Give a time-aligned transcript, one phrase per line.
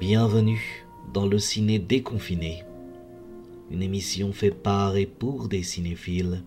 [0.00, 2.64] Bienvenue dans le ciné déconfiné,
[3.70, 6.42] une émission fait par et pour des cinéphiles.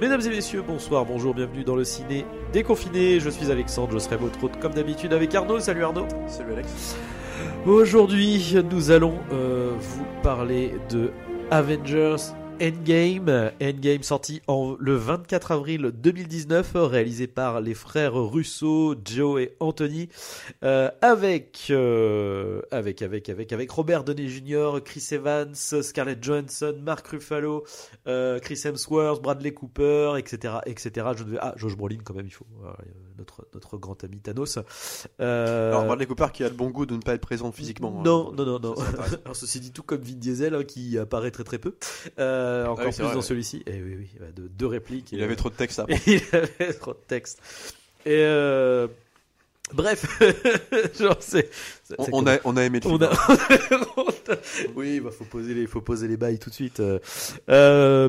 [0.00, 3.20] Mesdames et messieurs, bonsoir, bonjour, bienvenue dans le ciné déconfiné.
[3.20, 5.60] Je suis Alexandre, je serai votre hôte comme d'habitude avec Arnaud.
[5.60, 6.08] Salut Arnaud.
[6.26, 6.96] Salut Alex.
[7.64, 11.12] Aujourd'hui, nous allons euh, vous parler de
[11.52, 12.16] Avengers
[12.60, 13.52] Endgame.
[13.60, 20.08] Endgame sorti en, le 24 avril 2019, réalisé par les frères Russo, Joe et Anthony,
[20.62, 27.06] euh, avec, euh, avec, avec, avec, avec Robert Downey Jr., Chris Evans, Scarlett Johansson, Mark
[27.06, 27.64] Ruffalo,
[28.06, 31.06] euh, Chris Hemsworth, Bradley Cooper, etc., etc.
[31.16, 32.76] Je ah, Josh Brolin quand même, il faut, voilà,
[33.22, 34.58] notre, notre grand ami Thanos.
[35.20, 37.94] Euh, Alors Bradley Cooper qui a le bon goût de ne pas être présent physiquement.
[37.98, 38.02] hein.
[38.04, 38.74] non, non, non, non.
[39.24, 41.74] Alors, ceci dit, tout comme Vin Diesel, hein, qui apparaît très très peu.
[42.18, 43.26] Euh, encore Ah oui, c'est plus vrai, dans ouais.
[43.26, 43.62] celui-ci.
[43.66, 45.12] Et oui, oui, ouais, de, deux répliques.
[45.12, 47.40] Il et- avait trop de texte à il avait trop de texte.
[48.04, 48.88] Et euh,
[49.72, 50.20] bref,
[50.98, 51.48] genre c'est.
[51.98, 52.98] on, a, on a aimé le film.
[53.00, 54.36] on a-
[54.76, 56.80] oui, bah faut poser les, faut poser les bails tout de suite.
[56.80, 58.08] euh.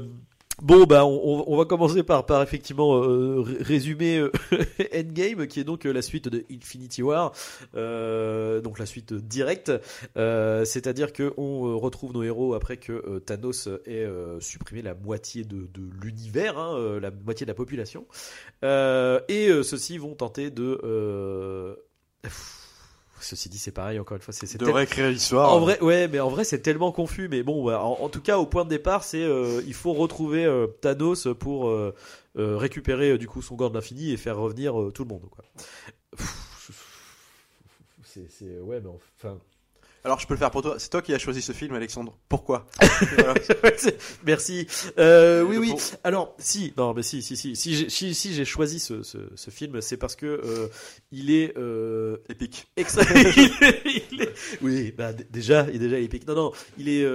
[0.61, 4.31] Bon, bah on, va commencer par, effectivement euh, ré- résumer euh,
[4.95, 7.33] Endgame, qui est donc euh, la suite de Infinity War,
[7.73, 9.71] donc la suite directe.
[10.15, 14.07] C'est-à-dire que on retrouve nos héros après que Thanos ait
[14.39, 15.67] supprimé la moitié de,
[16.01, 18.05] l'univers, hein, la moitié de la population,
[18.63, 21.77] et ceux-ci vont tenter de
[23.23, 25.51] Ceci dit, c'est pareil, encore une fois, c'est De tel- réécrire l'histoire.
[25.53, 27.27] en vrai, ouais, mais en vrai, c'est tellement confus.
[27.29, 29.93] Mais bon, bah, en, en tout cas, au point de départ, c'est euh, il faut
[29.93, 31.93] retrouver euh, Thanos pour euh,
[32.37, 35.29] euh, récupérer du coup son gant de l'infini et faire revenir tout le monde.
[35.31, 35.43] Quoi.
[38.29, 39.39] C'est- ouais, mais enfin.
[40.05, 40.75] Alors je peux le faire pour toi.
[40.79, 42.17] C'est toi qui as choisi ce film, Alexandre.
[42.27, 42.67] Pourquoi
[43.15, 43.33] Voilà.
[44.25, 44.67] Merci.
[44.97, 45.73] Euh, oui, oui.
[46.03, 49.79] Alors, si, non, mais si, si, si, si, j'ai- si, choisi ce, ce, ce film,
[49.81, 50.67] c'est parce que euh,
[51.11, 52.67] il est euh, Épique.
[52.75, 56.27] Il est- il est- Oui, bah, déjà, il est déjà épique.
[56.27, 57.07] Non, non, il est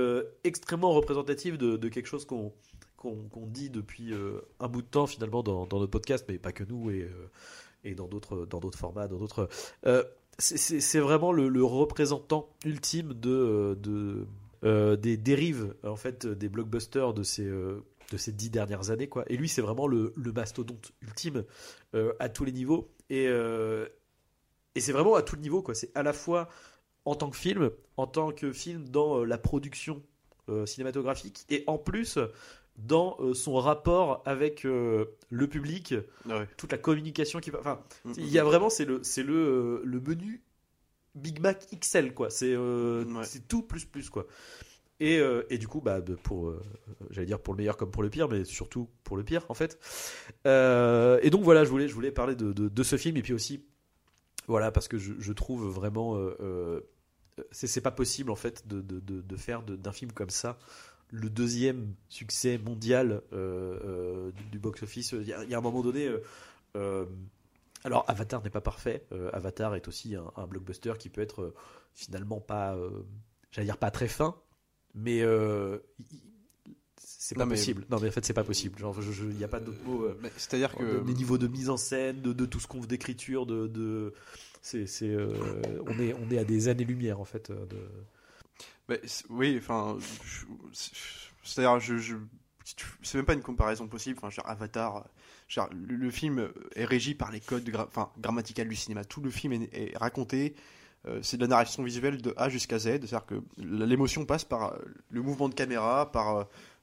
[0.44, 2.52] extrêmement représentatif de, de quelque chose qu'on
[2.96, 4.12] qu'on dit depuis
[4.58, 7.08] un bout de temps finalement dans, dans nos podcasts, mais pas que nous et,
[7.84, 9.48] et dans d'autres dans d'autres formats, dans d'autres.
[9.86, 10.02] euh,
[10.38, 13.30] c'est- vraiment le, représentant ultime de,
[13.86, 14.24] euh,
[14.64, 19.08] euh, des dérives en fait des blockbusters de ces euh, de ces dix dernières années
[19.08, 19.24] quoi.
[19.28, 21.44] Et lui, c'est vraiment le, mastodonte ultime
[21.94, 23.86] euh, à tous les niveaux et euh,
[24.74, 25.74] et c'est vraiment à tout le niveau, quoi.
[25.74, 26.48] C'est à la fois
[27.04, 30.02] en tant que film, en tant que film dans euh, la production
[30.48, 32.18] euh, cinématographique, et en plus
[32.78, 35.94] dans euh, son rapport avec euh, le public,
[36.30, 37.58] Ah toute la communication qui va.
[37.60, 40.42] Enfin, Mm, il y a vraiment, c'est le, c'est le, euh, le menu
[41.14, 42.30] Big Mac XL, quoi.
[42.30, 43.24] C'est, Ouais.
[43.24, 44.26] c'est tout plus plus, quoi.
[45.00, 46.52] Et, et du coup, bah, pour,
[47.10, 49.54] j'allais dire pour le meilleur comme pour le pire, mais surtout pour le pire, en
[49.54, 49.78] fait.
[50.44, 53.32] Et donc voilà, je voulais, je voulais parler de, de, de ce film, et puis
[53.32, 53.64] aussi,
[54.48, 56.16] voilà, parce que je, je trouve vraiment,
[57.52, 60.58] c'est, c'est pas possible en fait de, de, faire d'un film comme ça
[61.10, 65.12] le deuxième succès mondial euh, euh, du, du box-office.
[65.12, 66.10] Il y, a, il y a un moment donné.
[66.76, 67.06] euh,
[67.84, 69.06] alors, Avatar n'est pas parfait.
[69.32, 71.54] Avatar est aussi un, un blockbuster qui peut être
[71.94, 72.76] finalement pas,
[73.52, 74.34] j'allais dire pas très fin,
[74.94, 75.22] mais
[76.96, 77.86] c'est pas Non, mais- possible.
[77.90, 78.78] Non, mais en fait, c'est pas possible.
[78.78, 78.96] Genre,
[79.30, 80.08] il n'y a pas d'autre mot.
[80.36, 83.46] C'est-à-dire que des niveaux de mise en scène, de, de tout ce qu'on veut d'écriture,
[83.46, 84.12] de, de
[84.60, 85.32] c'est, euh,
[85.86, 87.50] on est, on est à des années-lumière en fait.
[87.50, 87.78] De...
[89.04, 89.98] C'est- oui, enfin,
[91.42, 92.14] c'est-à-dire, je,
[93.02, 94.18] c'est même pas une comparaison possible.
[94.22, 95.06] Enfin, Avatar,
[95.48, 99.04] genre, le, le film est régi par les codes gra- enfin, grammaticales du cinéma.
[99.04, 100.54] Tout le film est, raconté.
[101.06, 102.84] euh, c'est de la narration visuelle de A jusqu'à Z.
[102.84, 104.78] C'est-à-dire que l'émotion passe par euh,
[105.10, 106.36] le mouvement de caméra, par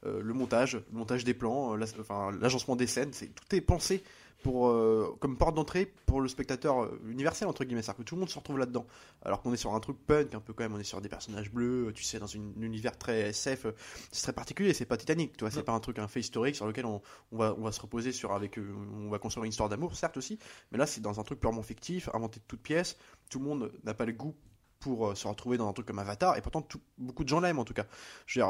[0.05, 3.11] euh, le montage, le montage des plans, l'agencement des scènes.
[3.11, 4.03] Tout est pensé
[4.45, 7.81] pour euh, comme porte d'entrée pour le spectateur euh, universel entre guillemets.
[7.81, 8.85] C'est-à-dire que tout le monde se retrouve là-dedans.
[9.23, 11.09] Alors qu'on est sur un truc punk, un peu quand même, on est sur des
[11.09, 13.71] personnages bleus, tu sais, dans une- un univers très SF, euh,
[14.11, 16.55] c'est très particulier, c'est pas Titanic, tu vois, c'est pas un truc, un fait historique
[16.55, 17.01] sur lequel on,
[17.31, 20.17] on va, on va se reposer sur avec, on va construire une histoire d'amour, certes
[20.17, 20.37] aussi,
[20.71, 22.97] mais là c'est dans un truc purement fictif, inventé de toutes pièces,
[23.31, 24.35] tout le monde n'a pas le goût
[24.79, 26.65] pour euh, se retrouver dans un truc comme Avatar, et pourtant
[26.97, 27.85] beaucoup de gens l'aiment en tout cas.
[28.25, 28.45] Je veux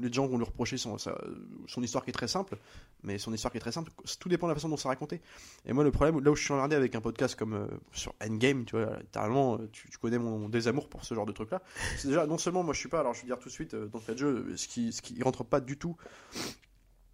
[0.00, 2.58] les gens vont lui reprocher son, son histoire qui est très simple,
[3.02, 5.20] mais son histoire qui est très simple, tout dépend de la façon dont c'est raconté.
[5.66, 8.14] Et moi, le problème, là où je suis emmerdé avec un podcast comme euh, sur
[8.22, 11.62] Endgame, tu vois, littéralement, euh, tu, connais mon désamour pour ce genre de truc-là.
[11.98, 13.74] C'est déjà, non seulement moi je suis pas, alors je vais dire tout de suite,
[13.74, 15.96] dans le cas de jeu, ce qui, ce qui rentre pas du tout.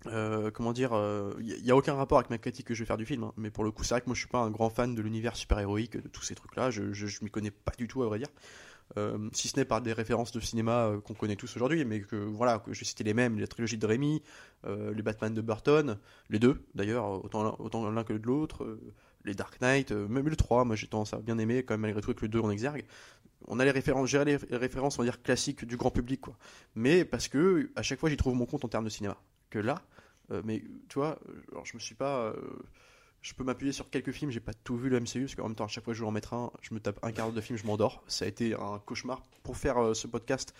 [0.06, 0.92] Euh, comment dire,
[1.40, 3.32] il n'y a aucun rapport avec ma critique que je vais faire du film, hein,
[3.36, 5.02] mais pour le coup, c'est vrai que moi je suis pas un grand fan de
[5.02, 8.06] l'univers super-héroïque, de tous ces trucs-là, je, je, je m'y connais pas du tout à
[8.06, 8.28] vrai dire.
[8.98, 12.00] euh, si ce n'est par des références de cinéma euh, qu'on connaît tous aujourd'hui, mais
[12.00, 13.86] que voilà, que j'ai cité les mêmes, la trilogie de
[14.66, 15.98] euh, les Batman de Burton,
[16.30, 18.80] les deux d'ailleurs, autant l'un- que l'autre, euh,
[19.24, 21.82] les Dark Knight, euh, même le 3, moi j'ai tendance à bien aimer quand même
[21.82, 22.84] malgré tout avec le 2 en exergue.
[23.48, 26.36] On a les références, j'ai les références, on va dire classiques du grand public quoi.
[26.74, 29.18] Mais parce que à chaque fois j'y trouve mon compte en termes de cinéma.
[29.50, 29.82] Que là,
[30.30, 32.32] euh, mais tu vois, euh, alors je me suis pas euh,
[33.20, 35.54] je peux m'appuyer sur quelques films, j'ai pas tout vu le MCU, parce qu'en même
[35.56, 37.26] temps, à chaque fois que je veux en mettre un, je me tape un quart
[37.26, 38.02] d'heure de film, je m'endors.
[38.06, 40.54] Ça a été un cauchemar pour faire ce podcast.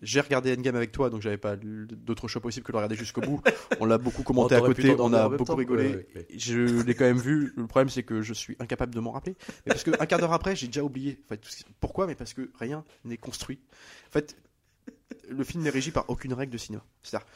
[0.00, 2.94] J'ai regardé Endgame avec toi, donc j'avais pas d'autre choix possible que de le regarder
[2.94, 3.42] jusqu'au bout.
[3.80, 6.06] On l'a beaucoup commenté à côté, on a beaucoup rigolé.
[6.36, 7.52] Je l'ai quand même vu.
[7.56, 9.34] Le problème, c'est que je suis incapable de m'en rappeler.
[9.66, 11.18] Mais parce que un quart d'heure après, j'ai déjà oublié.
[11.24, 12.06] En fait, tout ce qui- pourquoi?
[12.06, 13.58] Mais parce que rien n'est construit.
[14.06, 14.36] En fait,
[15.28, 16.84] le film n'est régi par aucune règle de cinéma.
[17.02, 17.26] C'est-à-dire,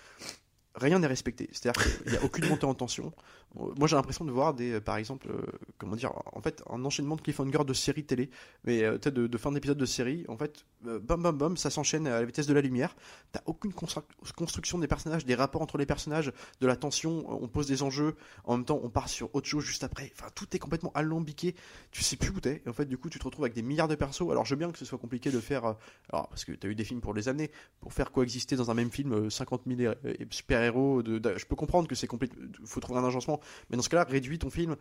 [0.74, 1.48] rien n'est respecté.
[1.52, 3.12] C'est-à-dire qu'il n'y a aucune montée en tension.
[3.54, 5.42] Moi, j'ai l'impression de voir des, euh, par exemple, euh,
[5.76, 8.30] comment dire, en fait, un enchaînement de cliffhanger de séries télé,
[8.64, 10.24] mais euh, de, de fin d'épisode de série.
[10.28, 12.96] En fait, euh, bam, bam, bam, ça s'enchaîne à la vitesse de la lumière.
[13.32, 14.02] T'as aucune constru-
[14.34, 16.32] construction des personnages, des rapports entre les personnages,
[16.62, 17.26] de la tension.
[17.42, 18.16] On pose des enjeux.
[18.44, 20.10] En même temps, on part sur autre chose juste après.
[20.18, 21.54] Enfin, tout est complètement alambiqué.
[21.90, 22.62] Tu sais plus où t'es.
[22.64, 24.22] Et en fait, du coup, tu te retrouves avec des milliards de persos.
[24.30, 25.76] Alors, je veux bien que ce soit compliqué de faire.
[26.10, 28.90] parce que t'as eu des films pour les amener, pour faire coexister dans un même
[28.90, 30.26] film euh, 50 000 hé- hé-
[30.62, 31.03] super-héros.
[31.03, 32.35] De, de- je peux comprendre que c'est compliqué.
[32.64, 33.41] Faut trouver un agencement.
[33.70, 34.76] Mais dans ce cas-là, réduis ton film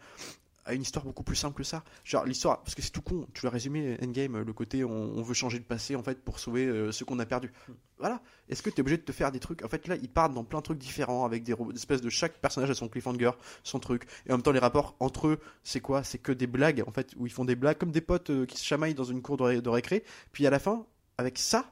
[0.63, 1.83] à une histoire beaucoup plus simple que ça.
[2.03, 3.25] Genre l'histoire, parce que c'est tout con.
[3.33, 6.37] Tu l'as résumé Endgame, le côté on, on veut changer le passé en fait pour
[6.37, 7.51] sauver euh, ce qu'on a perdu.
[7.97, 8.21] Voilà.
[8.47, 9.63] Est-ce que tu es obligé de te faire des trucs?
[9.65, 12.39] En fait là, ils partent dans plein de trucs différents avec des espèces de chaque
[12.39, 13.31] personnage a son cliffhanger,
[13.63, 14.03] son truc.
[14.27, 16.03] Et en même temps, les rapports entre eux, c'est quoi?
[16.03, 18.45] C'est que des blagues en fait où ils font des blagues comme des potes euh,
[18.45, 20.03] qui se chamaillent dans une cour de, ré- de récré.
[20.31, 20.85] Puis à la fin,
[21.17, 21.71] avec ça.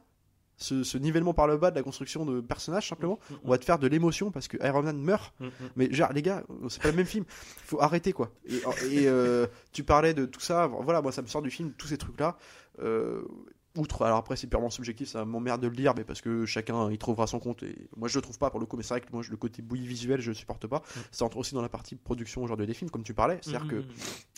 [0.62, 3.66] Ce, ce nivellement par le bas de la construction de personnages simplement, on va te
[3.66, 5.70] faire de l'émotion parce que Iron Man meurt Mm, mm.
[5.76, 7.26] mais genre, les gars, c'est pas le même film.
[7.28, 8.32] Faut arrêter, quoi.
[8.46, 8.58] Et,
[8.92, 10.68] et, euh, tu parlais de tout ça.
[10.68, 12.38] Voilà, moi, ça me sort du film, tous ces trucs-là.
[12.80, 13.22] Euh,
[13.78, 16.92] outre, alors après, c'est purement subjectif, ça m'emmerde de le lire, mais parce que chacun,
[16.92, 17.64] il trouvera son compte.
[17.64, 19.38] Et moi, je le trouve pas pour le coup, mais c'est vrai que moi, le
[19.38, 20.82] côté bouillie visuel, je le supporte pas.
[21.12, 23.40] Ça entre aussi dans la partie production aujourd'hui des films, comme tu parlais.
[23.42, 23.86] C'est-à-dire Mm, que mm,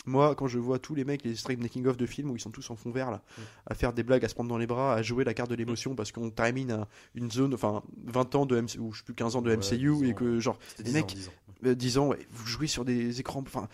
[0.06, 2.40] moi, quand je vois tous les mecs, les straight making of de films où ils
[2.40, 3.40] sont tous en fond vert, là, Mm.
[3.66, 5.54] à faire des blagues, à se prendre dans les bras, à jouer la carte de
[5.56, 9.04] l'émotion parce qu'on termine à une zone, enfin, 20 ans de MCU, ou je sais
[9.04, 11.14] plus 15 ans de Ouais, MCU, 10 et que, genre, C'était les 10 ans, mecs,
[11.76, 12.04] 10 ans.
[12.06, 13.68] euh, ouais, vous jouez sur des écrans enfin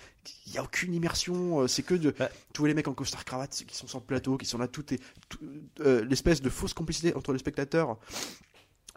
[0.47, 2.29] il y a aucune immersion euh, c'est que de Ouais.
[2.53, 4.93] tous les mecs en costard cravate qui sont sur le plateau qui sont là tout
[4.93, 5.01] est
[5.31, 5.39] tout-
[5.81, 7.99] euh, l'espèce de fausse complicité entre le spectateur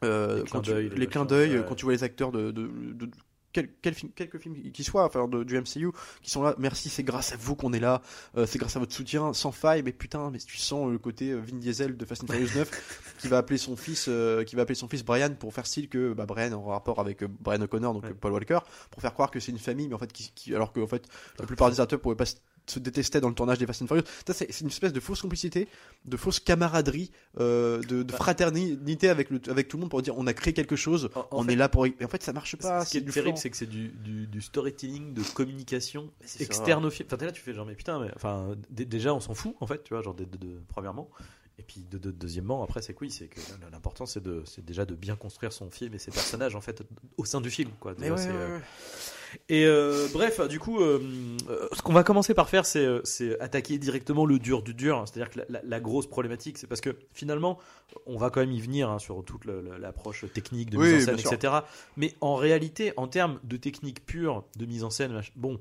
[0.03, 1.65] euh, Les clins d'œil, les, les ouais.
[1.67, 3.11] quand tu vois les acteurs de, de, de- de-
[3.53, 5.89] quel, quel film, quelques films qui soient, enfin de- du MCU,
[6.21, 6.55] qui sont là.
[6.57, 8.01] Merci, c'est grâce à vous qu'on est là.
[8.37, 9.83] euh, c'est grâce à votre soutien, sans faille.
[9.83, 13.27] Mais putain, mais tu sens le côté Vin Diesel de Fast and Furious 9 qui
[13.27, 16.13] va appeler son fils, euh, qui va appeler son fils Brian pour faire style que
[16.13, 18.13] bah, Brian en rapport avec Brian O'Connor, donc Ouais.
[18.13, 18.59] Paul Walker,
[18.89, 20.87] pour faire croire que c'est une famille, mais en fait, qui, qui- alors que en
[20.87, 21.03] fait,
[21.37, 22.23] la plupart des acteurs pouvaient pas
[22.65, 24.03] se- détester dans le tournage des Fast and Furious.
[24.27, 25.67] Ça, c'est une espèce de fausse complicité,
[26.05, 28.17] de fausse camaraderie, euh, de, de Bah.
[28.17, 31.19] fraternité avec, le, avec tout le monde pour dire on a créé quelque chose, En-
[31.19, 31.83] en on fait, est là pour.
[31.83, 32.85] Mais en fait, ça marche pas.
[32.85, 36.09] Ce qui est du terrible, c'est que c'est du, du, du storytelling, de communication
[36.39, 37.07] externe au film.
[37.07, 39.67] Enfin, t'es là, tu fais genre, mais putain, mais, enfin, déjà, on s'en fout, en
[39.67, 41.09] fait, tu vois, genre, de, de- de- premièrement.
[41.59, 43.39] Et puis, de, de- deuxièmement, après, c'est quoi C'est que
[43.71, 46.81] l'important, c'est de, c'est déjà de bien construire son film et ses personnages, en fait,
[47.17, 47.93] au sein du film, quoi.
[47.93, 48.63] Déjà, ouais, c'est, ouais, euh, ouais.
[49.49, 51.01] Et euh, bref, du coup, euh,
[51.49, 53.01] euh, ce qu'on va commencer par faire, c'est, euh,
[53.39, 55.03] attaquer directement le dur du dur.
[55.05, 57.57] C'est-à-dire que la, la- la grosse problématique, c'est parce que finalement,
[58.05, 61.05] on va quand même y venir hein, sur toute l'approche technique de Oui, mise en
[61.05, 61.33] scène, sûr.
[61.33, 61.53] etc.
[61.97, 65.59] Mais en réalité, en termes de technique pure de mise en scène, bon.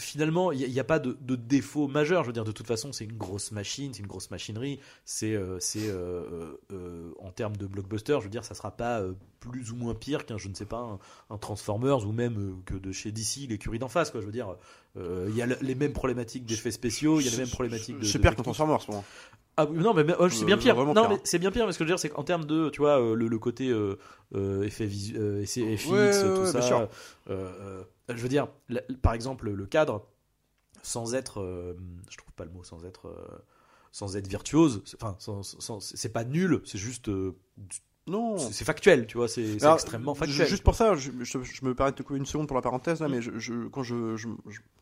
[0.00, 2.22] Finalement, il n'y a, pas de, de défaut majeur.
[2.24, 4.80] Je veux dire, de toute façon, c'est une grosse machine, c'est une grosse machinerie.
[5.04, 9.00] C'est, euh, c'est euh, euh, en termes de blockbuster, je veux dire, ça sera pas
[9.00, 10.98] euh, plus ou moins pire qu'un, je ne sais pas, un,
[11.34, 14.10] un Transformers ou même euh, que de chez DC, l'écurie d'en face.
[14.10, 14.20] Quoi.
[14.20, 14.56] Je veux dire,
[14.96, 17.48] euh, il y a le- les mêmes problématiques d'effets spéciaux, il y a les mêmes
[17.50, 18.04] problématiques de.
[18.04, 18.42] C'est pire qu'un.
[18.42, 19.04] Transformers, pour moi.
[19.56, 20.74] Ah non, mais, oh, c'est Euh, bien pire.
[20.76, 21.08] Non, pire.
[21.10, 22.80] mais c'est bien pire, mais ce que je veux dire, c'est qu'en termes de, tu
[22.80, 23.98] vois, euh, le, le côté euh,
[24.34, 26.88] euh, effet visu- euh, essai- FX, ouais, tout ouais, ça.
[28.10, 30.06] Euh, je veux dire, la- par exemple, le cadre,
[30.82, 31.74] sans être, euh,
[32.10, 33.38] je trouve pas le mot, sans être, euh,
[33.92, 35.16] sans être virtuose, c'est- enfin,
[35.80, 37.36] c'est pas nul, c'est juste, euh,
[38.06, 38.38] Non.
[38.38, 40.46] c'est factuel, tu vois, c'est extrêmement factuel.
[40.48, 42.62] Juste pour ça, je, je- je me permets de te couper une seconde pour la
[42.62, 44.16] parenthèse là, mais je, je- quand je,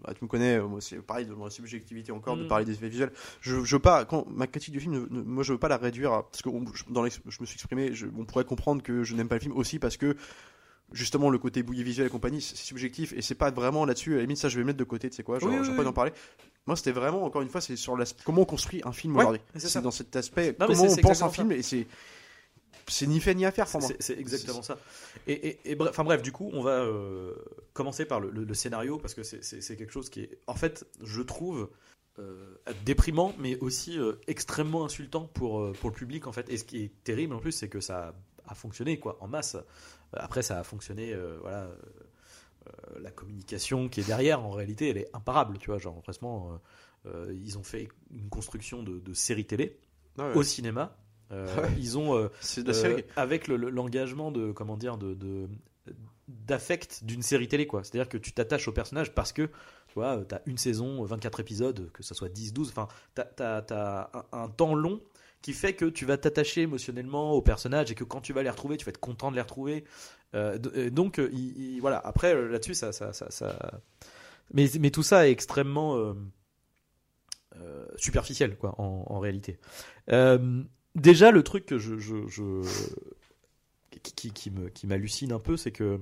[0.05, 2.49] ah, tu me connais, moi c'est pareil de ma subjectivité encore de Mm.
[2.49, 3.13] parler des effets visuels.
[3.41, 5.79] Je, veux pas, quand ma critique du film, ne- ne- moi je veux pas la
[5.79, 9.03] réduire à- parce que on- dans l'ex- je me suis exprimé, on pourrait comprendre que
[9.03, 10.17] je n'aime pas le film aussi parce que
[10.93, 14.13] justement le côté bouillie visuel et compagnie, c'est subjectif et c'est pas vraiment là-dessus.
[14.15, 15.71] À la limite, ça je vais mettre de côté, tu sais quoi, genre, Oui, je
[15.71, 15.89] oui, pas oui.
[15.89, 16.13] en parler.
[16.67, 19.23] Moi, c'était vraiment encore une fois, c'est sur l'aspect comment on construit un film Ouais,
[19.25, 19.43] aujourd'hui.
[19.57, 21.87] c'est dans cet aspect Non, comment on pense un film et c'est
[22.91, 23.91] c'est ni fait ni à faire pour moi.
[24.01, 24.79] C'est- exactement ça.
[25.27, 27.35] Et, et- et bref, enfin bref, du coup, on va euh,
[27.75, 30.87] commencer par le, le- le scénario parce que c'est- quelque chose qui est, en fait,
[31.03, 31.69] je trouve,
[32.19, 32.55] euh,
[32.87, 36.49] déprimant, mais aussi euh, extrêmement insultant pour, pour le public en fait.
[36.49, 38.15] Et ce qui est terrible en plus, c'est que ça
[38.47, 39.57] a fonctionné quoi, en masse.
[40.13, 41.65] Après, ça a fonctionné, euh, voilà.
[41.65, 41.77] euh,
[42.69, 45.79] euh, la communication qui est derrière, en réalité, elle est imparable, tu vois.
[45.79, 46.59] Genre, franchement,
[47.07, 49.79] euh, euh, ils ont fait une construction de, de série télé
[50.19, 50.97] Ouais, au cinéma.
[51.31, 51.69] Euh, Ouais.
[51.79, 52.29] Ils ont euh,
[52.69, 55.15] euh, avec le- le- l'engagement de comment dire de
[56.27, 57.83] d'affect d'une série télé quoi.
[57.85, 59.43] C'est-à-dire que tu t'attaches au personnage parce que
[59.89, 64.09] tu vois, as une saison, 24 épisodes, que ce soit 10, 12, enfin tu as,
[64.13, 65.01] un, un temps long
[65.43, 68.51] qui fait que tu vas t'attacher émotionnellement au personnage et que quand tu vas les
[68.51, 69.85] retrouver, tu vas être content de les retrouver.
[70.35, 73.81] Euh, euh, donc euh, il- il- voilà, après là-dessus ça, ça, ça,
[74.53, 76.15] Mais, mais tout ça est extrêmement
[77.97, 79.59] superficiel quoi en, réalité.
[80.95, 81.73] Déjà le truc
[84.03, 86.01] qui, qui, qui m'hallucine un peu, c'est que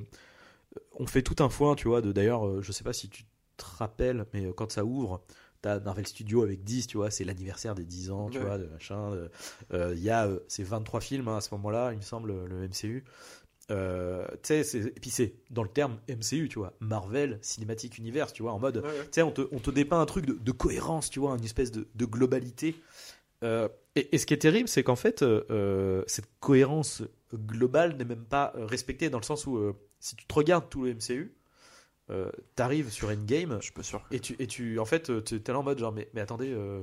[0.99, 2.01] on fait tout un foin, tu vois.
[2.03, 3.25] D'ailleurs, je sais pas si tu
[3.57, 5.23] te rappelles, mais quand ça ouvre,
[5.67, 8.45] t'as Marvel Studios avec 10, tu vois, c'est l'anniversaire des 10 ans, tu Ouais.
[8.45, 9.13] vois, de machin.
[9.13, 9.29] euh,
[9.75, 12.33] euh, Il y a euh, c'est 23 films hein, à ce moment-là, il me semble,
[12.47, 13.05] le MCU.
[13.73, 18.33] Euh, tu sais, et puis c'est dans le terme MCU, tu vois, Marvel Cinematic Universe,
[18.33, 19.05] tu vois, en mode, Ouais, ouais.
[19.07, 21.45] tu sais, on te, on te dépeint un truc de, de cohérence, tu vois, une
[21.45, 22.77] espèce de, de globalité.
[23.43, 27.03] Euh, et, et ce qui est terrible, c'est qu'en fait, euh, cette cohérence
[27.35, 29.59] globale n'est même pas respectée dans le sens où,
[29.99, 31.33] si tu te regardes tout le MCU,
[32.11, 34.03] euh, t'arrives sur Endgame Je suis pas sûr.
[34.11, 36.21] et tu, et tu en fait, euh, tu es là en mode genre, mais, mais
[36.21, 36.83] attendez, euh,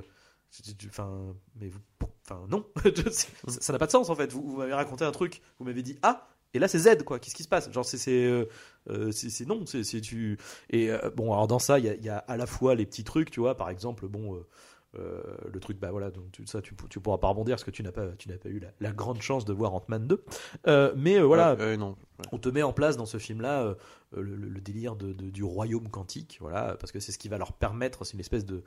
[0.86, 1.80] enfin, mais vous,
[2.24, 2.64] enfin, non,
[3.10, 4.32] ça ça n'a pas de sens en fait.
[4.32, 7.18] Vous, vous m'avez raconté un truc, vous m'avez dit A, et là c'est Z, quoi.
[7.18, 7.70] Qu'est-ce qui se passe?
[7.72, 8.46] Genre, c'est, c'est, euh,
[8.90, 10.38] euh, c'est, non, c'est, c'est tu.
[10.70, 12.86] Et euh, bon, alors dans ça, il y a, y a à la fois les
[12.86, 14.44] petits trucs, tu vois, par exemple, bon.
[14.98, 15.22] Euh,
[15.52, 17.82] le truc, bah voilà, donc tu, ça tu, tu pourras pas rebondir parce que tu
[17.82, 20.24] n'as pas, tu n'as pas eu la, la grande chance de voir Ant-Man 2.
[20.66, 21.90] Euh, mais euh, voilà, Ouais, ouais, non.
[22.18, 22.24] Ouais.
[22.32, 23.74] on te met en place dans ce film-là
[24.12, 27.52] le, délire de, de- du royaume quantique, voilà, parce que c'est ce qui va leur
[27.52, 28.62] permettre, c'est une espèce de,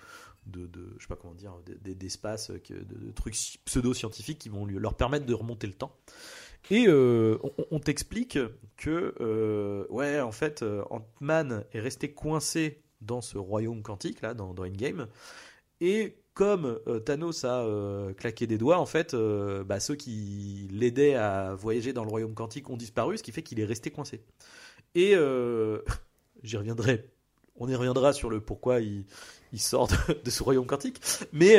[0.48, 1.54] de, de- je sais pas comment dire,
[1.84, 5.96] d'espace, de, de trucs pseudo-scientifiques qui vont lui- leur permettre de remonter le temps.
[6.70, 7.40] Et on,
[7.72, 8.38] on t'explique
[8.76, 14.66] que, ouais, en fait, Ant-Man est resté coincé dans ce royaume quantique, là, dans, dans
[14.66, 15.08] Endgame.
[15.82, 20.68] Et comme euh, Thanos a euh, claqué des doigts, en fait, euh, bah, ceux qui
[20.72, 23.90] l'aidaient à voyager dans le royaume quantique ont disparu, ce qui fait qu'il est resté
[23.90, 24.22] coincé.
[24.94, 25.14] Et
[26.44, 27.10] j'y reviendrai.
[27.60, 29.06] On y reviendra sur le pourquoi il,
[29.56, 29.88] sort
[30.24, 31.02] de, ce royaume quantique.
[31.34, 31.56] Mais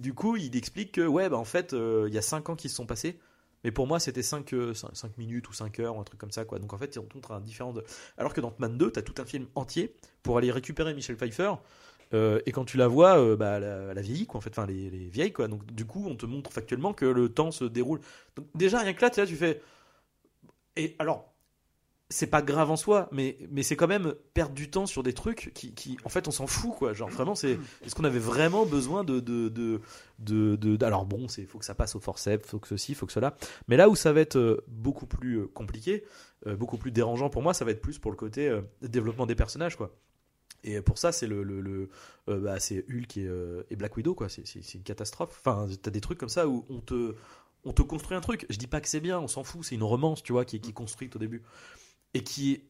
[0.00, 2.68] du coup, il explique que, ouais, bah, en fait, il y a 5 ans qui
[2.68, 3.20] se sont passés.
[3.62, 4.52] Mais pour moi, c'était 5,
[5.16, 6.44] minutes ou 5 heures ou un truc comme ça.
[6.44, 6.58] Quoi.
[6.58, 7.72] Donc en fait, on montre un différent.
[8.16, 11.16] Alors que dans Ant-Man 2, tu as tout un film entier pour aller récupérer Michel
[11.16, 11.52] Pfeiffer.
[12.14, 14.66] Euh, et quand tu la vois, euh, bah, la, la vieillie, quoi, en fait, enfin
[14.66, 15.48] les, les vieilles, quoi.
[15.48, 18.00] Donc du coup, on te montre factuellement que le temps se déroule.
[18.36, 19.60] Donc déjà, rien que là, tu fais.
[20.76, 21.32] Et alors,
[22.08, 25.12] c'est pas grave en soi, mais, mais c'est quand même perdre du temps sur des
[25.12, 26.92] trucs qui, en fait, on s'en fout, quoi.
[26.92, 29.48] Genre vraiment, c'est est-ce qu'on avait vraiment besoin de de
[30.20, 33.06] de, de, alors bon, c'est faut que ça passe au forceps, faut que ceci, faut
[33.06, 33.36] que cela.
[33.66, 36.04] Mais là où ça va être euh, beaucoup plus compliqué,
[36.46, 39.74] beaucoup plus dérangeant pour moi, ça va être plus pour le côté développement des personnages,
[39.74, 39.90] quoi.
[40.64, 41.88] Et pour ça, c'est le, le, le-
[42.28, 44.28] euh, bah, c'est Hulk et, euh, et Black Widow, quoi.
[44.28, 45.40] C'est, une catastrophe.
[45.44, 47.14] Enfin, t'as des trucs comme ça où on te,
[47.64, 48.46] on te construit un truc.
[48.50, 49.64] Je dis pas que c'est bien, on s'en fout.
[49.64, 51.42] C'est une romance, tu vois, qui, qui est construite au début
[52.14, 52.64] et qui est,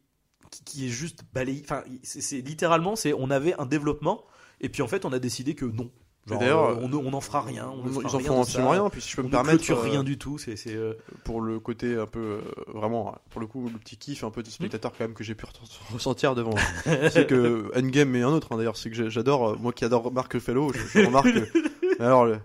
[0.50, 1.62] qui, qui est juste balayée.
[1.64, 4.24] Enfin, c'est, c'est littéralement, c'est, on avait un développement
[4.60, 5.90] et puis en fait, on a décidé que non.
[6.26, 7.68] D'ailleurs, euh, on on n'en fera rien.
[7.72, 8.90] On ne Ils fera en rien font absolument rien.
[8.90, 10.38] Puis si je peux On me ne permettre, euh, rien du tout.
[10.38, 12.40] C'est, euh, pour le côté un peu euh,
[12.74, 15.34] vraiment pour le coup le petit kiff un peu de spectateur quand même que j'ai
[15.34, 16.54] pu re- ressentir devant
[17.10, 20.32] c'est que Endgame et un autre hein, d'ailleurs c'est que j'adore moi qui adore Marc
[20.32, 22.38] Ruffalo je, je remarque que alors le-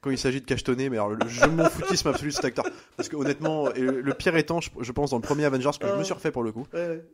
[0.00, 2.64] quand il s'agit de cachetonner mais alors le, je m'en foutisme absolu de cet acteur
[2.96, 5.70] parce que honnêtement et le, le pire étant je, je pense dans le premier Avengers
[5.80, 6.66] que je me suis refait pour le coup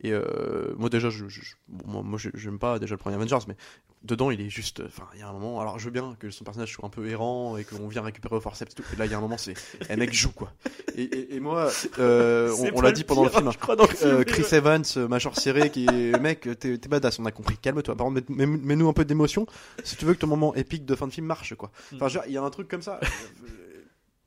[0.03, 2.99] et euh, moi déjà je, je- je- bon, moi, moi je- j'aime pas déjà le
[2.99, 3.57] premier Avengers mais
[4.05, 6.31] dedans il est juste enfin il y a un moment alors je veux bien que
[6.31, 8.97] son personnage soit un peu errant et qu'on vient récupérer au forceps et tout et
[8.97, 9.55] là il y a un moment c'est
[9.91, 10.53] un mec joue quoi
[10.97, 13.95] et, et, et moi euh, on, l'a dit pendant le film je crois, dans le
[13.95, 14.45] film, euh, Chris.
[14.53, 17.57] Evans, euh, mâchoire serrée, qui est mec, t'es badass, on a compris.
[17.57, 17.95] Calme-toi.
[17.97, 19.47] Par contre, mets- mets- mets-nous un peu d'émotion
[19.85, 21.71] si tu veux que ton moment épique de fin de film marche, quoi.
[22.01, 22.99] Enfin, il y a un truc comme ça.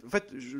[0.05, 0.57] En fait, je,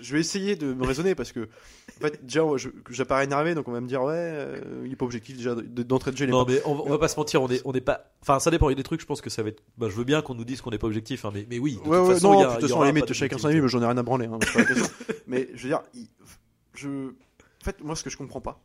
[0.00, 2.42] je vais essayer de me raisonner parce que, en fait, déjà,
[2.90, 5.82] j'apparais énervé, donc on va me dire, ouais, euh, il est pas objectif déjà de-
[5.82, 6.26] d'entrée de jeu.
[6.26, 8.12] Non pas- mais on, on va pas se mentir, on est, on est pas.
[8.22, 8.68] Enfin, ça dépend.
[8.68, 9.62] Il y a des trucs, je pense que ça va être.
[9.78, 11.74] Bah, je veux bien qu'on nous dise qu'on n'est pas objectif, hein, mais, mais oui.
[11.74, 13.08] De Ouais, toute ouais, façon, non, y a- de toute façon, aura à la limite,
[13.08, 14.26] pas chacun son avis, mais j'en ai rien à branler.
[14.26, 14.38] hein,
[15.26, 15.82] mais je veux dire,
[16.74, 16.88] je.
[17.08, 18.62] En fait, moi, ce que je comprends pas,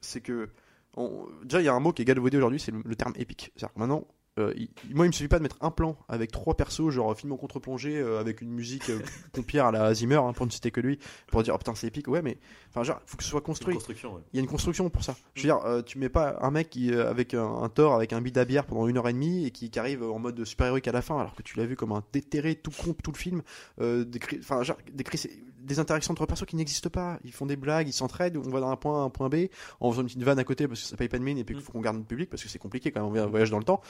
[0.00, 0.48] c'est que.
[0.96, 3.12] on- Déjà, il y a un mot qui est galvaudé aujourd'hui, c'est le, le terme
[3.16, 3.52] épique.
[3.56, 4.06] C'est-à-dire que maintenant,
[4.38, 7.16] euh, il- moi, il me suffit pas de mettre un plan avec trois persos, genre
[7.16, 8.98] film en contre-plongée, euh, avec une musique euh,
[9.32, 10.98] pompière à la Zimmer, hein, pour ne citer que lui,
[11.28, 12.08] pour dire oh putain c'est épique.
[12.08, 12.38] Ouais, mais
[12.70, 13.74] enfin genre faut que ce soit construit.
[14.14, 14.22] ouais.
[14.32, 15.14] Il y a une construction pour ça.
[15.34, 17.94] Je veux dire, euh, tu mets pas un mec qui euh, avec un, un Thor
[17.94, 20.18] avec un bid à bière pendant une heure et demie et qui, qui arrive en
[20.18, 22.70] mode super héroïque à la fin, alors que tu l'as vu comme un déterré tout
[22.72, 23.42] con tout le film.
[23.80, 25.28] Décrit- enfin genre décrit-
[25.64, 27.18] des interactions entre persos qui n'existent pas.
[27.24, 28.36] Ils font des blagues, ils s'entraident.
[28.36, 29.46] On va d'un point A à un point B
[29.80, 31.44] en faisant une petite vanne à côté parce que ça paye pas de mine et
[31.44, 33.24] puis qu'il faut qu'on garde notre public parce que c'est compliqué quand même.
[33.24, 33.80] On voyage dans le temps.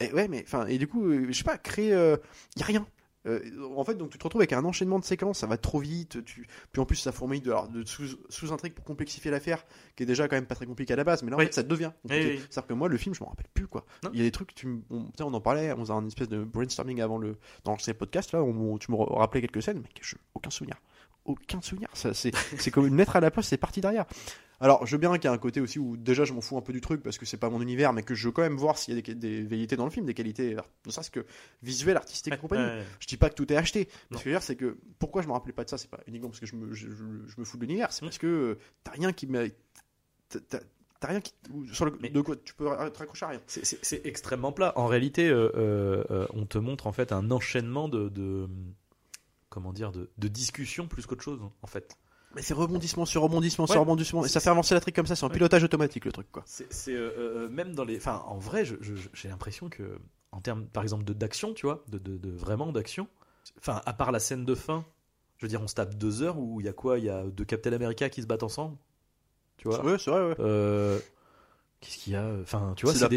[0.00, 2.16] Et ouais, mais enfin et du coup, euh, je sais pas, créer, euh,
[2.56, 2.86] y a rien.
[3.24, 3.40] Euh,
[3.76, 6.24] en fait, donc tu te retrouves avec un enchaînement de séquences, ça va trop vite.
[6.24, 6.44] Tu...
[6.72, 10.06] Puis en plus, ça fourmille de, alors, de sous- sous-intrigues pour complexifier l'affaire, qui est
[10.06, 11.22] déjà quand même pas très compliqué à la base.
[11.22, 11.44] Mais là, en Oui.
[11.46, 12.24] fait, ça devient compliqué.
[12.26, 12.44] Oui, oui.
[12.50, 13.86] C'est-à-dire que moi, le film, je m'en rappelle plus quoi.
[14.02, 14.10] Non.
[14.12, 16.42] Il y a des trucs, tu, on, on en parlait, on faisait un espèce de
[16.42, 19.88] brainstorming avant le dans ces podcasts là, où tu me ra- rappelais quelques scènes, mais
[20.00, 20.74] je, aucun souvenir,
[21.24, 21.88] aucun souvenir.
[21.94, 24.04] C'est, comme une lettre à la poste, c'est parti derrière.
[24.60, 26.56] Alors, je veux bien qu'il y a un côté aussi où déjà je m'en fous
[26.56, 28.42] un peu du truc parce que c'est pas mon univers, mais que je veux quand
[28.42, 31.10] même voir s'il y a des, des velléités dans le film, des qualités, ne serait-ce
[31.10, 31.26] que
[31.64, 32.62] visuelles, artistiques et compagnie.
[32.62, 32.84] Ouais.
[33.00, 33.88] Je dis pas que tout est acheté.
[34.12, 34.18] Non.
[34.18, 35.90] Ce que je veux dire, c'est que pourquoi je me rappelais pas de ça, c'est
[35.90, 36.94] pas uniquement parce que je me, je, je-
[37.26, 39.50] je me fous de l'univers, c'est parce que euh, t'as rien qui me.
[40.28, 40.60] t'as-
[41.08, 41.32] rien qui.
[41.52, 43.40] ou Sur le, Mais- de quoi tu peux te raccrocher à rien.
[43.48, 44.72] C'est- extrêmement plat.
[44.78, 48.48] En réalité, euh, euh, euh, on te montre en fait un enchaînement de, de-
[49.52, 51.96] comment dire de, de discussions plus qu'autre chose en fait.
[52.34, 53.70] Mais c'est rebondissement sur rebondissement Ouais.
[53.72, 54.24] sur rebondissement.
[54.24, 55.34] Et ça fait avancer la trique comme ça, c'est un Ouais.
[55.34, 56.42] pilotage automatique le truc quoi.
[56.46, 59.98] C'est c'est, euh, euh, même dans les, enfin en vrai, j'ai l'impression que
[60.32, 63.06] en termes par exemple de d'action, tu vois, de, de- de vraiment d'action.
[63.58, 64.84] Enfin, à part la scène de fin,
[65.36, 66.98] je veux dire, on se tape deux heures où il y a quoi?
[66.98, 68.76] Il y a deux Captain America qui se battent ensemble,
[69.58, 69.84] tu vois?
[69.84, 70.36] Ouais, c'est vrai, ouais.
[70.38, 70.98] Euh,
[71.82, 73.08] Qu'est-ce qu'il y a Enfin, tu vois, C'est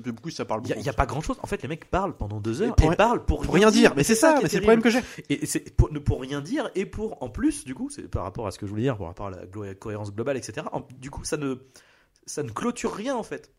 [0.00, 0.82] des beaucoup, ça parle Il y a- beaucoup.
[0.84, 1.36] il y a, pas grand chose.
[1.42, 3.92] En fait, les mecs parlent pendant deux heures pour et, parlent pour, Pour rien dire,
[3.96, 5.00] mais c'est ça, mais c'est le problème que j'ai.
[5.28, 8.46] Et c'est pour, pour rien dire, et pour en plus, du coup, c'est par rapport
[8.46, 10.66] à ce que je voulais dire, par rapport à la cohérence globale, etc.
[10.72, 11.56] en- du coup, ça ne,
[12.24, 13.52] ça ne clôture rien en fait.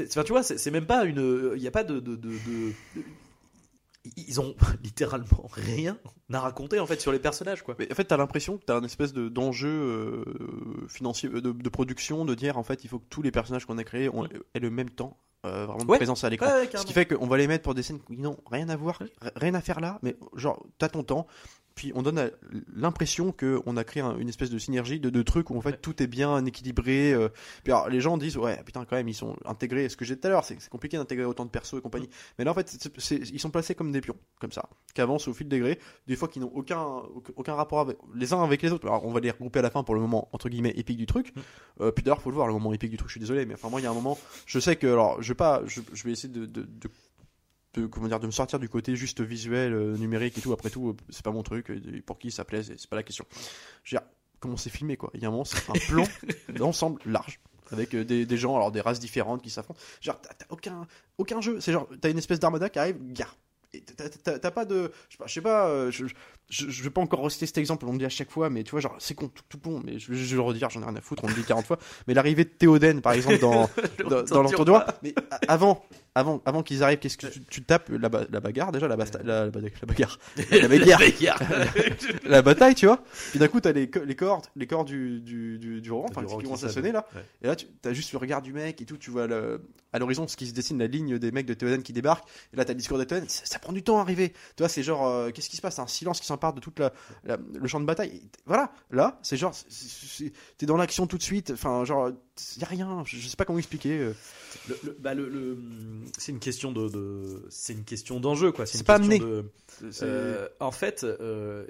[0.00, 1.52] Enfin, tu vois, c'est même pas une.
[1.56, 3.02] Il n'y a pas de, de, de- de- de-
[4.16, 5.96] Ils ont littéralement rien
[6.32, 7.74] à raconter en fait sur les personnages, quoi.
[7.78, 10.24] Mais en fait, t'as l'impression que t'as un espèce de- d'enjeu euh,
[10.88, 13.66] financier, euh, de, de production, de dire en fait, il faut que tous les personnages
[13.66, 14.24] qu'on a créés ont,
[14.54, 15.96] aient le même temps, euh, vraiment de Ouais.
[15.98, 16.46] présence à l'écran.
[16.46, 18.68] Ouais, ouais, Ce qui fait qu'on va les mettre pour des scènes qui n'ont rien
[18.68, 19.02] à voir,
[19.36, 21.26] rien à faire là, mais genre, t'as ton temps,
[21.74, 22.30] puis on donne
[22.74, 25.70] l'impression qu'on a créé un- une espèce de synergie de, de trucs où en fait
[25.70, 25.78] Ouais.
[25.80, 27.12] tout est bien équilibré.
[27.12, 27.28] euh.
[27.62, 29.88] Puis alors, les gens disent, ouais, putain, quand même, ils sont intégrés.
[29.88, 32.08] Ce que j'ai dit tout à l'heure, c'est compliqué d'intégrer autant de persos et compagnie.
[32.38, 32.76] Mais là, en fait,
[33.32, 36.16] ils sont placés comme des pions, comme ça, qui avancent au fil des grés, des
[36.16, 36.84] fois qui n'ont aucun,
[37.36, 38.86] aucun- rapport avec, les uns avec les autres.
[38.86, 41.06] Alors, on va les regrouper à la fin pour le moment, entre guillemets, épique du
[41.06, 41.34] truc.
[41.34, 41.40] Mm.
[41.82, 43.54] Euh, puis d'ailleurs, faut le voir, le moment épique du truc, je suis désolé, mais
[43.54, 45.80] enfin, moi, il y a un moment, je sais que, alors, je vais pas, je,
[45.92, 46.90] je vais essayer de, de, de-
[47.74, 50.52] de- comment dire, de me sortir du côté juste visuel, euh, numérique et tout.
[50.52, 51.70] Après tout, euh, c'est pas mon truc.
[51.70, 53.24] euh, Pour qui ça plaise, c'est pas la question.
[53.84, 54.08] Je veux dire,
[54.40, 55.10] comment c'est filmé, quoi.
[55.14, 56.04] Il y a un moment, c'est un plan
[56.54, 57.40] d'ensemble large.
[57.72, 59.78] Avec des, des gens, alors des races différentes qui s'affrontent.
[60.00, 61.60] Genre, t'as aucun, aucun jeu.
[61.60, 63.36] C'est genre, t'as une espèce d'armada qui arrive, gare.
[64.24, 64.90] T'as- pas de.
[65.08, 66.06] Je sais pas, je sais pas, je,
[66.50, 68.62] je, je vais pas encore reciter cet exemple, on me dit à chaque fois, mais
[68.64, 70.84] tu vois, genre, c'est con, tout, tout bon, mais je, vais le redire, j'en ai
[70.84, 71.78] rien à foutre, on me le dit 40 fois.
[72.06, 73.70] Mais l'arrivée de Théoden, par exemple, dans,
[74.08, 74.42] dans, dans
[75.02, 75.14] mais
[75.48, 75.84] avant,
[76.14, 78.96] avant, avant qu'ils arrivent, qu'est-ce que tu, tu tapes la, ba- la bagarre déjà, la,
[78.96, 80.18] basta- la, bagarre, la bagarre,
[82.24, 83.02] la bataille, tu vois.
[83.30, 86.06] Puis d'un coup, t'as les, co- les cordes, les cordes du, du, du, du roi,
[86.10, 86.82] enfin, qui commencent à sonne.
[86.82, 87.06] sonner là.
[87.14, 87.22] Ouais.
[87.42, 89.98] Et là, tu as juste le regard du mec et tout, tu vois le, à
[89.98, 92.26] l'horizon ce qui se dessine, la ligne des mecs de Théoden qui débarquent.
[92.52, 94.30] Et là, t'as le discours de Théoden, ça, ça prend du temps à arriver.
[94.56, 95.78] Tu vois, c'est genre, euh, qu'est-ce qui se passe?
[95.78, 96.90] Un silence qui s'empare de
[97.24, 98.22] la- le champ de bataille.
[98.46, 99.54] Voilà, là, c'est genre,
[100.58, 101.50] t'es dans l'action tout de suite.
[101.52, 102.10] Enfin, genre,
[102.58, 103.02] y a rien.
[103.04, 103.98] Je, je sais pas comment expliquer.
[103.98, 104.12] euh.
[104.68, 105.58] Le- le- bah, le-
[106.18, 108.66] c'est une question de, de- c'est une question d'enjeu quoi.
[108.66, 109.18] C'est pas amené.
[109.18, 109.44] de-
[110.02, 111.66] Euh, en fait, euh,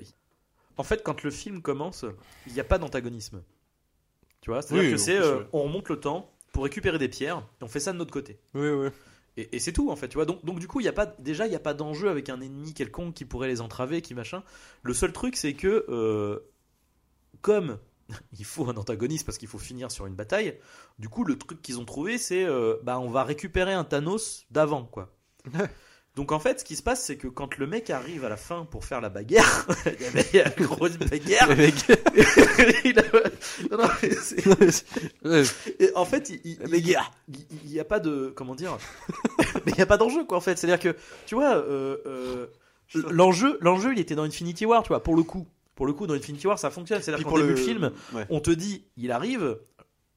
[0.77, 2.05] en fait, quand le film commence,
[2.47, 3.43] il n'y a pas d'antagonisme.
[4.41, 7.47] Tu vois, c'est-à-dire Oui, que c'est, euh, on remonte le temps pour récupérer des pierres,
[7.61, 8.39] et on fait ça de notre côté.
[8.55, 8.89] Oui, oui.
[9.37, 10.27] Et, c'est tout en fait, tu vois.
[10.27, 12.41] Donc, donc du coup, y a pas, déjà, il n'y a pas d'enjeu avec un
[12.41, 14.43] ennemi quelconque qui pourrait les entraver, qui machin.
[14.83, 16.41] Le seul truc, c'est que euh,
[17.41, 17.79] comme
[18.39, 20.59] il faut un antagoniste parce qu'il faut finir sur une bataille,
[20.99, 24.47] du coup, le truc qu'ils ont trouvé, c'est euh, bah, on va récupérer un Thanos
[24.51, 25.15] d'avant, quoi.
[26.17, 28.37] Donc en fait, ce qui se passe, c'est que quand le mec arrive à la
[28.37, 30.03] fin pour faire la bagarre, il
[30.37, 31.51] y avait une grosse bagarre.
[32.85, 33.03] Il a-
[33.71, 34.85] non, non, mais c'est-
[35.25, 35.43] Ouais.
[35.79, 38.77] et en fait, il, il, y a pas de comment dire,
[39.67, 40.59] mais il y a pas d'enjeu quoi en fait.
[40.59, 42.47] C'est-à-dire que tu vois, euh, euh,
[43.09, 46.07] l'enjeu, l'enjeu, il était dans Infinity War, tu vois, pour le coup, pour le coup,
[46.07, 47.03] dans Infinity War, ça fonctionne.
[47.03, 48.27] C'est-à-dire qu'en pour début le de film, ouais.
[48.31, 49.59] on te dit, il arrive,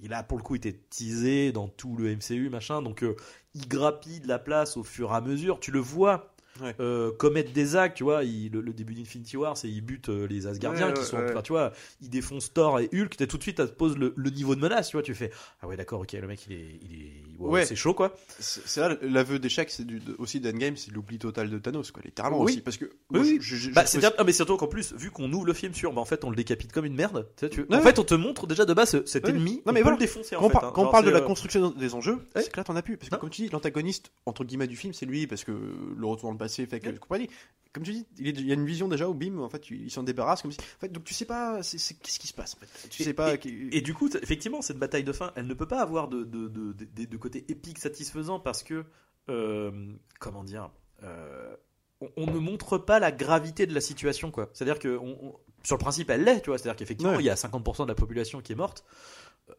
[0.04, 3.16] il a pour le coup été teasé dans tout le MCU machin, donc euh,
[3.54, 5.62] il grappille de la place au fur et à mesure.
[5.62, 6.33] Tu le vois.
[6.62, 6.76] Ouais.
[6.80, 8.24] euh, commettent des actes, tu vois.
[8.24, 11.18] il- le, le début d'Infinity War, c'est ils butent euh, les Asgardiens Ouais, qui sont,
[11.18, 13.16] enfin, tu vois, ils défoncent Thor et Hulk.
[13.18, 15.02] T'as tout de suite, ça te pose le, le niveau de menace, tu vois.
[15.04, 18.16] Tu fais, ah ouais, d'accord, ok, le mec, il est, il est, c'est chaud, quoi.
[18.40, 19.86] C'est là l'aveu d'échec, c'est
[20.20, 22.52] aussi d'Endgame, c'est l'oubli total de Thanos, quoi, littéralement Oui.
[22.54, 22.62] aussi.
[22.62, 22.86] Parce que.
[23.10, 23.38] Moi, oui.
[23.42, 23.84] je- je- je Bah,
[24.18, 26.30] ah, mais surtout qu'en plus, vu qu'on ouvre le film sur, bah, en fait, on
[26.30, 27.28] le décapite comme une merde.
[27.38, 29.56] Tu sais, tu- en fait, on te montre déjà de base ce- cet ennemi.
[29.58, 29.98] Non, on mais voilà.
[29.98, 30.36] le défoncer.
[30.36, 30.72] Quand on, fait, hein.
[30.74, 32.82] quand on Genre, parle de la euh, construction des enjeux, c'est que là t'en as
[32.82, 32.98] plus.
[32.98, 36.06] Parce que comme tu dis, l'antagoniste, entre guillemets, du film, c'est lui, parce que le
[36.06, 36.98] retour dans le passé fait que Ouais.
[36.98, 37.30] compagnie.
[37.74, 40.04] Comme tu dis, il, y a une vision déjà où bim, en fait, il s'en
[40.04, 40.60] débarrasse comme si.
[40.60, 42.90] En fait, donc tu sais pas, qu'est-ce qui se passe en fait?
[42.90, 43.34] Tu Et- sais pas.
[43.34, 46.08] et- qui- Et du coup, effectivement, cette bataille de fin, elle ne peut pas avoir
[46.08, 48.86] de, de, de, de- de côté épique satisfaisant parce que,
[49.30, 49.72] euh,
[50.20, 50.70] comment dire,
[51.02, 51.56] euh,
[52.02, 54.50] on, on ne montre pas la gravité de la situation, quoi.
[54.54, 56.60] C'est-à-dire que, on- on- sur le principe, elle l'est, tu vois.
[56.60, 57.24] C'est-à-dire qu'effectivement, Ouais.
[57.24, 58.84] il y a 50% de la population qui est morte.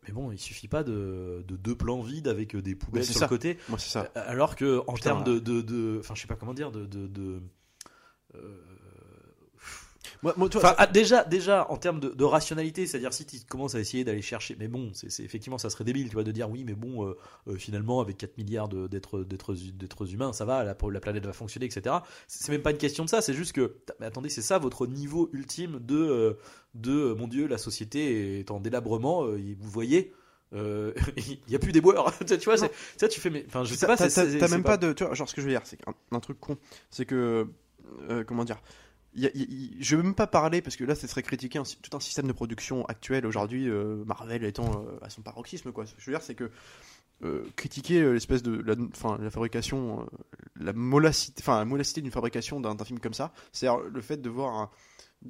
[0.07, 3.15] Mais bon, il suffit pas de, de deux plans vides avec euh, des poubelles sur
[3.15, 3.27] ça.
[3.27, 3.59] le côté.
[3.69, 4.11] Moi, c'est ça.
[4.15, 7.07] Alors que, en termes de, de, de- enfin, je sais pas comment dire, de, de,
[7.07, 7.43] de-
[8.35, 8.59] euh,
[10.25, 13.37] Moi, moi, toi, Enfin, ah, déjà, déjà, en termes de, de rationalité, c'est-à-dire si tu
[13.47, 16.33] commences à essayer d'aller chercher, mais bon, c'est effectivement, ça serait débile, tu vois, de
[16.33, 20.75] dire oui, mais bon, euh, euh, finalement, avec 4 milliards d'êtres humains, ça va, la,
[20.91, 21.97] la planète va fonctionner, etc.
[22.27, 24.87] C'est même pas une question de ça, c'est juste que, mais attendez, c'est ça votre
[24.87, 26.33] niveau ultime de, euh,
[26.75, 30.15] de, mon Dieu, la société est en délabrement, vous voyez.
[30.55, 33.87] Il n'y a plus des boeurs, tu vois, ça tu fais, mais enfin, je sais
[33.87, 34.93] pas, t'as- même pas de.
[34.95, 35.79] Tu vois, genre, ce que je veux dire, c'est
[36.13, 36.57] un truc con,
[36.91, 37.47] c'est que.
[38.27, 38.61] comment dire
[39.23, 41.59] y a- il y- je veux même pas parler parce que là, ce serait critiquer
[41.59, 45.73] un- tout un système de production actuel aujourd'hui, euh, Marvel étant euh, à son paroxysme.
[45.73, 45.87] Quoi.
[45.87, 46.51] Ce que je veux dire, c'est que
[47.23, 48.75] euh, critiquer l'espèce de la,
[49.19, 50.09] la fabrication,
[50.57, 54.29] la molacité, enfin la molacité d'une fabrication d'un film comme ça, c'est-à-dire le fait de
[54.29, 54.71] voir un-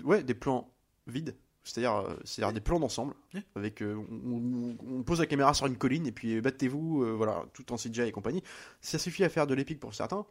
[0.02, 0.70] ouais, des plans
[1.06, 1.36] vides.
[1.66, 3.14] C'est-à-dire, c'est-à-dire des plans d'ensemble,
[3.54, 7.72] avec euh, on, pose la caméra sur une colline et puis battez-vous, euh, voilà, tout
[7.72, 8.42] en CGI et compagnie.
[8.82, 10.26] Ça suffit à faire de l'épique pour certains,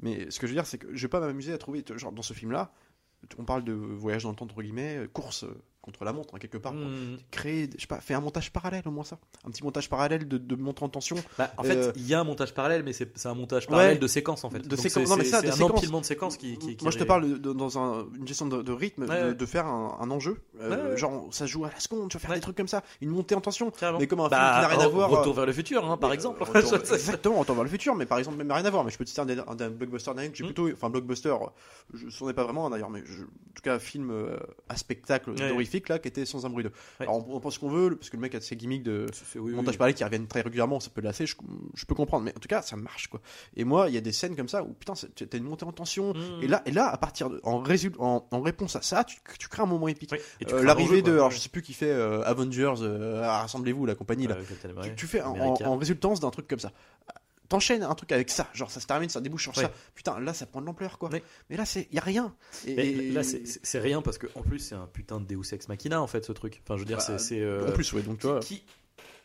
[0.00, 2.12] mais ce que je veux dire, c'est que je vais pas m'amuser à trouver, genre
[2.12, 2.72] dans ce film-là,
[3.38, 6.34] on parle de voyage dans le temps entre guillemets, euh, course euh, contre la montre
[6.34, 6.74] hein, quelque part.
[6.74, 7.16] Hmm.
[7.30, 10.28] Créer, je sais pas, faire un montage parallèle au moins ça, un petit montage parallèle
[10.28, 11.16] de, de montre en tension.
[11.38, 13.98] Bah, en Euh, fait, il y a un montage parallèle, mais c'est un montage parallèle
[13.98, 14.60] de séquences en fait.
[14.68, 15.08] De séquences.
[15.08, 15.70] Non, mais ça, c'est des un séquences.
[15.78, 16.58] empilement de séquences qui.
[16.58, 19.28] qui- qui Moi, je te parle de- dans un- une gestion de, de rythme, Ouais,
[19.28, 20.38] de, de faire un, un enjeu.
[20.60, 20.96] Euh, Ouais.
[20.98, 23.34] Genre, ça joue à la seconde, tu vas faire des trucs comme ça, une montée
[23.34, 23.70] en tension.
[23.70, 23.98] Carrément.
[23.98, 25.08] Mais comme un Bah, film qui n'a rien à voir.
[25.10, 26.42] Retour vers le futur, hein, par exemple.
[26.42, 26.60] euh,
[26.92, 28.84] exactement, retour vers le futur, mais par exemple, même rien à voir.
[28.84, 30.48] Mais je peux te citer un, un, un blockbuster d'année que j'ai Mm.
[30.48, 30.70] plutôt.
[30.72, 31.34] Enfin, blockbuster,
[31.94, 33.04] je s'en ai pas vraiment d'ailleurs, mais en
[33.54, 34.36] tout cas, film euh,
[34.68, 35.52] à spectacle Ouais.
[35.88, 36.68] Là, qui était sans un bruit de.
[36.70, 37.06] Ouais.
[37.06, 39.06] Alors, on, on pense qu'on veut, parce que le mec a ses gimmicks de.
[39.36, 39.78] Oui, oui, montage oui.
[39.78, 41.36] parallèle qui reviennent très régulièrement, ça peut lasser, je,
[41.74, 43.20] je peux comprendre, mais en tout cas, ça marche quoi.
[43.56, 45.72] Et moi, il y a des scènes comme ça où putain, t'as une montée en
[45.72, 46.42] tension, Mm.
[46.42, 49.18] et là, et là, à partir de, en, résul- en, en réponse à ça, tu,
[49.38, 50.10] tu crées un moment épique.
[50.12, 50.20] Ouais.
[50.40, 51.12] Et tu Euh, L'arrivée de, quoi.
[51.14, 54.36] alors je sais plus qui fait euh, Avengers, euh, rassemblez-vous la compagnie là.
[54.36, 56.72] Euh, Tu, fais en- en résultance d'un truc comme ça.
[57.48, 59.64] T'enchaînes un truc avec ça, genre ça se termine, ça débouche sur Ouais.
[59.64, 59.72] ça.
[59.94, 61.08] Putain, là ça prend de l'ampleur quoi.
[61.10, 61.22] Ouais.
[61.48, 62.34] Mais là c'est y a rien.
[62.66, 65.52] Et, Mais et- là, c'est- rien parce que en plus, c'est un putain de Deus
[65.54, 66.60] Ex Machina en fait, ce truc.
[66.64, 68.40] Enfin, je veux dire, Bah, c'est- euh, en plus ouais, donc tu vois.
[68.40, 68.64] qui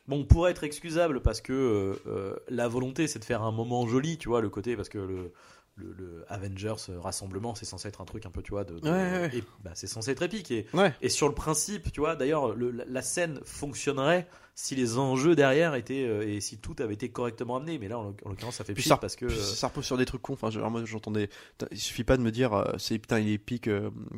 [0.07, 3.87] bon pourrait être excusable parce que euh, euh, la volonté c'est de faire un moment
[3.87, 5.31] joli tu vois le côté parce que le
[5.75, 8.77] le, le Avengers euh, rassemblement c'est censé être un truc un peu tu vois de,
[8.79, 9.43] de- Ouais, ouais.
[9.63, 10.93] bah, c'est censé être épique et, Ouais.
[11.01, 15.73] et sur le principe tu vois d'ailleurs le- la, scène fonctionnerait si les enjeux derrière
[15.73, 18.57] étaient euh, et si tout avait été correctement amené mais là en, l'oc- en l'occurrence
[18.57, 20.33] ça fait ça- parce que euh, ça repose sur des trucs cons.
[20.33, 21.29] Enfin, genre, moi j'entendais.
[21.71, 23.67] Il suffit pas de me dire euh, c'est putain il est épique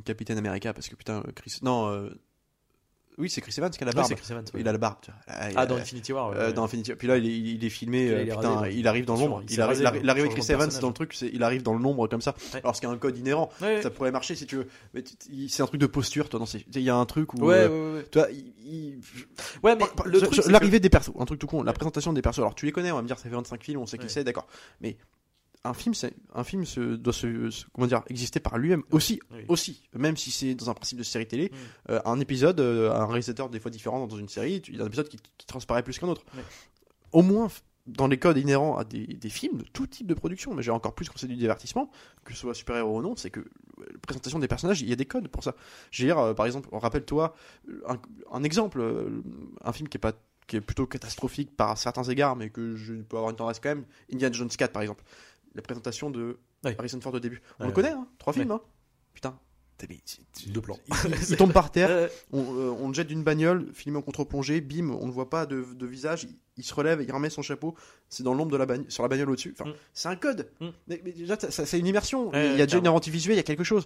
[0.04, 1.60] Capitaine America parce que putain Chris.
[1.62, 2.10] Non.
[3.18, 4.14] Euh, Oui c'est Chris Evans qui a la barbe.
[4.14, 4.62] Chris Evans ouais.
[4.62, 4.98] il a la barbe.
[5.02, 5.20] tu vois.
[5.28, 6.54] Ah, il ah a- dans Infinity War ouais, Euh, ouais.
[6.54, 8.10] dans Infinity Puis là, il est, il est filmé.
[8.10, 9.44] Là, euh, il est putain, il arrive dans l'ombre.
[9.50, 12.36] il arrive, rasé, Chris Evans dans le truc, il arrive dans l'ombre comme ça.
[12.54, 13.50] Alors c'est un code inhérent.
[13.82, 14.68] Ça pourrait marcher si tu veux.
[14.94, 15.04] Mais
[15.50, 16.44] c'est un truc de posture, toi.
[16.76, 17.46] Il y a un truc où.
[17.46, 18.06] ouais, euh, ouais.
[18.12, 18.20] Tu
[19.62, 19.86] vois, mais
[20.48, 22.40] l'arrivée des persos, un truc tout con, la présentation des persos.
[22.40, 24.10] Alors tu les connais, on va me dire ça fait 25 films, on sait qui
[24.10, 24.48] c'est, d'accord.
[24.82, 24.98] Mais
[25.68, 25.94] un film,
[26.34, 29.44] un film se, doit se, se- comment dire exister par lui-même aussi, Oui.
[29.48, 29.84] aussi.
[29.94, 31.92] Même si c'est dans un principe de série télé, Mm.
[31.92, 34.84] euh, un épisode, euh, un réalisateur des fois différent dans une série, il y a
[34.84, 36.24] un épisode qui, qui transparaît plus qu'un autre.
[37.12, 37.48] Au moins
[37.88, 40.72] dans les codes inhérents à des, des films de tout type de production, mais j'ai
[40.72, 41.92] encore plus quand c'est du divertissement,
[42.24, 43.46] que ce soit super-héros ou non, c'est que euh,
[43.94, 45.52] la présentation des personnages, il y a des codes pour ça.
[45.98, 47.36] Veux dire, euh, par exemple, rappelle-toi
[47.88, 47.98] un,
[48.32, 48.84] un exemple,
[49.64, 50.14] un film qui est pas
[50.48, 53.70] qui est plutôt catastrophique par certains égards, mais que je peux avoir une tendresse quand
[53.70, 53.84] même.
[54.14, 55.04] Indiana Jones 4, par exemple.
[55.56, 56.76] La présentation de Ouais.
[56.78, 57.42] Harrison Ford au début.
[57.60, 58.62] On Ouais, le connaît, hein Trois films, hein
[59.14, 59.38] Putain.
[60.48, 60.80] Deux plans.
[60.88, 63.98] Il, il- il tombe par terre, Euh, on, euh, on le jette d'une bagnole, filmé
[63.98, 67.12] en contre-plongée, bim, on ne voit pas de, de visage, il, il se relève, il
[67.12, 67.76] remet son chapeau,
[68.08, 69.54] c'est dans l'ombre de la bagnole, sur la bagnole au-dessus.
[69.60, 69.74] Enfin, Mm.
[69.94, 70.50] c'est un code.
[70.62, 70.68] Mm.
[70.88, 72.32] Mais, mais déjà, ça- ça- c'est une immersion.
[72.34, 73.86] Il y a déjà une inventivité visuelle, il y a quelque chose.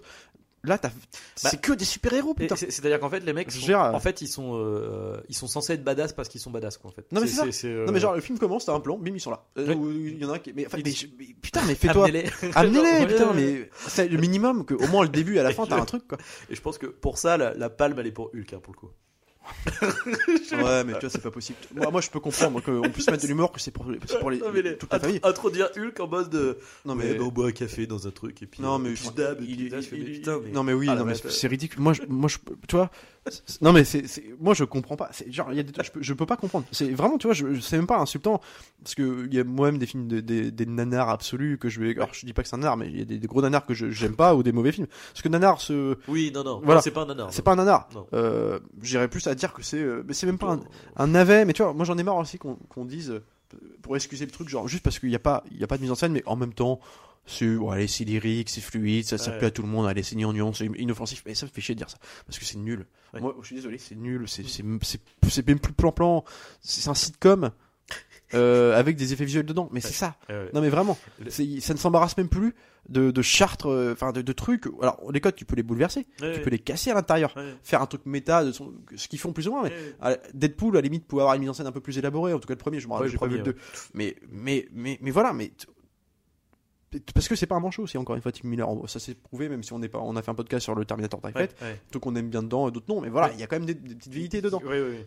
[0.64, 0.90] Là, t'as-
[1.36, 2.56] c'est que des super-héros, Et putain.
[2.56, 5.34] c'est- C'est-à-dire qu'en fait, les mecs, sont- dire, euh, en fait, ils sont, euh, ils
[5.34, 7.10] sont censés être badass parce qu'ils sont badass, quoi, en fait.
[7.12, 7.66] Non, mais c'est ça.
[7.68, 9.44] euh, Non mais genre le film commence, t'as un plan, bim ils sont là.
[9.58, 10.52] Euh, Il y en a un qui.
[10.52, 12.06] Mais, enfin, Il mais, dit- mais putain mais fais-toi.
[12.54, 13.06] amenez-les.
[13.06, 15.80] Putain mais c'est le minimum que au moins le début et à la fin t'as
[15.80, 16.18] un truc quoi.
[16.50, 18.72] Et je pense que pour ça, la, la palme, elle est pour Hulk, hein, pour
[18.74, 18.90] le coup.
[20.52, 21.58] Ouais mais tu vois c'est pas possible.
[21.74, 23.98] Moi, moi je peux comprendre qu'on puisse mettre de l'humour que c'est pour, les,
[24.38, 25.20] Non, mais les- toute la famille.
[25.22, 26.58] Introduire Hulk en mode de.
[26.84, 28.62] Non Ouais, mais on boit un café dans un truc et puis.
[28.62, 30.62] non euh, mais je dab, il, il- là, je fais, mais il- putain, mais- non
[30.62, 31.80] mais oui Ah, non mais c'est ridicule.
[31.80, 32.90] Moi je, moi je tu vois
[33.60, 34.04] non mais c'est
[34.40, 35.08] moi je comprends pas.
[35.12, 36.64] C'est genre il y a des trucs je peux, je peux pas comprendre.
[36.72, 38.40] C'est vraiment tu vois je, c'est même pas insultant
[38.82, 41.80] parce que il y a moi-même des films de- des, des nanars absolus que je
[41.80, 43.26] vais alors je dis pas que c'est un nanar mais il y a des, des
[43.26, 44.86] gros nanars que je j'aime pas ou des mauvais films.
[45.12, 46.60] Parce que nanar se Oui, non, non.
[46.64, 46.80] Voilà.
[46.80, 47.32] C'est pas un nanar.
[47.32, 47.88] c'est pas un nanar.
[48.14, 50.60] Euh, J'irais plus à dire que c'est euh, mais c'est même pas un,
[50.96, 53.22] un navet mais tu vois moi j'en ai marre aussi qu'on qu'on dise euh,
[53.82, 55.76] pour excuser le truc genre juste parce qu'il y a pas il y a pas
[55.76, 56.80] de mise en scène mais en même temps
[57.26, 59.38] c'est ouais, allez, c'est lyrique c'est fluide ça, ça Ouais.
[59.38, 61.22] plaît à tout le monde allez c'est gnangnan c'est inoffensif.
[61.26, 62.86] Mais ça me fait chier de dire ça parce que c'est nul.
[63.14, 63.20] Ouais.
[63.20, 66.24] moi je suis désolé c'est nul c'est même plus plan plan
[66.60, 67.50] c'est un sitcom
[68.34, 70.16] euh, avec des effets visuels dedans mais c'est ça.
[70.54, 71.42] Non mais vraiment ça
[71.74, 72.54] ne s'embarrasse même plus
[72.88, 74.64] de, de chartres euh, enfin de, de trucs.
[74.80, 76.06] Alors les codes tu peux les bouleverser.
[76.18, 77.34] Tu peux les casser à l'intérieur.
[77.62, 80.80] Faire un truc méta de son- ce qu'ils font plus ou moins mais Deadpool, à
[80.80, 82.32] la limite, pouvait avoir une mise en scène un peu plus élaborée.
[82.32, 83.60] En tout cas, le premier, je me rappelle, j'ai pas vu le premier, 2.
[83.94, 85.52] Mais, mais, mais, mais voilà, mais.
[87.14, 88.68] Parce que c'est pas un manchot aussi, encore une fois, Tim Miller.
[88.88, 90.84] Ça s'est prouvé, même si on, est pas, on a fait un podcast sur le
[90.84, 91.54] Terminator Dark Fate.
[91.92, 93.00] Tout qu'on aime bien dedans, et d'autres non.
[93.00, 93.40] Mais voilà, il Ouais.
[93.40, 94.60] y a quand même des, des petites vérités dedans.
[94.64, 95.06] Ouais.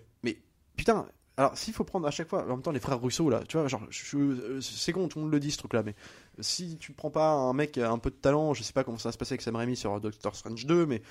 [0.75, 1.05] Putain,
[1.37, 3.57] alors s'il faut prendre à chaque fois, en même temps, les frères Russo, là, tu
[3.57, 3.83] vois, genre,
[4.15, 5.93] euh, c'est con, tout le monde le dit ce truc-là, mais
[6.39, 9.09] si tu prends pas un mec un peu de talent, je sais pas comment ça
[9.09, 11.01] va se passer avec Sam Raimi sur Doctor Strange 2, mais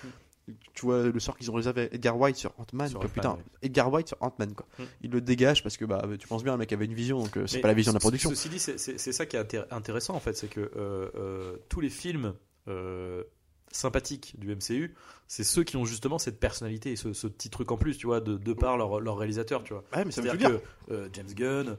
[0.74, 3.42] tu vois le sort qu'ils ont réservé à Edgar White sur Ant-Man, quoi, putain, ouais.
[3.62, 4.66] Edgar White sur Ant-Man, quoi.
[4.78, 4.84] Hmm.
[5.02, 7.36] Il le dégage parce que, bah, tu penses bien, le mec avait une vision, donc
[7.36, 8.30] euh, c'est Mais pas la vision de la production.
[8.30, 11.08] Ceci dit, c'est- c'est c'est ça qui est intér- intéressant en fait, c'est que euh,
[11.14, 12.34] euh, tous les films
[12.68, 13.22] euh,
[13.70, 14.94] sympathiques du MCU,
[15.28, 18.06] c'est ceux qui ont justement cette personnalité et ce, ce petit truc en plus, tu
[18.06, 19.84] vois, de, de par leur, leur réalisateur, tu vois.
[19.96, 20.60] Ouais, mais ça veut dire.
[20.88, 21.76] que James Gunn,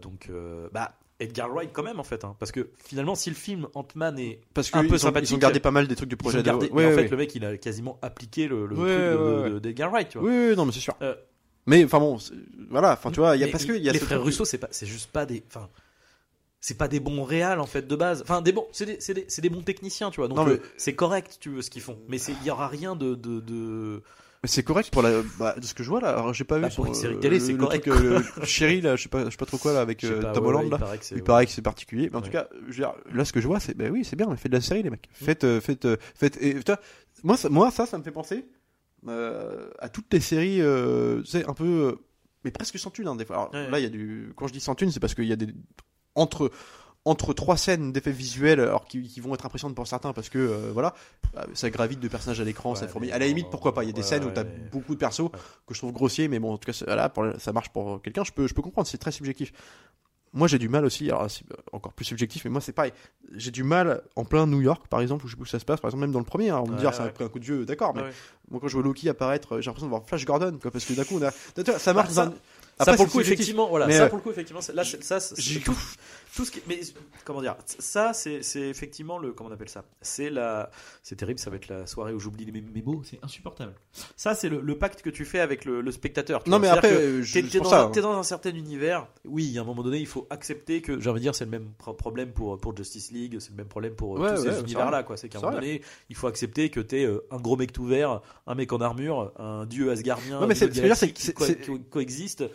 [0.00, 0.30] donc,
[0.72, 4.18] bah, Edgar Wright quand même en fait, hein, parce que finalement, si le film Ant-Man
[4.18, 5.30] est Parce un qu'ils peu ont, sympathique.
[5.30, 6.72] ils ont gardé pas mal des trucs du projet gardé, de...
[6.74, 7.08] mais Ouais, en fait, ouais.
[7.08, 10.08] le mec, il a quasiment appliqué le, le Ouais, truc de- ouais, de- d'Edgar Wright,
[10.08, 10.28] tu vois.
[10.28, 10.94] Oui, oui, non, mais c'est sûr.
[11.02, 11.14] Euh,
[11.66, 12.18] mais enfin bon,
[12.68, 14.44] voilà, enfin tu vois, il y a parce que y a les frères truc- Russo,
[14.44, 15.68] c'est pas, c'est juste pas des, enfin,
[16.60, 18.22] c'est pas des bons réals en fait de base.
[18.22, 20.28] Enfin, des bons, c'est des, des, c'est des bons techniciens, tu vois.
[20.28, 21.98] Donc mais- euh, c'est correct, tu veux ce qu'ils font.
[22.08, 23.40] Mais il y aura rien de, de,
[24.46, 26.08] c'est correct pour la bah, de ce que je vois là.
[26.10, 27.84] Alors j'ai pas Bah, vu pour une série euh, télé, c'est correct.
[27.84, 30.20] truc, euh, Chéri là, je sais pas, je sais pas trop quoi là avec euh,
[30.20, 30.76] pas, Tom ouais, Holland là.
[31.12, 31.62] Il paraît que c'est.
[31.62, 32.26] Particulier, mais en Ouais.
[32.26, 34.26] tout cas, je veux dire, là ce que je vois, c'est bah oui, c'est bien,
[34.28, 35.08] mais faites de la série les mecs.
[35.12, 36.36] Faites, euh, faites, euh, faites.
[36.42, 36.56] Et,
[37.22, 38.46] moi, ça, moi ça, ça me fait penser
[39.06, 40.60] à toutes les séries,
[41.24, 41.96] tu sais, un peu,
[42.44, 43.50] mais presque sans thune hein, des fois.
[43.52, 43.70] Alors.
[43.70, 45.36] Là, il y a du, quand je dis sans thune, c'est parce qu'il y a
[45.36, 45.48] des
[46.14, 46.50] entre
[47.06, 50.38] entre trois scènes d'effets visuels, alors qui, qui vont être impressionnantes pour certains parce que
[50.38, 50.94] euh, voilà,
[51.34, 53.12] bah, ça gravite de personnages à l'écran, Ouais, ça fourmille.
[53.12, 54.48] À la limite, pourquoi pas Il y a des ouais, scènes où t'as ouais.
[54.72, 55.28] beaucoup de persos Ouais.
[55.66, 58.24] que je trouve grossiers, mais bon, en tout cas, voilà, ça marche pour quelqu'un.
[58.24, 59.52] Je peux, je peux comprendre, c'est très subjectif.
[60.32, 62.92] Moi, j'ai du mal aussi, alors c'est encore plus subjectif, mais moi, c'est pareil.
[63.36, 65.58] J'ai du mal en plein New York, par exemple, où je sais pas où ça
[65.60, 66.50] se passe, par exemple, même dans le premier.
[66.50, 68.02] hein, on me Ouais, dire, ça a pris un coup de vieux, d'accord, mais
[68.50, 70.94] moi, quand je vois Loki apparaître, j'ai l'impression de voir Flash Gordon, quoi, parce que
[70.94, 71.30] d'un coup, on a.
[71.30, 72.34] Tu vois, Ça marche Bah, ça- dans un-
[72.78, 73.90] ça pour le coup effectivement voilà.
[73.90, 75.18] Ça euh, pour le coup effectivement là ça
[75.64, 75.76] tout,
[76.34, 76.80] tout ce qui mais
[77.24, 79.84] comment dire ça c'est c'est effectivement le comment on appelle ça?
[80.02, 80.70] C'est la
[81.02, 83.74] c'est terrible ça va être la soirée où j'oublie mes, mes mots c'est insupportable.
[84.16, 86.66] Ça c'est le, le pacte que tu fais avec le, le spectateur tu Non, vois.
[86.66, 86.88] mais après,
[87.32, 87.90] t'es dans, hein.
[87.90, 91.20] dans un certain univers oui à un moment donné il faut accepter que j'ai envie
[91.20, 93.94] de dire c'est le même pro- problème pour pour Justice League c'est le même problème
[93.94, 95.16] pour euh, Ouais, tous ouais, ces c'est univers là quoi.
[95.16, 97.86] C'est qu'à un moment donné il faut accepter que t'es euh, un gros mec tout
[97.86, 100.82] vert un mec en armure un dieu asgardien mais c'est- dieu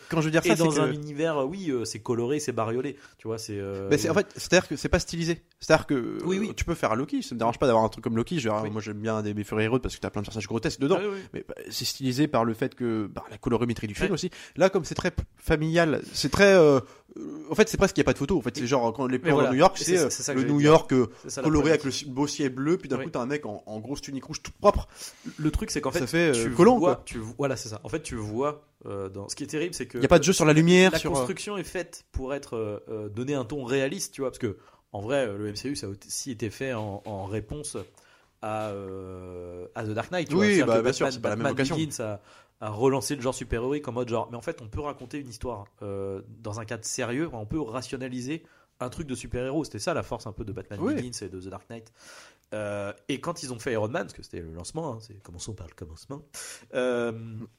[0.09, 2.51] Quand je veux dire ça, c'est dans un univers, euh, oui, euh, c'est coloré, c'est
[2.51, 2.95] bariolé.
[3.17, 3.57] Tu vois, c'est.
[3.59, 5.41] euh, Mais c'est en fait, c'est-à-dire que c'est pas stylisé.
[5.59, 6.53] C'est-à-dire que Oui, euh, oui.
[6.55, 8.37] tu peux faire un Loki, ça me dérange pas d'avoir un truc comme Loki.
[8.37, 8.69] Dire, Oui.
[8.69, 10.97] Moi j'aime bien des Fury Road parce que t'as plein de personnages grotesques dedans.
[10.99, 11.21] ah oui, oui.
[11.33, 14.13] Mais bah, c'est stylisé par le fait que bah, la colorimétrie du film Ouais.
[14.13, 14.31] aussi.
[14.55, 16.53] Là, comme c'est très familial, c'est très.
[16.53, 16.79] euh, euh,
[17.49, 18.37] en fait, c'est presque qu'il n'y a pas de photo.
[18.37, 19.49] En fait, c'est genre quand les plans voilà.
[19.49, 20.59] de New York, c'est euh, le New.
[20.59, 23.05] York euh, ça coloré avec le beau ciel bleu, puis d'un Oui.
[23.05, 24.87] coup t'as un mec en, en grosse tunique rouge tout propre.
[25.37, 27.03] Le truc, c'est qu'en fait, Ça fait, euh, tu collant, vois, quoi.
[27.05, 27.81] tu voilà, c'est ça.
[27.83, 28.63] En fait, tu vois.
[28.85, 29.27] euh, dans...
[29.27, 30.91] Ce qui est terrible, c'est que Il n'y a pas de jeu sur la lumière,
[30.91, 31.11] la sur.
[31.11, 34.39] euh, construction est faite pour être euh, euh, donner un ton réaliste, tu vois, parce
[34.39, 34.57] que
[34.91, 37.75] en vrai, euh, le MCU ça a aussi été fait en, en réponse
[38.41, 40.29] à, euh, à The Dark Knight.
[40.29, 40.45] tu vois.
[40.45, 41.75] Oui, C'est-à-dire bah, bien sûr, c'est pas la même Batman vocation.
[41.75, 42.21] Begins a,
[42.61, 45.29] a relancé le genre super-héroïque en mode genre, mais en fait, on peut raconter une
[45.29, 48.43] histoire euh, dans un cadre sérieux, on peut rationaliser
[48.79, 49.63] un truc de super-héros.
[49.63, 50.95] C'était ça la force un peu de Batman Oui.
[50.95, 51.91] Begins et de The Dark Knight.
[52.53, 55.21] Euh, et quand ils ont fait Iron Man, parce que c'était le lancement, hein, c'est
[55.21, 56.23] commençons par le commencement,
[56.73, 57.11] euh,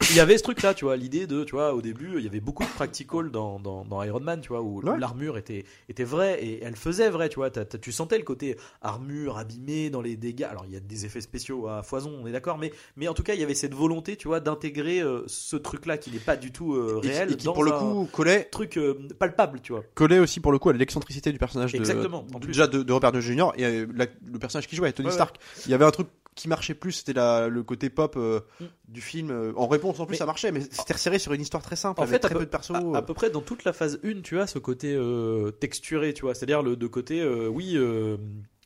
[0.09, 2.27] il y avait ce truc-là, tu vois, l'idée de, tu vois, au début, il y
[2.27, 4.97] avait beaucoup de practical dans, dans, dans Iron Man, tu vois, où Ouais.
[4.99, 9.37] l'armure était, était vraie et elle faisait vrai, tu vois, tu sentais le côté armure
[9.37, 10.43] abîmée dans les dégâts.
[10.49, 13.13] Alors il y a des effets spéciaux à foison, on est d'accord, mais, mais en
[13.13, 16.19] tout cas, il y avait cette volonté, tu vois, d'intégrer euh, ce truc-là qui n'est
[16.19, 18.79] pas du tout Et qui- réel et qui dans pour le coup collait, truc
[19.19, 19.83] palpable, tu vois.
[19.93, 22.47] collait aussi pour le coup à l'excentricité du personnage de, Exactement, en de- plus.
[22.47, 23.51] déjà de, de Robert Downey Jr.
[23.57, 25.15] et la- le personnage qui jouait, Tony Ouais, ouais.
[25.15, 25.37] Stark.
[25.65, 28.65] Il y avait un truc qui marchait plus, c'était la- le côté pop euh, Mm.
[28.87, 29.31] du film.
[29.31, 31.75] euh, en réponse, en plus, Mais- ça marchait, mais c'était resserré sur une histoire très
[31.75, 32.71] simple, En avec fait, très peu- peu de persos.
[32.73, 33.01] À, à euh.
[33.01, 36.33] peu près dans toute la phase 1, tu as ce côté euh, texturé, tu vois.
[36.33, 38.15] C'est-à-dire le de côté, euh, oui, euh,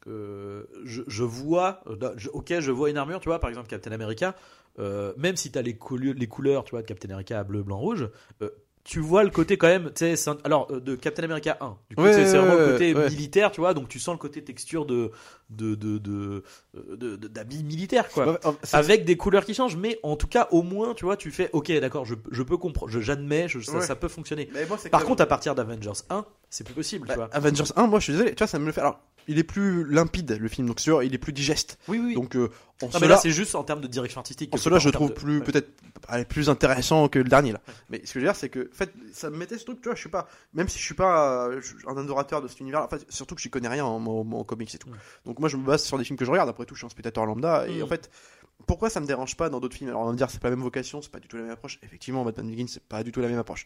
[0.07, 1.81] euh, je, je vois,
[2.17, 4.35] je- ok, je vois une armure, tu vois, par exemple Captain America,
[4.79, 7.63] euh, même si tu as les, couleurs- les couleurs, tu vois, de Captain America bleu,
[7.63, 8.07] blanc, rouge,
[8.41, 8.49] euh,
[8.83, 11.95] tu vois le côté quand même, tu sais, alors euh, de Captain America 1, du
[11.95, 13.09] coup, Ouais, c'est vraiment ouais, le côté ouais.
[13.09, 15.09] militaire, tu vois, donc tu sens le côté texture de
[15.49, 16.43] de de de
[16.75, 18.39] euh, de- de- d'habits militaires, quoi
[18.73, 21.49] avec des couleurs qui changent, mais en tout cas, au moins, tu vois, tu fais,
[21.53, 23.81] ok, d'accord, je, je peux comprendre, je- j'admets, je- ça, Ouais.
[23.85, 24.49] ça peut fonctionner.
[24.53, 27.29] mais moi, Par que- contre, à partir d'Avengers 1, c'est plus possible, tu Bah, vois.
[27.33, 28.81] Avengers 1, moi je suis désolé, tu vois, ça me le fait.
[28.81, 31.79] Alors, il est plus limpide le film, donc sûr, il est plus digeste.
[31.87, 32.13] Oui, oui.
[32.13, 32.49] Donc, euh,
[32.81, 34.53] en non, mais cela, là, c'est juste en termes de direction artistique.
[34.53, 35.69] en cela, je en trouve plus peut-être
[36.29, 37.61] plus intéressant que le dernier là.
[37.89, 39.81] Mais ce que je veux dire, c'est que, en fait, ça me mettait ce truc,
[39.81, 42.47] tu vois, je suis pas, même si je suis pas euh, je un adorateur de
[42.47, 44.89] cet univers, en fait, surtout que j'y connais rien en, en- en comics et tout.
[44.89, 44.95] Ouais.
[45.35, 46.47] Donc moi, je me base sur des films que je regarde.
[46.49, 47.83] Après tout, je suis un spectateur lambda et Mm.
[47.83, 48.09] en fait.
[48.67, 49.89] Pourquoi ça me dérange pas dans d'autres films?
[49.89, 51.43] Alors on va me dire c'est pas la même vocation, c'est pas du tout la
[51.43, 51.77] même approche.
[51.83, 53.65] Effectivement, Batman Begins c'est pas du tout la même approche.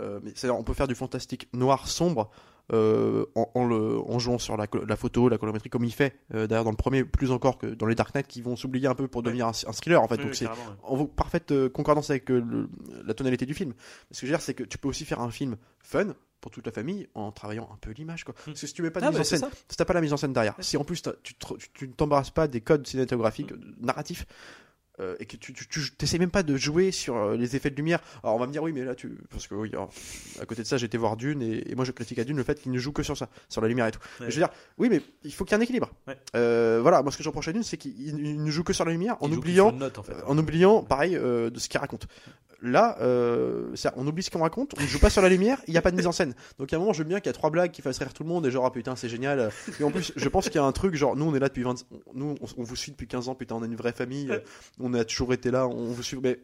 [0.00, 2.30] Euh, mais c'est on peut faire du fantastique noir sombre
[2.72, 6.46] euh, en, en le, en jouant sur la, photo, la colorimétrie comme il fait euh,
[6.46, 8.94] d'ailleurs dans le premier plus encore que dans les Dark Knight qui vont s'oublier un
[8.94, 10.14] peu pour devenir un, un thriller en fait.
[10.16, 10.54] Oui, Donc oui, c'est ouais.
[10.84, 12.70] en parfaite concordance avec le-
[13.04, 13.74] la tonalité du film.
[14.10, 16.50] Ce que je veux dire, c'est que tu peux aussi faire un film fun pour
[16.50, 18.24] toute la famille en travaillant un peu l'image.
[18.24, 18.34] Quoi.
[18.34, 19.94] Parce que si tu mets pas de Ah, mise bah, en scène, si t'as pas
[19.94, 23.52] la mise en scène derrière, si en plus tu, ne t'embarrasses pas des codes cinématographiques,
[23.52, 24.26] euh, narratifs,
[25.00, 25.54] euh, et que tu,
[25.96, 28.00] t'essaies même pas de jouer sur euh, les effets de lumière.
[28.22, 29.90] Alors on va me dire oui, mais là tu, parce que oui, alors,
[30.40, 32.42] à côté de ça, été voir Dune et, et moi je critique à Dune le
[32.42, 34.00] fait qu'il ne joue que sur ça, sur la lumière et tout.
[34.20, 34.26] Ouais.
[34.30, 35.90] Je veux dire, oui, mais il faut qu'il y ait un équilibre.
[36.06, 36.16] Ouais.
[36.36, 38.72] Euh, voilà, moi ce que je reproche à Dune, c'est qu'il il ne joue que
[38.72, 40.14] sur la lumière en oubliant note, en fait.
[40.26, 42.06] en oubliant, pareil, euh, de ce qu'il raconte.
[42.62, 42.98] Là,
[43.96, 45.82] on oublie ce qu'on raconte, on ne joue pas sur la lumière, il n'y a
[45.82, 46.34] pas de mise en scène.
[46.58, 48.12] Donc à un moment, je veux bien qu'il y a trois blagues qui fassent rire
[48.12, 49.50] tout le monde, et genre, ah, putain, c'est génial.
[49.80, 51.48] Et en plus, je pense qu'il y a un truc, genre, nous, on est là
[51.48, 51.86] depuis 20...
[52.12, 54.30] Nous, on, on vous suit depuis 15 ans, putain, on est une vraie famille,
[54.90, 56.18] on a toujours été là, on vous suit...
[56.22, 56.40] Mais...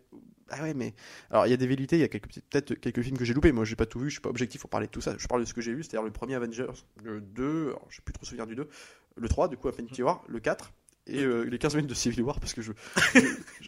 [0.50, 0.94] Ah ouais, mais...
[1.30, 3.52] Alors, il y a des vérités, il y a peut-être quelques films que j'ai loupés.
[3.52, 5.14] Moi, j'ai pas tout vu, je suis pas objectif pour parler de tout ça.
[5.18, 8.00] Je parle de ce que j'ai vu, c'est-à-dire le premier Avengers, le 2, alors, je
[8.00, 8.68] plus trop souvenir du 2,
[9.16, 10.72] le 3, du coup, Infinity War, le 4,
[11.08, 12.72] et euh, les 15 minutes de Civil War, parce que je,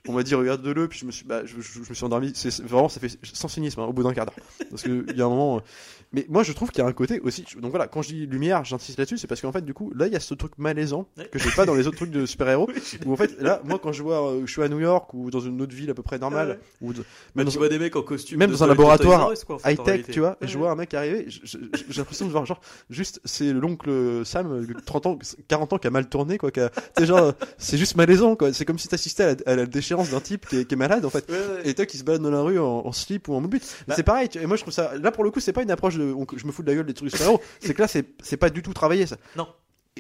[0.09, 2.33] on m'a dit regarde-le, puis je me suis, bah, je, me suis endormi.
[2.65, 4.35] Vraiment, ça fait sans cynisme hein, au bout d'un quart d'heure,
[4.71, 5.63] parce que il y a un moment.
[6.13, 7.45] Mais moi, je trouve qu'il y a un côté aussi.
[7.61, 10.07] Donc voilà, quand je dis lumière, j'insiste là-dessus, c'est parce qu'en fait, du coup, là,
[10.07, 11.29] il y a ce truc malaisant Ouais.
[11.31, 12.69] que j'ai pas dans les autres trucs de super-héros.
[13.05, 15.31] Où en fait, là, moi, quand je vois, euh, je suis à New York ou
[15.31, 17.05] dans une autre ville à peu près normale, ou de- Bah,
[17.37, 18.39] même tu dans- vois des mecs en costume.
[18.39, 19.33] même dans un laboratoire
[19.67, 20.59] high-tech, tu vois, et je Ouais.
[20.61, 21.59] vois un mec arriver, j'ai
[21.99, 25.19] l'impression de voir genre juste c'est l'oncle Sam, euh, 30 ans,
[25.49, 26.71] 40 ans qui a mal tourné quoi, qui a-
[27.03, 30.21] genre c'est juste malaisant quoi, c'est comme si t'assistais à, la- à la déchéance d'un
[30.21, 31.29] type qui est, qui est malade en fait.
[31.31, 31.69] Ouais, ouais.
[31.69, 33.61] Et toi qui se balade dans la rue en, en slip ou en mobile.
[33.87, 35.63] Bah- c'est pareil, tu- et moi je trouve ça là pour le coup, c'est pas
[35.63, 37.89] une approche on- je me fous de la gueule des trucs super-héros, c'est que là
[37.89, 39.17] c'est pas du tout travaillé ça.
[39.37, 39.49] Non.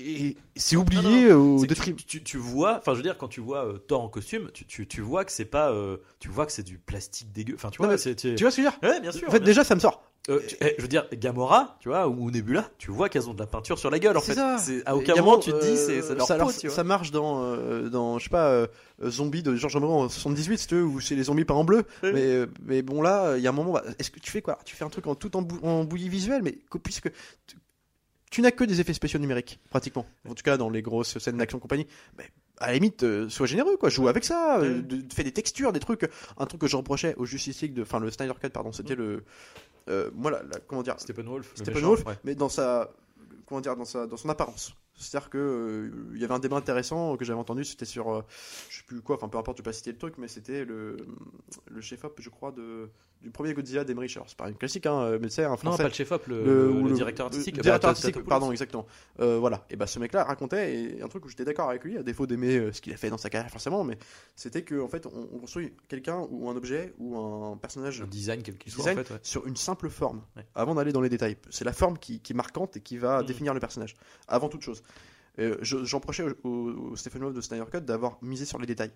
[0.01, 1.97] Et c'est oublié au que détriment.
[1.97, 4.49] tu, tu, tu vois, enfin je veux dire, quand tu vois euh, Thor en costume,
[4.55, 7.55] tu, tu, tu vois que c'est pas, euh, tu vois que c'est du plastique dégueu.
[7.57, 8.13] Enfin tu vois, tu...
[8.13, 8.79] Vois ce que je veux dire?
[8.83, 9.27] Ouais, bien sûr.
[9.29, 10.08] En fait déjà ça me sort.
[10.29, 13.35] Euh, tu- eh, je veux dire, Gamora, tu vois, ou Nebula, tu vois qu'elles ont
[13.35, 14.35] de la peinture sur la gueule en fait.
[14.35, 14.59] ça.
[14.85, 16.77] À aucun moment tu te dis euh, c'est leur ça, peau, tu vois.
[16.77, 18.67] ça marche dans, euh, dans je sais pas, euh,
[19.03, 21.55] euh, Zombie de George Romero en 78, si tu veux, où c'est les zombies peints
[21.55, 21.85] en bleu.
[22.03, 24.43] Mais, euh, mais bon, là, il y a un moment, bah, est-ce que tu fais
[24.43, 24.59] quoi?
[24.67, 27.11] Tu fais un truc en tout en, bou- en bouillie visuelle, mais que- puisque
[27.47, 27.57] tu,
[28.31, 30.05] tu n'as que des effets spéciaux numériques, pratiquement.
[30.29, 31.87] En tout cas, dans les grosses scènes d'action compagnie.
[32.19, 32.25] Mais,
[32.61, 33.89] à la limite, euh, sois généreux, quoi.
[33.89, 34.59] Joue avec ça.
[34.61, 36.09] euh, de- fais des textures, des trucs.
[36.39, 38.95] Un truc que je reprochais au Justice League, de- enfin, le Snyder Cut, pardon, c'était
[38.97, 39.25] le.
[39.89, 41.53] Euh, moi, la- la- comment dire Steppenwolf.
[41.55, 42.15] Steppenwolf, ouais.
[42.25, 42.91] mais dans sa
[43.47, 44.75] comment dire dans sa dans son apparence.
[45.01, 48.25] C'est-à-dire que euh, il y avait un débat intéressant que j'avais entendu, c'était sur
[48.69, 50.65] je sais plus quoi, enfin peu importe, je vais pas citer le truc, mais c'était
[50.65, 50.97] le
[51.71, 54.25] le chef op, je crois de du premier Godzilla d'Emery Shore.
[54.29, 55.83] C'est pas une classique hein, mais c'est un Non, français.
[55.83, 56.45] pas le chef-op, le,
[56.83, 57.57] Le- directeur artistique.
[57.57, 58.87] le Bah, directeur artistique, pardon, exactement.
[59.21, 59.67] Euh, voilà.
[59.71, 62.27] Et bah ce mec-là racontait et un truc où j'étais d'accord avec lui, à défaut
[62.27, 63.99] d'aimer euh, ce qu'il a fait dans sa carrière forcément, mais
[64.37, 68.07] c'était que en fait on, on construit quelqu'un ou un objet ou un personnage Le
[68.07, 69.15] design, quel qu'il soit, design en fait.
[69.15, 69.21] ouais.
[69.23, 70.45] sur une simple forme, Ouais.
[70.55, 71.37] avant d'aller dans les détails.
[71.51, 73.27] C'est la forme qui, qui est marquante et qui va Mhm.
[73.27, 73.97] définir le personnage,
[74.29, 74.83] avant toute chose.
[75.39, 78.59] Euh, je- J'en reprochais au, au, au Stephen Wolf de Snyder Cut d'avoir misé sur
[78.59, 78.91] les détails.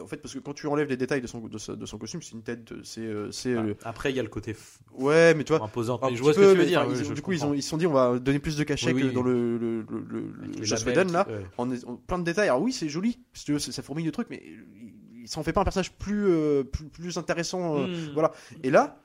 [0.00, 1.98] En fait, parce que quand tu enlèves les détails de son, de, sa- de son
[1.98, 4.54] costume, c'est une tête, de- c'est, euh, c'est, euh, Après, il y a le côté
[4.94, 5.98] ouais, mais tu vois, imposant.
[6.02, 6.82] Mais je vois ce que tu veux dire.
[6.86, 7.52] enfin, ils- du coup, ils comprends.
[7.52, 9.08] ont, ils se sont dit, on va donner plus de cachet Oui, oui.
[9.10, 11.26] que dans le, le, le, Joss Whedon, là.
[11.28, 11.44] ouais.
[11.58, 12.48] En, en- plein de détails.
[12.48, 15.28] Alors oui, c'est joli, si tu veux, ça ça fourmille de trucs, mais il, il
[15.28, 17.78] s'en fait pas un personnage plus, euh, plus, plus intéressant.
[17.78, 18.12] euh, Hmm.
[18.14, 18.32] voilà.
[18.62, 19.00] Et là,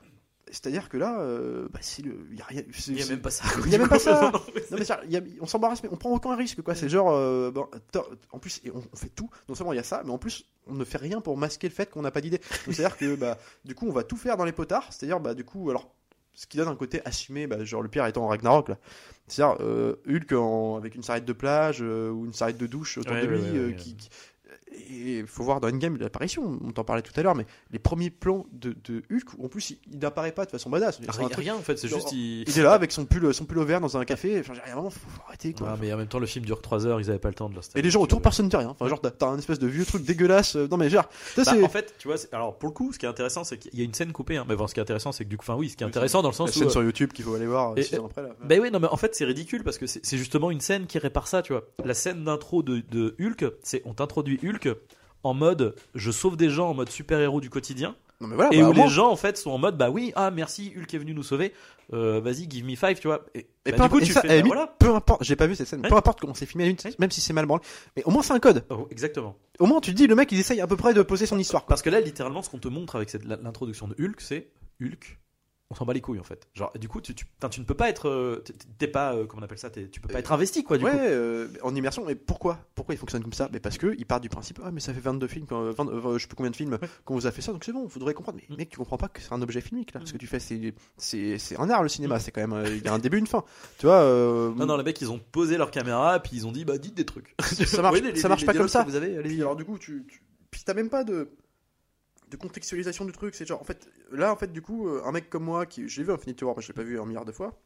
[0.50, 2.62] c'est-à-dire que là, euh, bah, c'est le, y a rien.
[2.72, 3.44] c'est- Il n'y a même pas ça.
[3.66, 4.32] Il y a même pas ça.
[4.70, 6.74] Non, mais y a- on s'embarrasse, mais on prend aucun risque quoi.
[6.74, 9.30] C'est genre, euh, bon, attends, en plus, et on, on fait tout.
[9.48, 11.68] Non seulement il y a ça, mais en plus, on ne fait rien pour masquer
[11.68, 12.38] le fait qu'on n'a pas d'idée.
[12.38, 14.86] Donc, C'est-à-dire que bah, du coup, on va tout faire dans les potards.
[14.92, 15.90] C'est-à-dire, bah, du coup, alors,
[16.34, 18.78] ce qui donne un côté assumé, bah, genre le pire étant en Ragnarok là.
[19.26, 22.96] C'est-à-dire euh, Hulk en- avec une sarrête de plage euh, ou une sarrête de douche
[22.98, 23.96] autour Ouais, de lui, ouais, ouais, euh, qui-
[24.90, 27.78] et il faut voir dans Endgame l'apparition, on t'en parlait tout à l'heure, mais les
[27.78, 31.00] premiers plans de, de Hulk, en plus il, il n'apparaît pas de façon badass.
[31.06, 32.12] Un Rien, rien, en fait, c'est juste.
[32.12, 32.42] Il...
[32.48, 34.38] il est là avec son pull, son pull au vert dans un café.
[34.40, 35.68] Enfin, j'ai- vraiment, faut, faut arrêter quoi.
[35.72, 37.48] Ouais, mais en même temps, le film dure 3 heures, ils avaient pas le temps
[37.48, 37.80] de l'installer.
[37.80, 38.68] Et les gens autour, Euh, personne ne dit rien.
[38.70, 40.56] Enfin, genre, t'as- un espèce de vieux truc dégueulasse.
[40.56, 41.04] euh, Non, mais genre,
[41.34, 43.58] ça, Bah, en fait, tu vois, alors pour le coup, ce qui est intéressant, c'est
[43.58, 44.36] qu'il y a une scène coupée.
[44.36, 44.44] Hein.
[44.48, 45.86] Mais bon, ce qui est intéressant, c'est que du coup, enfin oui, ce qui est
[45.86, 46.58] intéressant dans le la sens où.
[46.58, 48.30] scène euh, sur YouTube qu'il faut aller voir et- 6 ans après là.
[48.44, 50.86] Ben oui, non, mais en fait, c'est ridicule parce que c'est c'est justement une scène
[50.86, 51.64] qui répare ça, tu vois.
[51.84, 54.67] La scène d'intro de, de Hulk, c'est on t'introduit Hulk
[55.24, 58.52] en mode je sauve des gens en mode super-héros du quotidien Non, mais voilà.
[58.54, 60.92] et bah, où les gens en fait sont en mode bah oui, ah merci, Hulk
[60.94, 61.52] est venu nous sauver,
[61.92, 63.24] euh, vas-y, give me five, tu vois.
[63.34, 64.74] Et, Et bah, peu du importe- coup, et tu ça, fais la bah, limite, voilà.
[64.78, 65.88] peu importe, j'ai pas vu cette scène, Ouais.
[65.88, 67.62] peu importe comment c'est filmé, à la limite, même si c'est mal branlé.
[67.96, 68.64] Mais au moins, c'est un code.
[68.70, 69.36] Oh, exactement.
[69.58, 71.38] Au moins, tu te dis, le mec, il essaye à peu près de poser son
[71.38, 71.62] histoire.
[71.64, 71.68] quoi.
[71.70, 73.12] Parce que là, littéralement, ce qu'on te montre avec
[73.42, 74.48] l'introduction de Hulk, c'est
[74.82, 75.18] Hulk.
[75.70, 76.48] On s'en bat les couilles en fait.
[76.54, 78.42] Genre, du coup, tu, tu, enfin, tu ne peux pas être, euh,
[78.78, 80.78] t'es- pas, euh, comment on appelle ça, t'es- tu peux pas être investi quoi.
[80.78, 80.96] Du ouais, coup.
[80.98, 82.06] euh, en immersion.
[82.06, 82.58] Mais pourquoi?
[82.74, 83.50] Pourquoi il fonctionne comme ça?
[83.52, 85.88] Mais parce que il part du principe, ah, mais ça fait 22 films, quand- 20,
[85.90, 87.84] euh, je sais plus combien de films qu'on vous a fait ça, donc c'est bon,
[87.84, 88.38] vous devrez comprendre.
[88.48, 88.58] Mais Mm.
[88.58, 90.00] mec, tu comprends pas que c'est un objet filmique là.
[90.04, 90.12] Ce Mm.
[90.14, 92.18] que tu fais, c'est c'est c'est un art le cinéma.
[92.18, 93.44] C'est quand même, euh, il y a un début, une fin.
[93.78, 96.46] Tu vois euh, Non, non, les mecs, ils ont posé leur caméra et puis ils
[96.46, 97.34] ont dit, bah dites des trucs.
[97.40, 98.84] ça marche, les- ça marche les pas comme ça.
[98.84, 100.22] Vous avez, alors du coup, tu, tu...
[100.50, 101.28] puis t'as même pas de
[102.30, 103.34] de contextualisation du truc.
[103.34, 105.88] C'est genre, en fait, là, en fait, du coup, euh, un mec comme moi qui,
[105.88, 107.60] j'ai vu Infinity War, mais je l'ai pas vu un milliard de fois.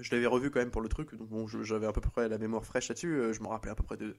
[0.00, 2.38] Je l'avais revu quand même pour le truc, donc bon, j'avais à peu près la
[2.38, 3.14] mémoire fraîche là-dessus.
[3.14, 4.14] euh, je me rappelais à peu près de,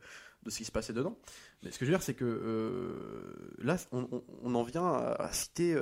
[0.48, 1.18] ce qui se passait dedans.
[1.64, 5.82] Mais ce que je veux dire, c'est que euh, là, on, en vient à, citer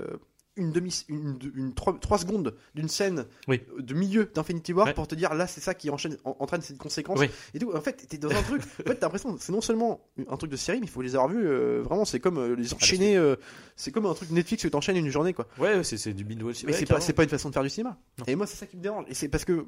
[0.57, 3.61] une demi, une, une, trois, trois secondes d'une scène Oui.
[3.79, 4.93] de milieu d'Infinity War Ouais.
[4.93, 7.19] pour te dire là, c'est ça qui enchaîne, en- entraîne cette conséquence.
[7.19, 7.29] Oui.
[7.53, 7.71] Et tout.
[7.73, 8.61] En fait, t'es dans un truc.
[8.63, 11.01] En fait, t'as l'impression que c'est non seulement un truc de série, mais il faut
[11.01, 11.47] les avoir vus.
[11.47, 13.15] euh, vraiment, c'est comme euh, les enchaîner.
[13.17, 13.35] euh,
[13.75, 15.47] c'est comme un truc Netflix que t'enchaînes une journée, quoi.
[15.59, 16.65] Ouais, c'est du binge watching.
[16.67, 17.97] Mais Ouais, c'est pas, pas une façon de faire du cinéma.
[18.19, 18.25] Non.
[18.27, 19.05] Et moi, c'est ça qui me dérange.
[19.07, 19.65] Et c'est parce que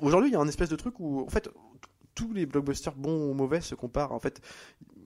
[0.00, 1.48] aujourd'hui, il y a un espèce de truc où, en fait,
[2.14, 4.12] tous les blockbusters bons ou mauvais se comparent.
[4.12, 4.40] En fait,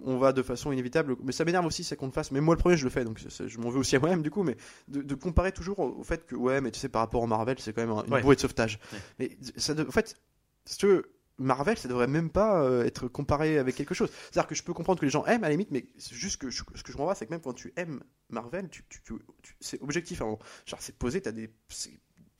[0.05, 1.17] on va de façon inévitable.
[1.25, 2.31] Mais ça m'énerve aussi, c'est qu'on le fasse.
[2.33, 4.31] Mais moi, le premier, je le fais, donc je m'en veux aussi à moi-même, du
[4.31, 4.43] coup.
[4.43, 4.57] Mais
[4.89, 7.57] de, de comparer toujours au fait que, ouais, mais tu sais, par rapport au Marvel,
[7.59, 8.23] c'est quand même un- une Ouais.
[8.23, 8.79] bouée de sauvetage.
[8.93, 8.99] Ouais.
[9.19, 10.17] Mais ça, en fait,
[10.65, 14.11] si tu veux, Marvel, ça devrait même pas euh, être comparé avec quelque chose.
[14.33, 16.41] C'est-à-dire que je peux comprendre que les gens aiment à la limite, mais c'est juste
[16.41, 19.01] que je- ce que je pas, c'est que même quand tu aimes Marvel, tu, tu-
[19.05, 20.21] tu- tu- c'est objectif.
[20.21, 20.37] hein.
[20.67, 21.49] Genre, c'est posé, t'as des.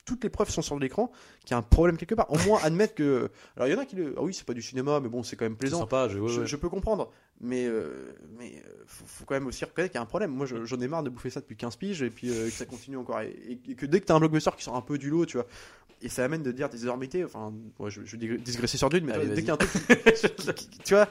[0.05, 2.31] Toutes les preuves sont sur l'écran, qu'il y a un problème quelque part.
[2.31, 3.29] Au moins admettre que.
[3.55, 4.15] Alors, il y en a qui le.
[4.17, 5.79] Ah oui, c'est pas du cinéma, mais bon, c'est quand même plaisant.
[5.81, 6.07] sympa.
[6.09, 6.47] Je, ouais, Je, ouais.
[6.47, 7.11] je peux comprendre,
[7.41, 10.31] mais, euh, mais euh, faut, faut quand même aussi reconnaître qu'il y a un problème.
[10.31, 12.51] Moi, je- j'en ai marre de bouffer ça depuis 15 piges et puis euh, que
[12.51, 13.21] ça continue encore.
[13.21, 15.37] Et, et que dès que t'as un blockbuster qui sort un peu du lot, tu
[15.37, 15.47] vois,
[16.01, 19.05] et ça amène de dire des énormités, enfin, ouais, je, je vais digresser- sur Dune,
[19.05, 19.71] mais Allez, dès qu'il y a un truc
[20.37, 21.07] qui, qui- qui- tu vois,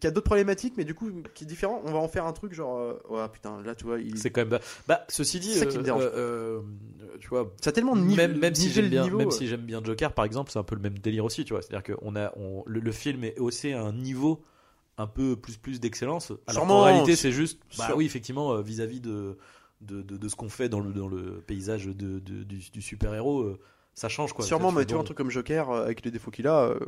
[0.00, 2.32] qui a d'autres problématiques, mais du coup, qui est différent, on va en faire un
[2.32, 4.58] truc genre, euh, ouais, putain, là, tu vois, il, C'est quand même.
[4.88, 6.02] Bah, ceci dit, ça qui me euh, dérange.
[6.04, 6.60] euh,
[7.00, 9.18] euh, tu vois, ça a tellement nivelé, même, même si j'aime bien, niveau.
[9.18, 11.52] même si j'aime bien Joker par exemple, c'est un peu le même délire aussi, tu
[11.52, 11.62] vois.
[11.62, 14.42] C'est-à-dire que on a, on, le, le film est haussé à un niveau
[15.00, 16.30] un peu plus plus d'excellence.
[16.46, 19.38] Alors Sûrement, qu'en réalité, c'est- juste, bah oui, effectivement, euh, vis-à-vis de,
[19.80, 22.82] de, de, de ce qu'on fait dans le, dans le paysage de, de- du, du
[22.82, 23.56] super héros,
[23.94, 24.44] ça change quoi.
[24.44, 26.78] Sûrement, mais tu vois, un truc comme Joker, euh, avec les défauts qu'il a, euh,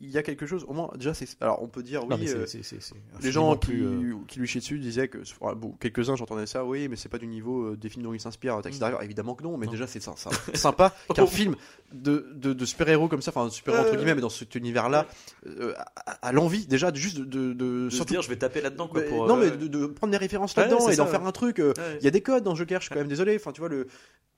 [0.00, 1.26] il, y a quelque chose, au moins, déjà, c'est.
[1.40, 2.28] Alors, on peut dire, oui.
[2.28, 3.66] euh, c'est- c'est- c'est Les gens infiniment qui,
[4.00, 5.18] plus, euh, qui lui chient dessus disaient que,
[5.56, 8.20] bon, quelques-uns j'entendais ça, oui, mais c'est pas du niveau euh, des films dont il
[8.20, 8.80] s'inspire, Taxi Mm.
[8.80, 9.02] Driver.
[9.02, 9.72] Évidemment que non, mais Non.
[9.72, 10.10] déjà c'est sy-
[10.54, 11.26] sy- sympa qu'un Oh.
[11.26, 11.56] film
[11.92, 13.96] de, de, de super-héros comme ça, enfin super entre Euh.
[13.96, 15.06] guillemets, mais dans cet univers-là,
[15.46, 17.52] euh, a, a l'envie déjà de juste de.
[17.52, 19.02] de, surtout- dire, je vais taper là-dedans quoi.
[19.02, 21.58] pour, non, mais de, prendre des références Ouais, là-dedans et d'en ça, faire un truc.
[21.58, 21.72] ouais.
[22.00, 23.34] Il y a des codes dans Joker, je suis quand même désolé.
[23.36, 23.86] Enfin, tu vois, le.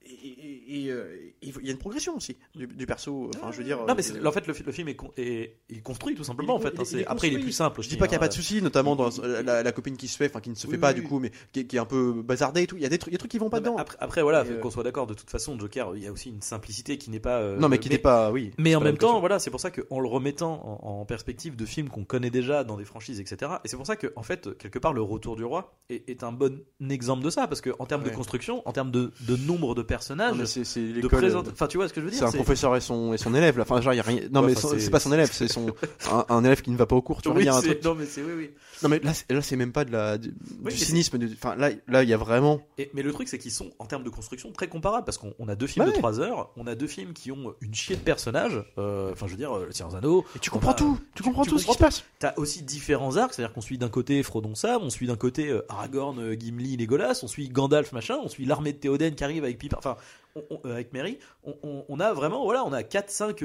[0.06, 3.30] Et et- et, euh, et il y a une progression aussi du, du perso.
[3.36, 3.84] Enfin, je veux dire.
[3.86, 6.24] Non, mais euh, en fait, le, fi- le film est, con- est, est construit tout
[6.24, 6.58] simplement.
[6.58, 7.82] Il est en fait, hein, il il est après, il est plus simple.
[7.82, 9.96] Je dis pas qu'il n'y a pas de souci, notamment dans euh, la, la copine
[9.96, 11.06] qui se fait, enfin qui ne se Oui, fait pas oui, du oui.
[11.06, 12.76] coup, mais qui est, qui est un peu bazardée et tout.
[12.76, 13.76] Il y a des trucs, il des trucs qui vont pas Non, dedans.
[13.78, 15.06] Après, après, voilà, euh, qu'on soit d'accord.
[15.06, 17.40] De toute façon, Joker, il y a aussi une simplicité qui n'est pas.
[17.40, 18.50] euh, non, mais qui n'est pas, oui.
[18.58, 21.64] Mais en même temps, voilà, c'est pour ça qu'en le remettant en, en perspective de
[21.66, 23.52] films qu'on connaît déjà dans des franchises, etc.
[23.64, 26.32] Et c'est pour ça que, en fait, quelque part, le Retour du Roi est, un
[26.32, 29.74] bon exemple de ça, parce que en termes de construction, en termes de, de nombre
[29.74, 31.50] de personnage Non, c'est c'est de présenter.
[31.52, 33.18] Enfin, tu vois ce que je veux dire C'est un c'est- professeur et son, et
[33.18, 33.62] son élève là.
[33.62, 34.22] Enfin, genre, y a rien.
[34.32, 35.66] Non, Ouais, mais enfin, son- c'est- c'est pas son élève, c'est son
[36.10, 37.22] un, un élève qui ne va pas au cours.
[37.22, 37.82] Tu vois, Oui, a un truc.
[37.84, 38.50] Non, mais c'est oui, oui.
[38.82, 40.32] Non, mais là, c'est- là, c'est même pas de la du,
[40.70, 41.16] cynisme.
[41.18, 42.60] du- Enfin, là, là, il y a vraiment.
[42.78, 45.04] Et- mais le truc, c'est qu'ils sont, en termes de construction, très comparables.
[45.04, 46.00] Parce qu'on on a deux films Bah de ouais.
[46.00, 48.62] 3 heures, on a deux films qui ont une chier de personnages.
[48.78, 50.24] euh, Enfin, je veux dire, euh, Le Seigneur des Anneaux.
[50.36, 50.98] Et tu comprends a- tout.
[51.14, 52.04] Tu comprends tu tout ce qui se passe.
[52.18, 55.48] T'as aussi différents arcs, c'est-à-dire qu'on suit d'un côté Frodon Sam, on suit d'un côté
[55.50, 59.22] euh, Aragorn, euh, Gimli, Legolas, on suit Gandalf, machin, on suit l'armée de Théoden qui
[59.24, 59.96] arrive avec Pippin, enfin,
[60.36, 61.18] on- on- euh, avec Merry.
[61.62, 63.42] On, a vraiment, voilà, on a 4, 5,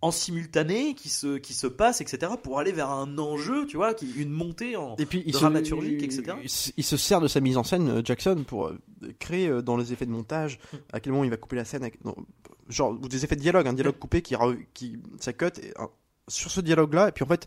[0.00, 3.94] en simultané qui se, qui se passent, etc., pour aller vers un enjeu, tu vois,
[3.94, 4.96] qui, une montée en.
[4.96, 6.36] Et puis, il dramaturgique, se, etc.
[6.76, 8.78] il se- sert de sa mise en scène, euh, Jackson, pour euh,
[9.18, 10.58] créer dans les effets de montage
[10.92, 11.82] à quel moment il va couper la scène.
[11.82, 12.14] avec- non,
[12.68, 14.34] genre, ou des effets de dialogue, un dialogue coupé qui,
[14.74, 15.72] qui ça cut et,
[16.28, 17.46] sur ce dialogue-là, et puis en fait.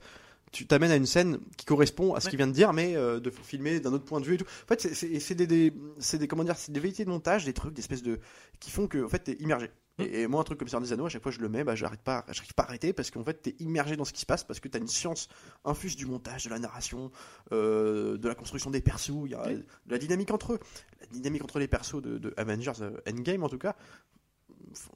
[0.52, 2.30] Tu t'amènes à une scène qui correspond à ce Ouais.
[2.32, 4.46] qu'il vient de dire, mais euh, de filmer d'un autre point de vue et tout.
[4.64, 7.82] En fait, c'est- des, des, comment dire, c'est des vérités de montage, des trucs, des
[7.82, 8.20] espèces de,
[8.60, 9.70] qui font que, en fait, t'es immergé.
[10.00, 11.64] Et, et moi, un truc comme Seigneur des Anneaux, à chaque fois je le mets,
[11.64, 14.22] bah, j'arrête pas, j'arrive pas à arrêter parce qu'en fait, t'es immergé dans ce qui
[14.22, 15.28] se passe parce que t'as une science
[15.66, 17.12] infuse du montage, de la narration,
[17.52, 20.60] euh, de la construction des persos, il y a de la dynamique entre eux,
[21.02, 23.76] la dynamique entre les persos de, de Avengers euh, Endgame en tout cas.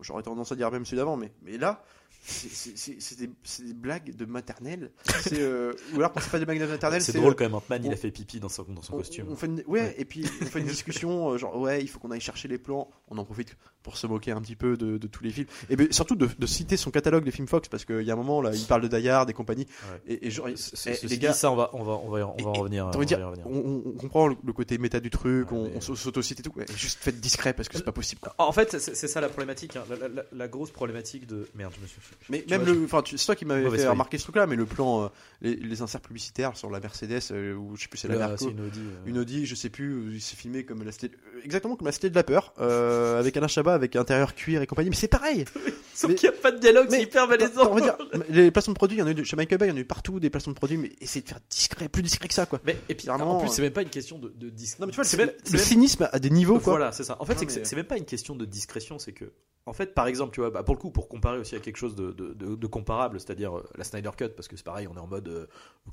[0.02, 1.84] J'aurais tendance à dire même celui d'avant, mais, mais là,
[2.24, 4.92] c'est- des, blagues de maternelle.
[5.34, 7.56] Euh, ou alors quand c'est pas des blagues de maternelle, C'est drôle euh, quand même,
[7.56, 9.28] Ant-Man, il on- a fait pipi dans son, dans son on- costume.
[9.30, 9.96] On fait une, ouais, Ouais.
[9.98, 12.58] et puis on fait une discussion, euh, genre ouais, il faut qu'on aille chercher les
[12.58, 12.90] plans.
[13.10, 15.48] On en profite pour se moquer un petit peu de, de tous les films.
[15.70, 18.18] Et surtout de, de citer son catalogue des films Fox, parce qu'il y a un
[18.18, 19.66] moment là, il parle de Die Hard et compagnie.
[19.92, 20.14] Ouais.
[20.16, 22.28] Et, et genre, Ce- ce- les gars, dit, ça, on va, on va, on va,
[22.38, 22.86] on va en revenir.
[22.86, 23.48] on envie de va y dire, revenir.
[23.48, 26.40] on, on- on comprend le, le côté méta du truc, Ouais, on, mais- on s'autocite
[26.40, 26.52] et tout.
[26.56, 28.22] Ouais, juste faites discret parce que c'est pas possible.
[28.22, 28.36] quoi.
[28.38, 29.76] En fait, c'est c'est ça la problématique.
[29.76, 29.84] hein.
[29.90, 31.48] La, la- la- la grosse problématique de.
[31.56, 32.00] Merde, je me suis.
[32.30, 34.56] Mais tu même vois, le, enfin, c'est toi qui m'avais fait remarquer ce truc-là, mais
[34.56, 35.08] le plan, euh,
[35.42, 38.36] les, les inserts publicitaires sur la Mercedes, euh, ou je sais plus, c'est la Merco.
[38.46, 38.80] c'est une Audi.
[38.80, 39.08] euh.
[39.10, 42.10] Une Audi, je sais plus, s'est filmé comme la cité, euh, exactement comme la cité
[42.10, 44.90] de la peur, euh, avec Alain Chabat, avec intérieur cuir et compagnie.
[44.90, 45.46] Mais c'est pareil.
[45.94, 47.70] Sauf qu'il n'y a pas de dialogue, c'est hyper malaisant.
[47.70, 47.98] on va dire,
[48.30, 49.78] les placements de produits, il y en a eu chez Michael Bay, il y en
[49.78, 52.34] a eu partout des placements de produits, mais essayez de faire discret, plus discret que
[52.34, 52.60] ça, quoi.
[52.66, 54.86] Mais, et puis, Vraiment, en plus, c'est même pas une question de, de dis- Non,
[54.88, 56.74] mais tu vois, c'est le, même- c'est le même- cynisme à des niveaux, quoi.
[56.74, 57.18] Voilà, c'est ça.
[57.20, 59.26] En fait, c'est c'est- c'est même pas une question de discrétion, c'est que,
[59.66, 61.78] en fait, par exemple, tu vois, bah, pour le coup, pour comparer aussi à quelque
[61.78, 64.88] chose de, de- de- de comparable, c'est-à-dire euh, la Snyder Cut, parce que c'est pareil,
[64.88, 65.46] on est en mode euh,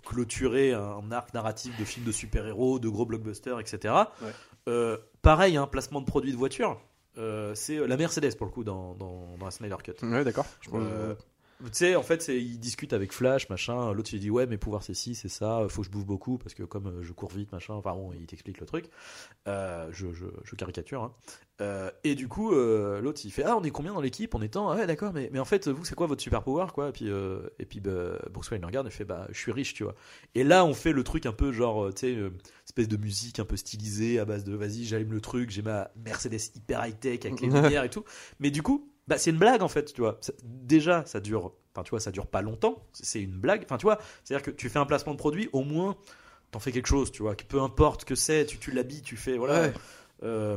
[0.05, 3.95] clôturer un arc narratif de films de super-héros, de gros blockbusters, etc.
[4.23, 4.29] Ouais.
[4.69, 6.81] Euh, pareil, un placement de produits de voiture,
[7.17, 9.95] euh, c'est la Mercedes pour le coup dans, dans, dans la Snyder Cut.
[10.03, 10.47] Ouais, d'accord.
[11.61, 13.93] Tu sais, en fait, il discute avec Flash, machin.
[13.93, 15.67] L'autre, il dit ouais, mes pouvoirs c'est ci, c'est ça.
[15.69, 17.75] Faut que je bouffe beaucoup parce que comme euh, je cours vite, machin.
[17.75, 18.89] Enfin bon, il t'explique le truc.
[19.49, 21.03] Euh, je, je- je caricature.
[21.03, 21.13] hein.
[21.61, 24.37] Euh, et du coup, euh, l'autre, il fait ah, on est combien dans l'équipe?
[24.37, 24.71] On est tant?
[24.71, 25.13] Ah ouais, d'accord.
[25.13, 26.91] Mais, mais en fait, vous, c'est quoi votre super pouvoir, quoi?
[26.91, 27.09] Et puis,
[27.59, 29.97] et puis, bah, Bruce Wayne le regarde et fait bah, je suis riche, tu vois.
[30.37, 32.31] Et là, on fait le truc un peu genre, tu sais,
[32.67, 35.91] espèce de musique un peu stylisée à base de vas-y, j'allume le truc, j'ai ma
[35.97, 38.05] Mercedes hyper high tech avec les lumières et tout.
[38.39, 40.21] Mais du coup, bah, c'est une blague en fait, tu vois.
[40.45, 42.87] Déjà, ça dure, enfin, tu vois, ça dure pas longtemps.
[42.93, 43.63] C'est une blague.
[43.65, 45.97] Enfin, tu vois, c'est-à-dire que tu fais un placement de produit, au moins,
[46.51, 47.35] t'en fais quelque chose, tu vois.
[47.35, 49.63] que Peu importe que c'est, tu, tu l'habilles, tu fais, voilà.
[49.63, 49.73] Ouais.
[50.25, 50.57] Euh,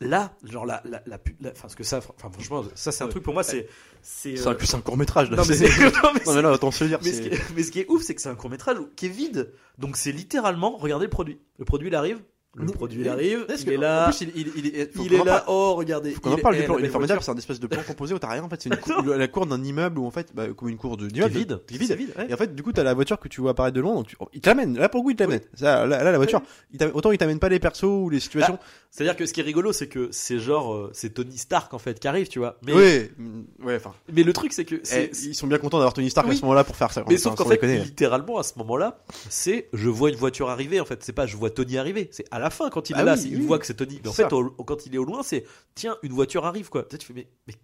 [0.00, 1.18] là, genre la, la, la,
[1.50, 3.10] enfin, parce que ça, enfin, franchement, ça c'est un Ouais.
[3.12, 3.68] truc pour moi, c'est,
[4.02, 4.36] c'est.
[4.36, 5.36] C'est un, euh, un court métrage, là.
[5.38, 5.68] non mais non,
[6.14, 6.98] mais Non, mais là, se le dire.
[7.02, 8.76] mais ce, qui est, mais ce qui est ouf, c'est que c'est un court métrage
[8.96, 9.52] qui est vide.
[9.78, 11.38] Donc c'est littéralement, regardez le produit.
[11.58, 12.20] Le produit, il arrive.
[12.54, 13.04] Le Oui, produit, oui.
[13.06, 13.46] il arrive.
[13.62, 14.02] Il est là.
[14.02, 15.42] En plus, il, il, il, il- il est là.
[15.48, 16.10] Oh, regardez.
[16.12, 16.74] Faut qu'on en il parle du eh, plan.
[16.74, 18.60] la Il est formidable, c'est un espèce de plan composé où t'as rien en fait.
[18.60, 21.32] C'est la cour d'un immeuble où en fait, bah, comme une cour de d'immeuble.
[21.32, 21.60] vide.
[21.66, 21.92] Qui est vide.
[21.92, 22.12] Vide.
[22.18, 22.26] ouais.
[22.28, 24.06] Et en fait, du coup, t'as la voiture que tu vois apparaître de loin, donc
[24.08, 24.76] tu- il te l'amène.
[24.76, 25.40] Là, pour le coup, il te l'amène.
[25.54, 26.42] Ça, Là, là, la voiture,
[26.72, 28.58] il t'amène- autant il t'amène pas les persos ou les situations.
[28.90, 31.78] C'est-à-dire que ce qui est rigolo, c'est que c'est genre, euh, c'est Tony Stark en
[31.78, 32.58] fait qui arrive, tu vois.
[32.66, 33.94] Mais, Ouais, mm, ouais, enfin.
[34.12, 36.36] mais le truc, c'est que eh, ils sont bien contents d'avoir Tony Stark à Oui.
[36.36, 37.02] ce moment-là pour faire ça.
[37.08, 38.98] mais sauf qu'en fait, littéralement, à ce moment-là,
[39.30, 40.80] c'est je vois une voiture arriver.
[40.80, 42.10] En fait, c'est pas je vois Tony arriver.
[42.12, 43.46] C'est la fin quand il Ah est là, oui, c'est- il oui.
[43.46, 44.00] voit que c'est Tony.
[44.02, 46.68] Mais en C'est fait, au- quand il est au loin, c'est tiens, une voiture arrive
[46.68, 46.86] quoi.
[46.88, 47.54] Peut-être tu fais mais, mais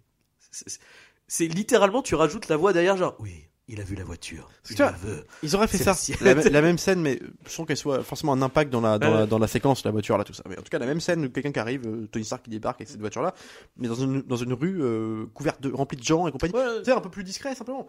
[0.51, 0.79] c'est- c'est-
[1.27, 4.49] c'est littéralement tu rajoutes la voix derrière genre oui, il a vu la voiture.
[4.63, 4.85] C'est Il ça.
[4.87, 5.25] la veut.
[5.43, 6.23] Ils auraient fait C'est ça.
[6.23, 6.33] la.
[6.33, 9.11] La, me- la même scène, mais sans qu'elle soit forcément un impact dans la, dans,
[9.11, 9.17] Ouais.
[9.19, 10.41] la, dans la séquence, la voiture là, tout ça.
[10.49, 12.49] Mais en tout cas, la même scène où quelqu'un qui arrive, euh, Tony Stark qui
[12.49, 13.35] débarque avec cette voiture là,
[13.77, 16.53] mais dans une, dans une rue euh, couverte de, remplie de gens et compagnie.
[16.55, 16.83] Ouais.
[16.83, 17.87] Sais, un peu plus discret simplement.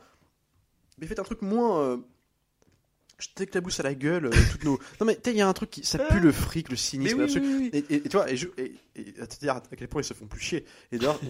[0.98, 1.80] Mais faites un truc moins.
[1.80, 1.96] Euh...
[3.20, 4.78] Je t'éclabousse à la gueule, euh, toutes nos.
[5.00, 5.84] Non mais il y a un truc qui.
[5.84, 7.46] Ça pue le fric, le cynisme, oui, absolu.
[7.46, 7.84] oui, oui.
[7.88, 8.72] Et, et- et tu vois, et je, et,
[9.20, 10.64] à te dire à quel point ils se font plus chier.
[10.90, 11.20] Et d'ailleurs,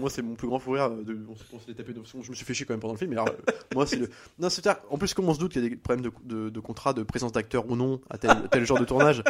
[0.00, 0.90] moi, c'est mon plus grand fou rire.
[0.90, 1.18] De,
[1.52, 3.10] on s'est tapé de Je me suis fait chier quand même pendant le film.
[3.10, 4.08] Mais alors, euh, moi, c'est le.
[4.38, 6.48] Non, c'est En plus, comme on se doute qu'il y a des problèmes de, de,
[6.50, 9.22] de contrat, de présence d'acteurs ou non à tel, tel genre de tournage.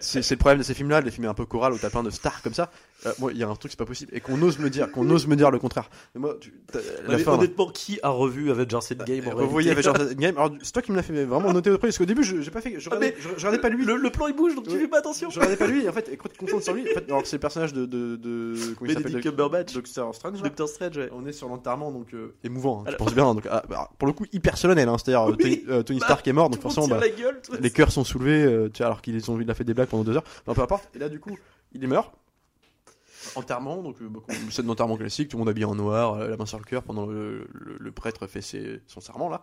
[0.00, 2.10] C'est le problème de ces films-là, les films un peu chorales où t'as plein de
[2.10, 2.70] stars comme ça.
[3.06, 4.10] Euh, moi, il y a un truc, c'est pas possible.
[4.14, 5.90] Et qu'on ose me dire, qu'on ose me dire le contraire.
[6.14, 7.32] Mais moi, tu, la Mais fin.
[7.32, 7.38] là.
[7.38, 10.38] honnêtement, qui a revu Avengers Endgame en Revoyez réalité Avengers Endgame.
[10.38, 12.40] Alors, c'est toi qui me l'as fait vraiment noter au premier, parce qu'au début, je,
[12.40, 13.84] j'ai pas fait, je Ah, regardais, je, je regardais pas lui.
[13.84, 14.80] Le, le plan il bouge donc tu Oui.
[14.80, 15.28] fais pas attention.
[15.28, 16.94] Je regardais pas lui, et en fait, et quand tu te concentres sur lui, en
[16.94, 19.74] fait, alors c'est le personnage de, de, de comment il s'appelle Cumberbatch.
[19.74, 20.36] Doctor Strange.
[20.38, 20.42] là.
[20.48, 21.10] Doctor Strange, ouais.
[21.12, 22.84] On est sur l'enterrement, donc euh, émouvant.
[22.86, 23.34] hein, je pense bien.
[23.34, 24.88] Donc, ah, bah, pour le coup, hyper solennel.
[24.88, 25.62] Hein, C'est-à-dire, euh, Oui.
[25.64, 27.00] Tony, euh, Bah, Stark est mort, donc forcément, bah,
[27.60, 30.16] les cœurs sont soulevés, euh, alors qu'ils ont il a fait des blagues pendant deux
[30.16, 30.24] heures.
[30.46, 30.88] Non, peu importe.
[30.94, 31.36] Et là, du coup,
[31.72, 32.12] il mort.
[33.36, 36.36] Enterrement, donc euh, beaucoup- scène d'enterrement classique, tout le monde habillé en noir, euh, la
[36.36, 39.42] main sur le cœur pendant le, le- le prêtre fait ses- son serment là.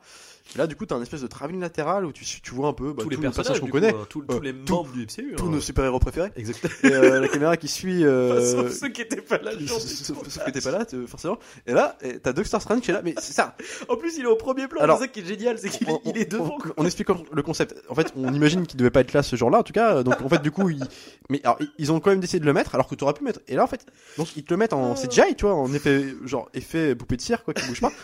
[0.56, 2.74] Et là, du coup, t'as un espèce de travelling latéral où tu, tu vois un
[2.74, 4.92] peu bah, tous les personnages qu'on connaît, coup, hein, tous, Euh, tous les tout- membres
[4.92, 5.36] du MCU.
[5.36, 5.50] tous hein.
[5.50, 6.32] nos super-héros préférés.
[6.36, 6.74] Exactement.
[6.84, 8.04] Et euh, la caméra qui suit.
[8.06, 9.52] euh, Sauf ceux qui étaient pas là.
[9.68, 11.38] Sauf sauf que t'es pas là, forcément.
[11.68, 13.56] Et là, t'as Doctor Strange qui est là, mais c'est ça.
[13.90, 14.82] En plus, il est au premier plan.
[14.82, 16.58] Alors, c'est ça qui est génial, c'est qu'il est- est devant.
[16.78, 17.76] on- explique le concept.
[17.90, 20.04] En fait, on imagine qu'il devait pas être là ce jour-là, en tout cas.
[20.04, 20.84] Donc, en fait, du coup, ils,
[21.30, 23.24] mais alors, ils ont quand même décidé de le mettre, alors que tu aurais pu
[23.24, 23.40] mettre.
[23.48, 23.86] Et là, en fait,
[24.17, 27.22] donc ils te le mettent en CGI, tu vois, en effet, genre effet poupée de
[27.22, 27.91] cire, quoi, qui bouge pas.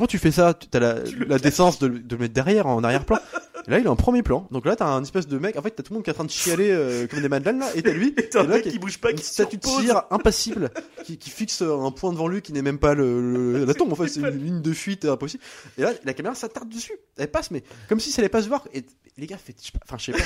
[0.00, 0.94] Quand tu fais ça, tu as la,
[1.28, 3.18] la décence de, le- de le mettre derrière, en arrière-plan.
[3.68, 4.48] Et là, il est en premier plan.
[4.50, 5.54] Donc là, t'as un espèce de mec.
[5.58, 7.28] En fait, t'as tout le monde qui est en train de chialer euh, comme des
[7.28, 8.14] madeleines là, et t'as lui.
[8.16, 10.70] Et t'as un mec qui- qui bouge pas, qui statue de cire impassible
[11.04, 13.92] qui, qui fixe un point devant lui qui n'est même pas le, le- la tombe
[13.92, 15.42] en fait c'est une ligne de fuite impossible
[15.78, 18.48] et là la caméra s'attarde dessus elle passe mais comme si ça allait pas se
[18.48, 18.84] voir et
[19.18, 20.24] les gars faites enfin je sais pas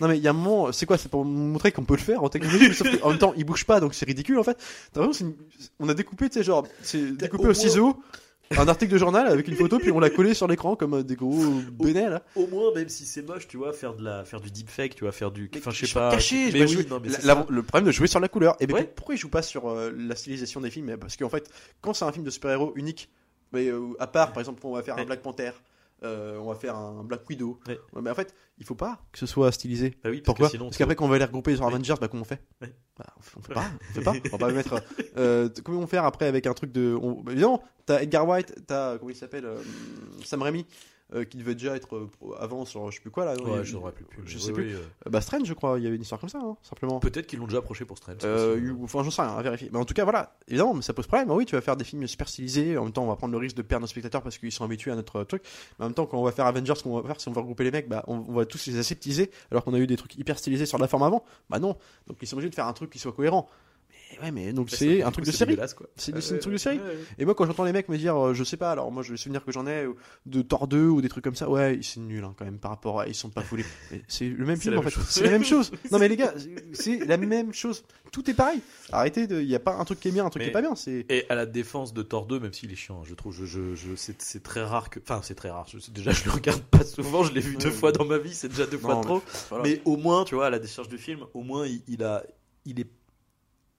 [0.00, 0.98] non mais il y a un moment c'est quoi?
[0.98, 3.32] C'est pour montrer qu'on peut le faire en technologie mais sauf que, en même temps
[3.36, 4.58] il bouge pas donc c'est ridicule en fait
[4.92, 5.34] T'as une-
[5.80, 7.96] on a découpé tu sais genre c'est découpé au ciseau
[8.56, 11.02] un article de journal avec une photo puis on l'a collé sur l'écran comme euh,
[11.02, 11.34] des gros
[11.72, 14.50] bénets là Au moins, même si c'est moche, tu vois, faire de la, faire du
[14.50, 16.10] deepfake, tu vois, faire du, enfin, je sais pas.
[16.12, 17.46] caché mais oui, non, mais c'est La- ça.
[17.48, 18.84] le problème de jouer sur la couleur et ben, Ouais.
[18.94, 20.96] pourquoi ils jouent pas sur euh, la stylisation des films?
[20.98, 23.08] Parce qu'en fait quand c'est un film de super-héros unique
[23.52, 25.02] mais euh, à part par exemple on va faire Ouais.
[25.02, 25.50] un Black Panther
[26.02, 27.78] euh, on va faire un Black Widow Ouais.
[27.92, 30.46] Ouais, mais en fait il faut pas que ce soit stylisé Bah oui, parce pourquoi
[30.48, 31.66] que sinon, parce qu'après quand on va les regrouper sur.
[31.66, 32.74] Avengers bah comment on fait Ouais.
[32.98, 34.82] bah, on fait- fait pas on fait pas on va pas mettre
[35.16, 37.22] euh, comment on faire après avec un truc de on...
[37.22, 39.56] bah, évidemment t'as Edgar White t'as comment il s'appelle euh,
[40.24, 40.66] Sam Raimi
[41.14, 43.74] euh, qui devait déjà être euh, avant sur je sais plus quoi là Ouais, je
[43.74, 44.04] n'aurais plus.
[44.04, 44.22] plus.
[44.26, 46.02] je mais sais oui, plus oui, euh, bah Strange je crois il y avait une
[46.02, 48.18] histoire comme ça hein, simplement Peut-être qu'ils l'ont déjà approché pour Strange.
[48.82, 49.68] enfin, j'en sais rien, à vérifier.
[49.72, 51.30] Mais en tout cas, voilà, évidemment, mais ça pose problème.
[51.30, 52.76] Oui, tu vas faire des films super stylisés.
[52.76, 54.64] En même temps, on va prendre le risque de perdre nos spectateurs parce qu'ils sont
[54.64, 55.42] habitués à notre truc.
[55.78, 57.32] Mais en même temps, quand on va faire Avengers, ce qu'on va faire, si on
[57.32, 59.30] va regrouper les mecs, bah, on, on va tous les aseptiser.
[59.50, 61.24] Alors qu'on a eu des trucs hyper stylisés sur la forme avant.
[61.50, 61.76] Bah non.
[62.08, 63.48] Donc ils sont obligés de faire un truc qui soit cohérent.
[64.12, 65.56] Mais ouais, mais donc c'est du un truc de série.
[65.96, 66.80] C'est un truc de série.
[67.18, 69.10] Et moi, quand j'entends les mecs me dire, euh, je sais pas, alors moi, je
[69.12, 69.94] les souvenirs que j'en ai euh,
[70.26, 72.70] de Thor 2 ou des trucs comme ça, ouais, c'est nul hein, quand même par
[72.70, 73.08] rapport à.
[73.08, 73.64] Ils sont pas foulés.
[74.08, 74.90] C'est le même film en fait.
[75.08, 75.70] C'est la même chose.
[75.90, 76.34] Non, mais les gars,
[76.72, 77.84] c'est la même chose.
[78.12, 78.60] Tout est pareil.
[78.92, 79.40] Arrêtez de.
[79.40, 80.74] Il y a pas un truc qui est bien, un truc qui est pas bien.
[80.74, 81.06] C'est.
[81.08, 83.74] Et à la défense de Thor 2, même s'il est chiant, je trouve, je, je,
[83.74, 85.66] je- c'est, très rare que, enfin, c'est très rare.
[85.68, 87.22] Je- déjà, je le regarde pas souvent.
[87.24, 89.22] Je l'ai vu deux fois dans ma vie, c'est déjà deux fois trop.
[89.50, 89.64] Voilà.
[89.64, 92.22] Mais au moins, tu vois, à la décharge du film, au moins, il, il a,
[92.64, 92.86] il est,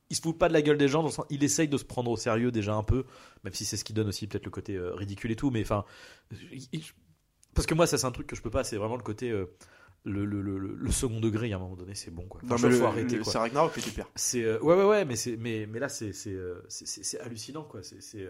[0.10, 1.02] il se fout pas de la gueule des gens.
[1.02, 3.04] dans le sens- il essaye de se prendre au sérieux déjà un peu,
[3.44, 5.50] même si c'est ce qui donne aussi peut-être le côté euh, ridicule et tout.
[5.52, 5.84] Mais enfin,
[7.54, 8.64] parce que moi, ça c'est un truc que je peux pas.
[8.64, 9.46] C'est vraiment le côté, euh,
[10.06, 11.52] le, le, le, le second degré.
[11.52, 12.42] À un moment donné, c'est bon quoi.
[12.44, 13.32] Enfin, Non, mais faut arrêter quoi.
[13.32, 13.80] C'est Ragnarok.
[14.16, 16.62] C'est euh, ouais ouais ouais, mais c'est mais mais là c'est c'est euh,
[17.22, 17.82] hallucinant quoi.
[17.84, 18.28] C'est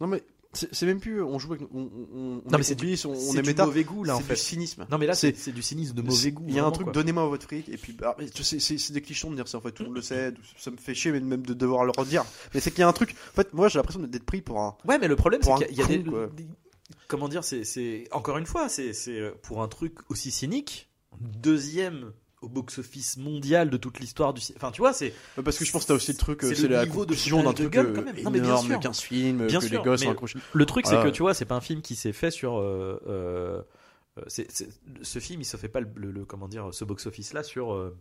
[0.00, 0.22] Non, mais
[0.52, 1.22] c'est c'est même plus.
[1.22, 1.68] On joue avec.
[1.72, 4.18] On, on, on, Non, mais c'est son- on c'est est du mauvais goût là en
[4.18, 4.34] C'est fait.
[4.34, 4.86] du cynisme.
[4.90, 6.44] Non mais là c'est C'est- c'est du cynisme de mauvais goût.
[6.48, 9.00] Il y a un truc, donnez-moi votre fric, et puis bah, c'est- c'est c'est des
[9.02, 11.12] clichés de dire ça en fait, tout le monde le sait, ça me fait chier
[11.12, 12.24] mais même de devoir le redire.
[12.54, 14.60] Mais c'est qu'il y a un truc, en fait, moi j'ai l'impression d'être pris pour
[14.60, 14.76] un.
[14.86, 16.04] Ouais, mais le problème, c'est qu'il y a- des,
[17.06, 18.08] Comment dire, c'est- c'est.
[18.10, 20.88] Encore une fois, c'est c'est, euh, pour un truc aussi cynique,
[21.20, 22.12] deuxième
[22.42, 24.58] au box-office mondial de toute l'histoire du cinéma.
[24.62, 25.12] Enfin, tu vois, c'est.
[25.44, 27.52] Parce que je pense que t'as aussi le truc, euh, C'est le la conclusion d'un
[27.52, 28.16] truc gueule, euh, quand même.
[28.22, 28.80] Non, mais bien sûr.
[28.80, 30.14] 15 films, Bien que sûr, les gosses mais-.
[30.54, 32.58] Le truc, c'est que tu vois, c'est pas un film qui s'est fait sur.
[32.58, 33.62] euh, euh,
[34.18, 34.48] euh, c'est-
[35.02, 37.72] ce film, il se fait pas le, le- le- comment dire, ce box-office-là sur.
[37.74, 37.96] euh,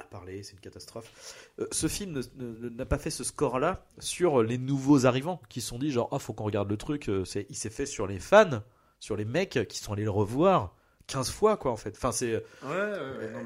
[0.00, 1.46] à parler, c'est une catastrophe.
[1.60, 5.78] Euh, ce film n'a pas fait ce score-là sur les nouveaux arrivants qui se sont
[5.78, 7.08] dit genre, ah, faut qu'on regarde le truc.
[7.08, 8.62] euh, il s'est fait sur les fans,
[9.00, 10.74] sur les mecs qui sont allés le revoir
[11.06, 11.94] 15 fois, quoi, en fait.
[11.96, 12.42] Enfin, c'est.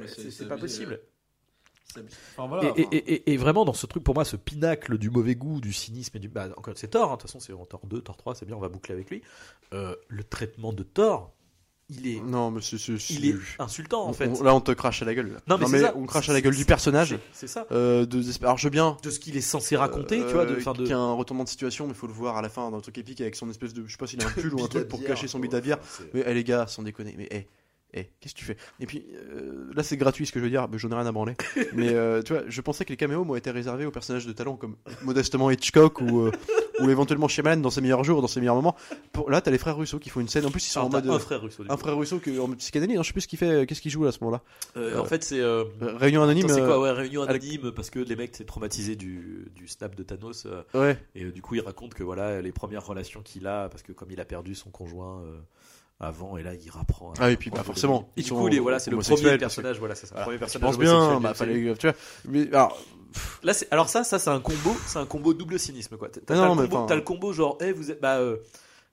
[0.09, 1.01] c'est c'est pas possible.
[2.37, 5.09] Enfin, voilà, Et, et- et- et vraiment, dans ce truc, pour moi, ce pinacle du
[5.09, 6.29] mauvais goût, du cynisme et du.
[6.29, 8.57] Bah, encore, c'est Thor, hein, de toute façon, c'est Thor 2, Thor 3, c'est bien,
[8.57, 9.23] on va boucler avec lui.
[9.73, 11.33] Euh, le traitement de Thor,
[11.89, 12.79] il est, Non, mais c'est.
[12.79, 14.27] c'est- il est insultant, en on- fait.
[14.29, 15.33] on- Là, on te crache à la gueule.
[15.33, 15.39] là.
[15.47, 15.93] Non, mais c'est ça.
[15.97, 17.11] on crache à la gueule du personnage.
[17.11, 17.67] C'est- C'est ça.
[17.73, 18.97] Euh, de, alors, je veux bien.
[19.03, 20.55] De ce qu'il est censé raconter, tu vois, de.
[20.55, 20.79] Euh, fin, de...
[20.79, 22.77] Qu'il y a un retournement de situation, mais faut le voir à la fin dans
[22.79, 23.85] un truc épique avec son espèce de.
[23.87, 25.61] Je sais pas s'il a un pull ou un truc pour cacher son bit à
[25.61, 25.79] bière.
[26.13, 27.47] Mais eh, les gars, sans déconner, mais eh,
[27.95, 28.57] Eh, qu'est-ce que tu fais?
[28.81, 31.07] Et puis euh, là, c'est gratuit ce que je veux dire, mais j'en ai rien
[31.07, 31.35] à branler.
[31.73, 34.33] mais euh, tu vois, je pensais que les caméos m'ont été réservés aux personnages de
[34.33, 36.33] talent comme modestement Hitchcock ou, euh,
[36.81, 38.75] ou éventuellement Shyamalan dans ses meilleurs jours, dans ses meilleurs moments.
[39.13, 40.45] Pour, là, t'as les frères Russo qui font une scène.
[40.45, 41.09] En plus, ils sont Alors, en mode.
[41.09, 41.57] un frère russe.
[41.69, 43.91] un frère Russo que, en psychanalyse, hein, je sais plus ce qu'il fait, qu'est-ce qu'il
[43.93, 44.43] joue à ce moment-là.
[45.01, 45.41] En fait, c'est.
[45.81, 46.49] Réunion anonyme.
[46.49, 46.81] c'est quoi?
[46.81, 50.47] Ouais, réunion avec- anonyme parce que les mecs étaient traumatisés du, du snap de Thanos.
[50.75, 50.99] Ouais.
[51.15, 54.11] Et du coup, il raconte que voilà les premières relations qu'il a, parce que comme
[54.11, 55.23] il a perdu son conjoint
[56.01, 57.13] avant, et là il rapprend.
[57.19, 59.23] Ah, et puis, bah, forcément, Et ils du sont coup, les, voilà, c'est le premier
[59.23, 59.79] que- personnage.
[59.79, 60.15] Voilà, c'est ça.
[60.15, 60.25] Voilà.
[60.25, 61.97] Premier Je personnage pense bien, bah, fallait, tu vois.
[62.29, 62.79] Mais alors,
[63.43, 66.09] Là, c'est alors ça, ça c'est un combo, c'est un combo double cynisme quoi.
[66.11, 68.19] T'as non, le, enfin- t'as le combo genre, eh, vous êtes, bah.
[68.19, 68.37] euh,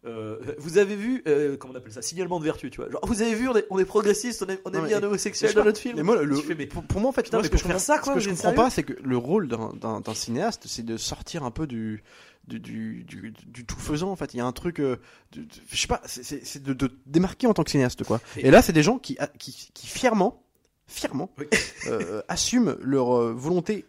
[0.06, 2.90] euh, vous avez vu, euh, comment on appelle ça, signalement de vertu, tu vois.
[2.90, 4.90] Genre, vous avez vu, on est, on est progressiste, on, est, on a Non, mis
[4.90, 5.96] mais- un homosexuel dans notre film.
[5.98, 7.58] Mais moi, le, fais, mais- pour, pour moi, en fait, Putain, moi, mais ce que
[7.58, 10.64] je comprends- ça, quoi, ce que je comprends pas, c'est que le rôle d'un cinéaste,
[10.68, 12.02] c'est de sortir un peu du
[12.48, 14.12] du, du, du, du tout faisant.
[14.12, 14.98] En fait, il y a un truc, euh,
[15.32, 18.20] de- je sais pas, c'est- de, démarquer en tant que cinéaste, quoi.
[18.38, 20.44] Et- Et là, c'est des gens qui, qui, qui fièrement,
[20.88, 21.46] fièrement, Oui.
[21.88, 23.86] euh, assument leur euh, volonté.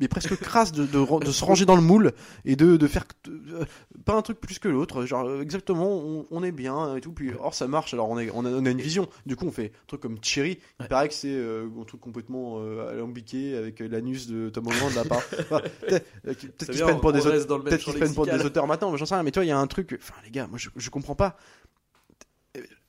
[0.00, 2.12] Mais presque crasse de, de, ran- de se ranger dans le moule
[2.44, 3.64] et de, de faire euh,
[4.04, 7.10] pas un truc plus que l'autre genre euh, exactement on, on est bien et tout
[7.10, 9.46] puis or ça marche alors on, est, on, a, on a une vision du coup
[9.46, 10.88] on fait un truc comme Cherry il Ouais.
[10.88, 15.04] paraît que c'est euh, un truc complètement euh, alambiqué avec l'anus de Tom Holland à
[15.04, 18.66] part Enfin, peut-être qu'ils se prennent pour des auteurs champ qu'ils prennent pour des auteurs
[18.68, 20.46] maintenant mais j'en sais rien mais toi il y a un truc enfin les gars
[20.46, 21.36] moi je, je comprends pas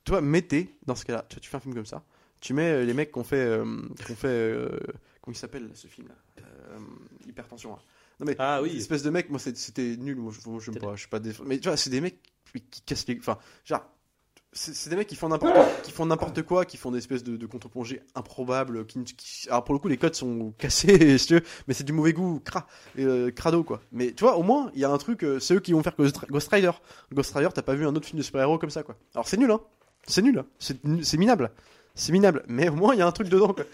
[0.04, 2.04] toi mettez dans ce cas-là tu, fais un film comme ça
[2.40, 3.66] tu mets les mecs qu'on fait euh,
[4.08, 4.70] qu'on fait euh,
[5.22, 6.16] comment il s'appelle ce film là
[7.28, 7.72] hypertension
[8.20, 8.76] non mais Ah oui.
[8.78, 11.42] espèce de mec, moi c'était nul, moi je, moi, je, pas, je suis pas déf-
[11.46, 12.20] Mais tu vois, c'est des mecs
[12.70, 13.18] qui, cassent les.
[13.18, 13.86] Enfin, genre,
[14.52, 17.38] c'est des mecs qui font n'importe qui font n'importe quoi, qui font des espèces de,
[17.38, 18.86] de contre-plongées improbables.
[18.88, 21.86] Qui, qui- alors pour le coup, les codes sont cassés, si tu veux, mais c'est
[21.86, 22.68] du mauvais goût, cra,
[22.98, 23.80] euh, crado quoi.
[23.94, 25.82] Mais tu vois, au moins, il y a un truc, euh, c'est eux qui vont
[25.82, 26.72] faire Ghost, Rider.
[27.14, 28.98] Ghost Rider, t'as pas vu un autre film de super-héros comme ça quoi.
[29.16, 29.62] Alors c'est nul, hein.
[30.08, 30.46] C'est nul, hein.
[31.04, 31.52] c'est minable.
[32.00, 33.66] C'est minable, mais au moins il y a un truc dedans quoi.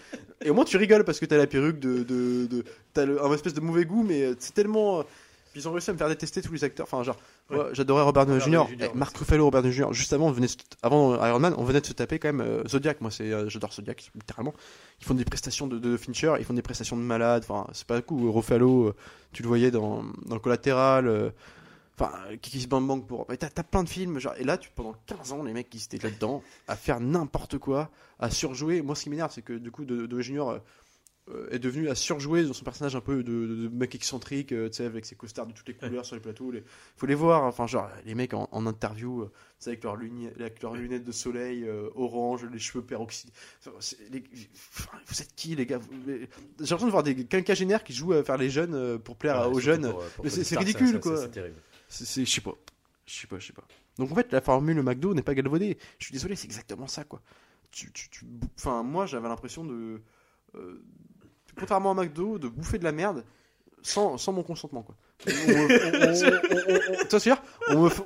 [0.44, 2.02] Et au moins tu rigoles parce que t'as la perruque de.
[2.02, 4.98] de, de t'as le- un espèce de mauvais goût, mais euh, c'est tellement.
[5.00, 5.02] euh,
[5.52, 6.84] puis Ils ont réussi à me faire détester tous les acteurs.
[6.90, 7.16] Enfin, genre,
[7.48, 7.56] Ouais.
[7.56, 8.64] moi, j'adorais Robert Downey Jr.
[8.68, 9.92] Jr., Eh, Mark Ruffalo, Robert Downey Jr.
[9.92, 10.48] Juste avant, on venait
[10.82, 13.00] avant euh, Iron Man, on venait de se taper quand même euh, Zodiac.
[13.00, 14.52] Moi, c'est, euh, j'adore Zodiac, littéralement.
[15.00, 17.44] Ils font des prestations de, de Fincher, ils font des prestations de malade.
[17.48, 18.28] Enfin, c'est pas cool.
[18.28, 18.92] Ruffalo,
[19.32, 21.06] tu le voyais dans, dans le collatéral.
[21.08, 21.30] euh,
[21.98, 23.24] Enfin, qui se bang pour.
[23.30, 25.78] Mais t'as, plein de films, genre, et là, tu, pendant 15 ans, les mecs qui
[25.82, 28.82] étaient là-dedans, à faire n'importe quoi, à surjouer.
[28.82, 30.60] Moi, ce qui m'énerve, c'est que du coup, de, de Junior
[31.30, 34.52] euh, est devenu à surjouer dans son personnage un peu de, de- de mec excentrique,
[34.52, 36.50] euh, tu sais, avec ses costards de toutes les couleurs sur les plateaux.
[36.50, 36.62] Les...
[36.98, 40.38] Faut les voir, enfin, genre, les mecs en, en interview, euh, tu avec leurs lunettes,
[40.38, 43.32] avec leurs lunettes de soleil euh, orange, les cheveux peroxydés.
[44.10, 44.22] Les-
[44.54, 45.80] enfin, Vous êtes qui, les gars?
[46.06, 46.28] J'ai
[46.60, 49.60] l'impression de voir des quinquagénaires qui jouent à faire les jeunes pour plaire Ouais, aux
[49.60, 49.90] jeunes.
[49.90, 51.16] pour, pour Mais c'est- ridicule, ça, quoi.
[51.22, 51.56] C'est terrible.
[51.88, 52.54] C'est, c'est- je sais pas.
[53.06, 53.64] Je sais pas, je sais pas.
[53.98, 55.78] Donc en fait, la formule McDo n'est pas galvaudée.
[55.98, 57.20] Je suis désolé, c'est exactement ça, quoi.
[57.70, 60.00] Tu, tu, tu bou- Enfin, moi, j'avais l'impression de.
[60.56, 60.82] euh,
[61.58, 63.24] contrairement à McDo, de bouffer de la merde
[63.82, 64.94] sans, sans mon consentement, quoi.
[65.26, 66.46] On me-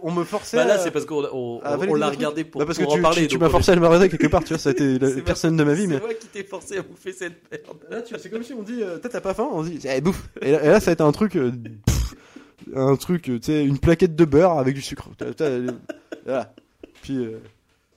[0.03, 0.57] on- me, forçait.
[0.59, 2.67] Bah là, à- c'est parce qu'on on, à on- valider on l'a regardé pour, Bah,
[2.67, 3.27] parce pour que en tu, parler.
[3.27, 5.11] tu- m'as on- forcé à le regarder quelque part, tu vois, ça a été la
[5.11, 5.95] C'est personne de ma vie, mais.
[5.97, 7.79] C'est moi qui t'ai forcé à bouffer cette merde.
[7.91, 9.81] Là, tu vois, c'est comme si on dit, euh, Toi, t'as pas faim On dit,
[9.85, 10.29] eh, bouffe.
[10.43, 12.00] Et là, et là, ça a été un truc, euh, pff,
[12.75, 15.09] un truc, tu sais, une plaquette de beurre avec du sucre.
[15.19, 15.59] T'as- t'as-
[16.25, 16.55] voilà.
[17.03, 17.39] Puis, euh,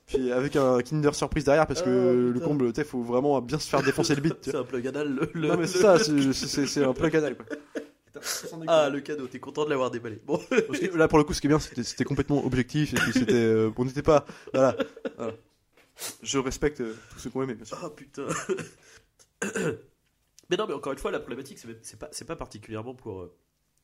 [0.07, 2.45] puis avec un Kinder Surprise derrière, parce que Oh, le putain.
[2.45, 4.34] comble, tu sais, faut vraiment bien se faire défoncer le bit.
[4.34, 4.61] tu C'est vois.
[4.61, 5.09] un plug anal.
[5.13, 7.45] Le, le- Non, mais c'est le- ça, c'est- c'est c'est un plein canal, quoi.
[8.67, 10.21] Ah, le cadeau, t'es content de l'avoir déballé.
[10.26, 10.39] Bon.
[10.49, 12.97] Parce que là, pour le coup, ce qui est bien, c'était c'était complètement objectif, et
[12.97, 14.78] puis c'était, euh, on n'était pas, voilà.
[15.17, 15.34] voilà.
[16.21, 17.78] Je respecte euh, tous ceux qui ont aimé, bien sûr.
[17.84, 18.26] Ah putain.
[20.49, 22.93] mais non, mais encore une fois, la problématique, c'est même- c'est pas, c'est pas particulièrement
[22.93, 23.36] pour euh,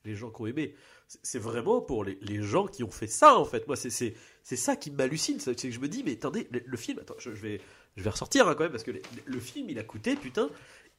[0.05, 0.75] les gens qui ont aimé.
[1.07, 3.65] C'est- vraiment pour les, les gens qui ont fait ça, en fait.
[3.67, 5.39] Moi, c'est- ça qui m'hallucine.
[5.39, 7.61] C'est que je me dis, mais attendez, le, le film, attends, je, je vais,
[7.95, 8.91] je vais ressortir hein, quand même, parce que
[9.25, 10.49] le film, il a coûté, putain,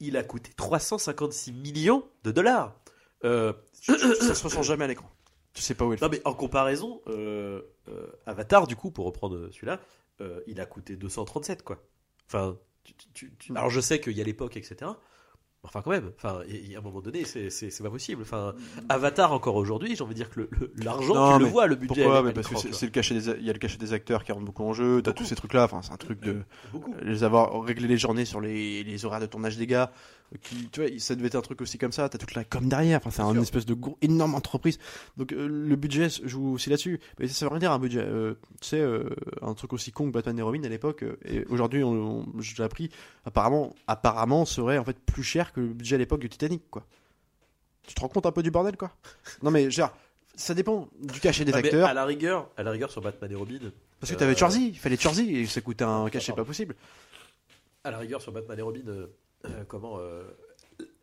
[0.01, 2.79] il a coûté 356 millions de dollars.
[3.25, 5.11] Euh, Ça se ressent jamais à l'écran.
[5.53, 8.91] Tu sais pas où est le non, mais en comparaison, euh, euh, Avatar, du coup,
[8.91, 9.81] pour reprendre celui-là,
[10.21, 11.83] euh, il a coûté 237, quoi.
[12.27, 14.93] Enfin, tu- tu- tu- tu- alors je sais qu'il y a l'époque, etc.
[15.63, 16.41] Enfin, quand même, enfin,
[16.75, 17.51] a un moment donné, c'est-
[17.83, 18.23] pas possible.
[18.23, 18.55] Enfin,
[18.89, 20.49] Avatar, encore aujourd'hui, j'ai envie de dire que
[20.83, 22.03] l'argent, tu le vois, le budget.
[22.03, 23.93] Pourquoi mais à Parce que c'est le cachet des, il y a le cachet des
[23.93, 25.03] acteurs qui rentre beaucoup en jeu.
[25.03, 25.65] T'as tous ces trucs-là.
[25.65, 26.43] Enfin, c'est un truc de.
[26.73, 26.95] Beaucoup.
[27.03, 29.93] les avoir réglé les journées sur les, les horaires de tournage des gars.
[30.43, 32.09] Qui, tu vois, ça devait être un truc aussi comme ça.
[32.09, 33.01] T'as toute la com derrière.
[33.05, 34.79] Enfin, c'est une espèce de gros, énorme entreprise.
[35.17, 37.01] Donc euh, le budget joue aussi là-dessus.
[37.19, 38.05] Mais ça veut rien dire un budget.
[38.05, 39.09] Euh, tu sais, euh,
[39.43, 41.03] un truc aussi con que Batman et Robin à l'époque.
[41.03, 42.91] euh, et aujourd'hui, on, on- j'ai appris.
[43.25, 46.87] Apparemment, apparemment, serait en fait plus cher que le budget à l'époque du Titanic, quoi.
[47.83, 48.93] Tu te rends compte un peu du bordel, quoi?
[49.43, 49.91] Non mais genre,
[50.37, 51.89] ça dépend du cachet des Ah, acteurs.
[51.89, 53.59] à la rigueur, à la rigueur sur Batman et Robin,
[53.99, 56.77] Parce que t'avais Charzy, il fallait Charzy et ça coûtait un cachet pas possible.
[57.83, 58.81] à la rigueur sur Batman et Robin,
[59.45, 60.23] euh, euh, comment euh,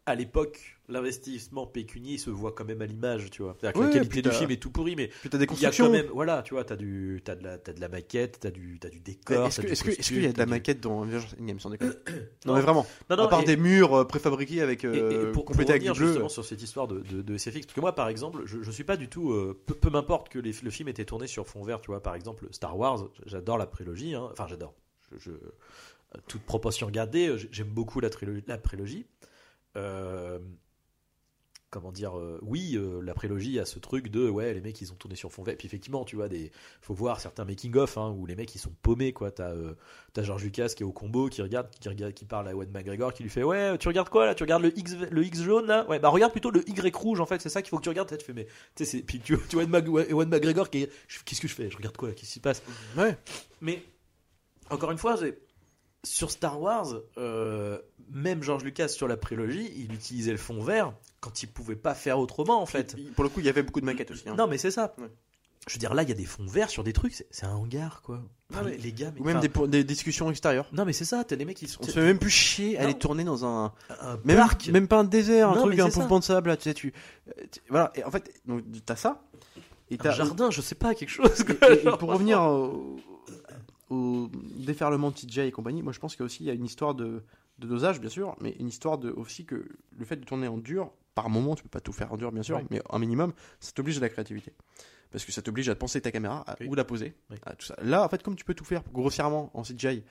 [0.06, 3.58] à l'époque l'investissement pécunier se voit quand même à l'image, tu vois.
[3.60, 5.60] C'est-à-dire que Ouais, la qualité du film est tout pourri, mais Puis t'as des il
[5.60, 7.90] y a quand même, voilà, tu vois, t'as du, t'as de la, t'as de la
[7.90, 9.48] maquette, t'as du, t'as du décor.
[9.48, 11.92] Est-ce qu'il y a de la maquette dans Avengers Endgame sans déconner
[12.46, 12.86] Non mais vraiment.
[13.10, 15.46] Non, non, à part et- des murs euh, préfabriqués avec Et- et euh, pour, pour
[15.46, 16.08] complétés avec revenir du bleu.
[16.08, 18.72] justement sur cette histoire de, de, de SFX, parce que moi par exemple, je, je
[18.72, 21.46] suis pas du tout, euh, peu, peu m'importe que les- le film était tourné sur
[21.48, 24.30] fond vert, tu vois, par exemple Star Wars, j'adore la prélogie, hein.
[24.32, 24.74] enfin j'adore,
[25.12, 25.32] je, je-
[26.28, 29.06] toute proportion gardée, euh, j'aime beaucoup la, trilogie, la prélogie.
[29.76, 30.40] Euh,
[31.70, 34.92] comment dire, euh, oui, euh, la prélogie a ce truc de, ouais, les mecs ils
[34.94, 36.50] ont tourné sur fond vert, puis effectivement, tu vois, des,
[36.82, 39.54] faut voir certains making-of hein, où les mecs ils sont paumés, quoi, t'as
[40.14, 42.70] T'as George Lucas qui est au combo, qui regarde, qui regarde, qui parle à Ewan
[42.72, 44.34] McGregor, qui lui fait ouais, tu regardes quoi là?
[44.34, 45.86] Tu regardes le X, le X jaune là?
[45.90, 47.90] Ouais, bah regarde plutôt le Y rouge en fait, c'est ça qu'il faut que tu
[47.90, 48.18] regardes.
[48.18, 50.88] Tu fais mais, tu puis tu, tu vois Ewan McGregor qui
[51.26, 51.70] qu'est-ce que je fais?
[51.70, 52.64] Je regarde quoi Qu'est-ce qui se passe?
[52.96, 53.18] Ouais.
[53.62, 53.84] Mais
[54.70, 55.38] encore une fois, c'est-
[56.04, 56.88] sur Star Wars,
[57.18, 57.80] euh,
[58.12, 61.96] même George Lucas sur la prélogie, il utilisait le fond vert quand il pouvait pas
[61.96, 62.96] faire autrement en fait.
[62.98, 64.30] Il- Pour le coup, il y avait beaucoup de maquettes aussi.
[64.30, 64.36] hein.
[64.38, 64.94] Non, mais c'est ça.
[65.00, 65.08] Ouais.
[65.68, 67.52] Je veux dire, là, il y a des fonds verts sur des trucs, c'est un
[67.56, 68.22] hangar quoi.
[68.54, 70.68] Enfin, mais- les gars, mais Ou même des, discussions extérieures.
[70.72, 72.78] non mais c'est ça, t'as des mecs qui sont On se fait même plus chier
[72.80, 73.74] à aller tourner dans un.
[74.00, 74.68] un Même, parc.
[74.70, 76.94] même pas un désert, un Non, truc, un banc de sable, là, tu sais, tu.
[77.28, 78.32] euh, tu- Voilà, et en fait,
[78.86, 79.24] t'as ça.
[79.90, 80.12] Et un t'as.
[80.12, 81.32] jardin, je sais pas, quelque chose.
[81.42, 82.96] Et, quoi, et- et genre, pour revenir au,
[83.90, 84.30] au
[84.66, 86.54] déferlement de TJ et compagnie, moi je pense qu'il y a aussi il y a
[86.54, 87.24] une histoire de,
[87.60, 89.68] de dosage, bien sûr, mais une histoire de aussi que
[89.98, 92.32] le fait de tourner en dur, par moment, tu peux pas tout faire en dur,
[92.32, 94.54] bien sûr, mais un minimum, ça t'oblige à la créativité.
[95.10, 96.68] Parce que ça t'oblige à penser ta caméra, à, Oui.
[96.68, 97.38] où la poser, Oui.
[97.46, 97.76] à tout ça.
[97.82, 100.04] Là, en fait, comme tu peux tout faire grossièrement en CGI,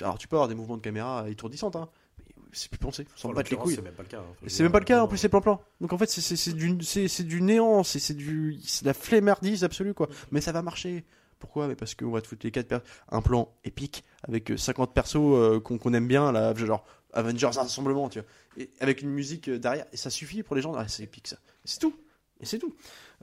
[0.00, 1.88] alors tu peux avoir des mouvements de caméra étourdissants, hein,
[2.36, 3.76] mais c'est plus pensé, on s'en En bat les couilles.
[3.76, 4.18] C'est même pas le cas.
[4.20, 4.34] hein.
[4.48, 5.60] C'est même pas le cas, en non, plus c'est plan-plan.
[5.80, 9.94] Donc en fait c'est- du, du néant, c'est c'est du c'est de la flemmardise absolue
[9.94, 10.08] quoi.
[10.30, 11.04] Mais ça va marcher.
[11.44, 12.78] Pourquoi Mais parce qu'on va te foutre les 4 per-
[13.10, 17.50] un plan épique avec euh, 50 persos euh, qu'on qu'on aime bien là, genre Avengers
[17.54, 18.28] Rassemblement, tu vois.
[18.56, 21.28] Et avec une musique euh, derrière, et ça suffit pour les gens, ah, c'est épique
[21.28, 21.36] ça.
[21.64, 21.94] C'est tout.
[22.40, 22.74] Et c'est tout.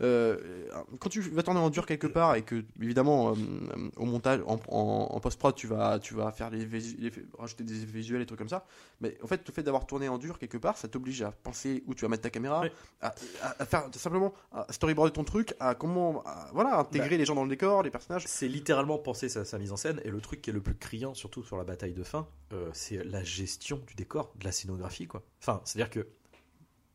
[0.01, 0.68] Euh,
[0.99, 4.39] quand tu vas tourner en dur quelque part et que évidemment euh, euh, au montage
[4.47, 8.22] en, en- en post-prod tu vas tu vas faire les, visu- les- rajouter des visuels
[8.22, 8.66] et trucs comme ça
[9.01, 11.84] mais en fait le fait d'avoir tourné en dur quelque part ça t'oblige à penser
[11.88, 12.64] où tu vas mettre ta caméra
[13.01, 17.26] à, à- à faire simplement à storyboarder ton truc à comment à- voilà intégrer les
[17.26, 20.01] gens dans le décor les personnages C'est littéralement penser sa, sa mise en scène.
[20.05, 22.70] Et le truc qui est le plus criant, surtout sur la bataille de fin, euh,
[22.74, 25.22] c'est la gestion du décor, de la scénographie, quoi.
[25.41, 26.07] Enfin, c'est-à-dire que.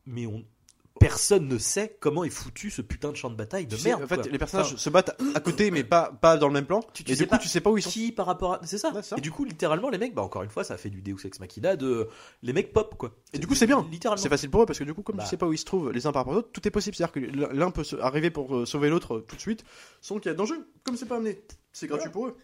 [0.05, 0.43] Mais on.
[0.99, 3.89] Personne ne sait comment est foutu ce putain de champ de bataille de Tu sais,
[3.89, 4.03] merde.
[4.03, 4.25] en fait quoi.
[4.31, 7.03] les personnages Enfin, se battent à côté mais pas pas dans le même plan Tu-
[7.03, 8.53] tu et sais du coup pas tu sais pas où ils sont qui par rapport
[8.53, 8.59] à.
[8.63, 8.89] C'est ça.
[8.89, 9.15] Ouais, c'est ça.
[9.17, 11.39] Et du coup, littéralement, les mecs, bah encore une fois, ça fait du Deus Ex
[11.39, 12.07] Machina de.
[12.43, 13.11] Les mecs pop, quoi.
[13.33, 13.85] Et du coup, c'est bien.
[13.91, 14.21] Littéralement.
[14.21, 15.23] C'est facile pour eux parce que du coup, comme Bah.
[15.23, 16.71] tu sais pas où ils se trouvent les uns par rapport aux autres, tout est
[16.71, 16.95] possible.
[16.95, 19.63] C'est-à-dire que l'un peut arriver pour euh, sauver l'autre euh, tout de suite
[20.01, 20.55] sans qu'il y ait danger.
[20.83, 21.41] Comme c'est pas amené,
[21.73, 22.35] c'est gratuit pour eux.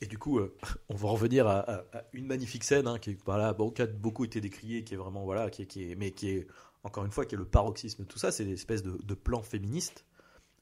[0.00, 0.52] Et du coup, euh,
[0.88, 3.82] on va revenir à, à- à une magnifique scène hein, qui, est, voilà, bon, qui
[3.82, 6.46] a beaucoup été décriée, qui est vraiment voilà, qui est, qui est- mais qui est
[6.84, 9.42] encore une fois qui est le paroxysme de tout ça, c'est l'espèce de, de plan
[9.42, 10.04] féministe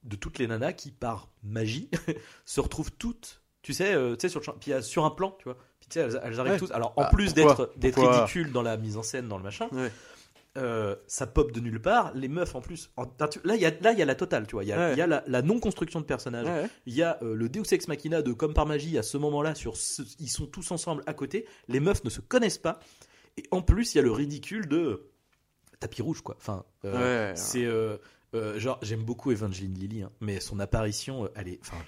[0.03, 1.91] de toutes les nanas qui par magie
[2.45, 5.11] se retrouvent toutes, tu sais, euh, tu sais sur le champ, puis euh, sur un
[5.11, 6.59] plan, tu vois, puis tu sais, elles, elles arrivent Ouais.
[6.59, 6.71] toutes.
[6.73, 9.69] Alors en Ah, plus d'être ridicules dans la mise en scène, dans le machin.
[9.73, 9.91] Ouais.
[10.57, 12.91] euh, ça pop de nulle part, les meufs en plus.
[12.97, 13.05] en-
[13.45, 14.65] là, il y a, y la totale, tu vois.
[14.65, 14.93] Il y a, Ouais.
[14.95, 16.49] il y a la, la non-construction de personnages.
[16.87, 19.77] Il y a le Deus Ex Machina de comme par magie à ce moment-là sur
[19.77, 22.81] ce- ils sont tous ensemble à côté, les meufs ne se connaissent pas
[23.37, 25.10] et en plus il y a le ridicule de
[25.81, 26.37] tapis rouge quoi.
[26.39, 27.37] Enfin euh, Ouais.
[27.37, 27.97] c'est euh,
[28.35, 31.79] euh, genre j'aime beaucoup Evangeline Lilly hein, mais son apparition elle est enfin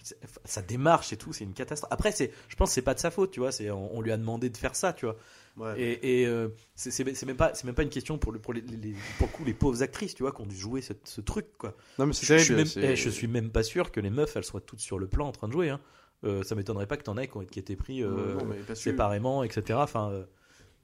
[0.45, 1.93] sa démarche et tout c'est une catastrophe.
[1.93, 4.01] Après c'est je pense que c'est pas de sa faute, tu vois, c'est on, on
[4.01, 5.17] lui a demandé de faire ça, tu vois.
[5.59, 5.79] Ouais.
[5.79, 8.63] Et, et, euh, c'est même pas c'est même pas une question pour le pour les,
[8.63, 11.21] les- pour le coup les pauvres actrices, tu vois, qui ont dû jouer ce, ce
[11.21, 11.75] truc quoi.
[11.99, 14.09] Non, mais c'est Je, je suis même, eh, je suis même pas sûr que les
[14.11, 15.69] meufs elles soient toutes sur le plan en train de jouer.
[15.69, 15.81] Hein.
[16.25, 18.39] Euh, ça m'étonnerait pas que t'en aies qui, ont- étaient pris Non,
[18.75, 19.79] séparément, etc.
[19.83, 20.25] Enfin,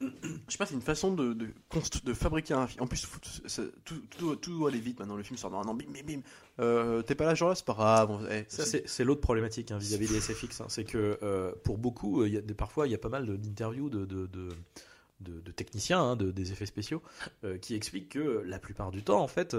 [0.01, 0.07] Je
[0.53, 1.49] sais pas, c'est une façon de, de,
[2.05, 2.83] de fabriquer un film.
[2.83, 3.07] En plus,
[3.85, 5.17] tout, tout, tout doit aller vite maintenant.
[5.17, 6.21] Le film sort dans un an, bim, bim, bim.
[6.61, 8.29] Euh, T'es pas là, genre là, c'est pas grave.
[8.31, 10.61] eh, ça c'est- l'autre problématique hein, vis-à-vis des SFX.
[10.61, 10.67] hein.
[10.69, 13.91] c'est que euh, pour beaucoup, euh, y a parfois il y a pas mal d'interviews
[13.91, 14.27] de, de,
[15.21, 17.03] de, techniciens hein, de, des effets spéciaux
[17.45, 19.57] euh, qui expliquent que la plupart du temps, en fait,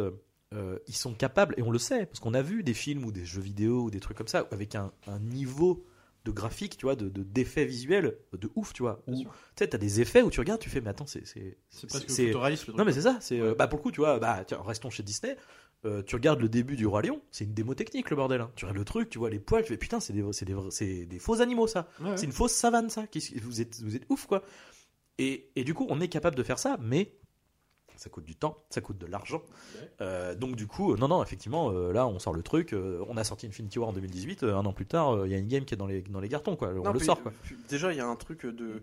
[0.88, 3.26] ils sont capables, et on le sait, parce qu'on a vu des films ou des
[3.26, 5.86] jeux vidéo ou des trucs comme ça, avec un, un niveau
[6.30, 9.02] de graphique, tu vois, de de- d'effets visuels de ouf, tu vois.
[9.08, 9.26] Tu
[9.58, 12.10] sais, t'as des effets où tu regardes, tu fais, mais attends, c'est c'est C'est presque
[12.28, 12.78] photoréaliste, le truc.
[12.78, 14.90] Non mais c'est ça, c'est euh, bah pour le coup tu vois, bah tiens, restons
[14.90, 15.36] chez Disney.
[15.86, 18.42] euh, tu regardes le début du roi lion, c'est une démo technique le bordel.
[18.42, 18.52] hein.
[18.56, 21.06] Tu regardes le truc, tu vois les poils, tu fais putain c'est des c'est des
[21.06, 21.88] des faux animaux ça.
[22.02, 22.18] Ouais, ouais.
[22.18, 23.06] C'est une fausse savane ça.
[23.44, 24.44] Vous êtes vous êtes ouf quoi.
[25.18, 27.14] Et, et du coup on est capable de faire ça, mais
[28.00, 29.42] ça coûte du temps, ça coûte de l'argent.
[30.02, 32.74] Euh, donc du coup, euh, non, non, effectivement, euh, là, on sort le truc.
[32.74, 34.44] euh, on a sorti Infinity War en 2018.
[34.44, 36.20] euh, un an plus tard, il y a une game qui est dans les dans
[36.22, 36.70] les cartons, quoi.
[36.70, 37.32] On Non, le puis- sort, quoi.
[37.70, 38.82] Déjà, il y a un truc de.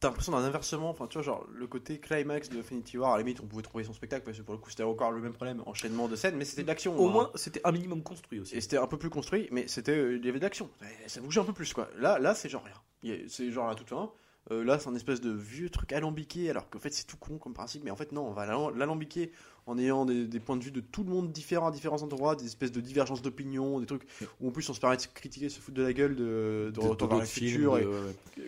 [0.00, 3.16] T'as l'impression d'un inversement, enfin tu vois, genre le côté climax de Infinity War, à
[3.16, 5.20] la limite on pouvait trouver son spectacle parce que pour le coup c'était encore le
[5.20, 6.96] même problème, enchaînement de scènes, mais c'était de l'action.
[6.96, 7.10] Au hein.
[7.10, 8.54] moins, c'était un minimum construit aussi.
[8.54, 10.70] Et c'était un peu plus construit, mais c'était, il y avait de l'action.
[11.04, 11.88] Et Ça bougeait un peu plus quoi.
[11.98, 13.26] Là, là c'est genre rien.
[13.26, 14.12] C'est genre à toute fin.
[14.50, 17.36] Euh, là, c'est un espèce de vieux truc alambiqué, alors qu'en fait c'est tout con
[17.36, 19.30] comme principe, mais en fait non, on va l'al- l'alambiquer
[19.66, 22.34] en ayant des, des points de vue de tout le monde différents à différents endroits,
[22.34, 24.06] des espèces de divergences d'opinion, des trucs
[24.40, 26.80] où en plus on se permet de critiquer, se foutre de la gueule de, de,
[26.80, 27.84] De- vers de- et ouais,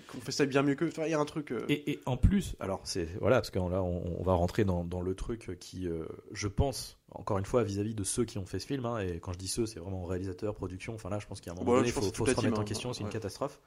[0.08, 0.86] qu'on fait ça bien mieux que.
[0.86, 1.52] Enfin, il y a un truc.
[1.52, 4.64] euh, Et, et en plus, alors c'est voilà, parce que là, on, on va rentrer
[4.64, 8.38] dans, dans le truc qui, euh, je pense, encore une fois, vis-à-vis de ceux qui
[8.38, 10.94] ont fait ce film, hein, et quand je dis ceux, c'est vraiment réalisateur, production.
[10.94, 12.58] Enfin là, je pense qu'il y a un moment donné, il faut, faut se remettre
[12.58, 12.64] en hein.
[12.64, 13.60] question, c'est une catastrophe.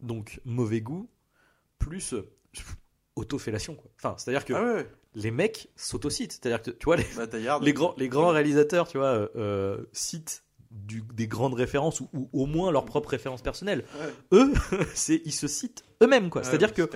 [0.00, 1.08] Donc mauvais goût
[1.84, 2.22] plus euh,
[3.16, 3.90] autofellation, quoi.
[3.96, 4.86] Enfin, c'est-à-dire que Ah ouais, ouais.
[5.14, 7.26] les mecs s'autocitent, c'est-à-dire que tu vois les, Bah,
[7.60, 12.08] les grands, les grands réalisateurs, tu vois, euh, euh, citent du- des grandes références ou,
[12.14, 13.84] ou au moins leurs propres références personnelles.
[14.00, 14.38] Ouais.
[14.38, 14.52] Eux,
[14.94, 16.42] c'est ils se citent eux-mêmes, quoi.
[16.44, 16.88] C'est-à-dire que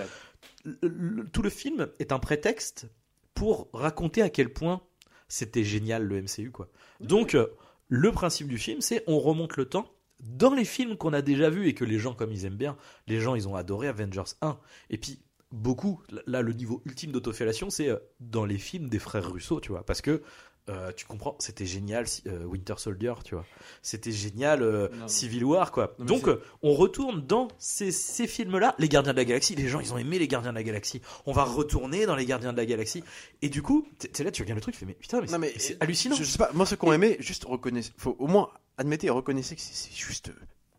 [0.65, 2.87] le- tout le film est un prétexte
[3.35, 4.81] pour raconter à quel point
[5.29, 6.69] c'était génial le MCU quoi.
[7.01, 7.49] Donc euh,
[7.89, 11.51] le principe du film c'est on remonte le temps dans les films qu'on a déjà
[11.51, 14.23] vus et que les gens comme ils aiment bien, les gens ils ont adoré Avengers
[14.41, 14.59] 1
[14.91, 15.21] et puis
[15.53, 19.71] beaucoup là le niveau ultime d'autofellation c'est euh, dans les films des frères Russo, tu
[19.73, 20.23] vois parce que
[20.69, 23.45] euh, tu comprends, c'était génial euh, Winter Soldier, tu vois.
[23.83, 25.95] C'était génial euh, Non, Civil War, quoi.
[26.01, 26.29] Non, Donc,
[26.61, 29.55] on retourne dans ces, ces films-là, les Gardiens de la Galaxie.
[29.55, 31.01] Les gens, ils ont aimé les Gardiens de la Galaxie.
[31.25, 33.05] On va retourner dans les Gardiens de la Galaxie.
[33.43, 35.81] Et du coup, t'es là, tu regardes le truc, tu fais, mais putain, mais, c'est-
[35.81, 36.17] hallucinant.
[36.17, 39.11] Je sais pas, moi ceux qui ont aimé, juste reconnaissez, faut au moins admettez et
[39.11, 40.31] reconnaissez que c'est juste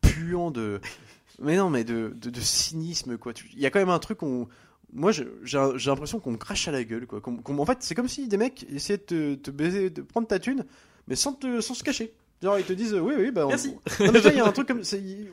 [0.02, 0.80] puant de.
[1.40, 3.34] Mais non, mais de, de, de cynisme quoi.
[3.54, 4.48] Il y a quand même un truc qu'on.
[4.94, 5.28] Moi j'ai
[5.86, 7.20] l'impression qu'on me crache à la gueule quoi.
[7.22, 10.28] Qu'on- en fait, c'est comme si des mecs essayaient de te, te baiser, de prendre
[10.28, 10.66] ta thune,
[11.08, 12.14] mais sans, te, sans se cacher.
[12.42, 13.46] Genre ils te disent oui, oui, bah.
[13.46, 13.76] on- Merci.
[14.00, 14.82] Non, mais il y a un truc comme.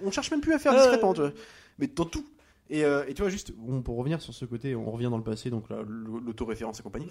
[0.05, 1.15] On cherche même plus à faire discrètement, ouais.
[1.15, 1.33] tu vois.
[1.79, 2.27] Mais dans tout.
[2.71, 5.19] Et, euh, et tu vois, juste, bon, pour revenir sur ce côté, on revient dans
[5.19, 7.11] le passé, donc l'autoréférence et compagnie.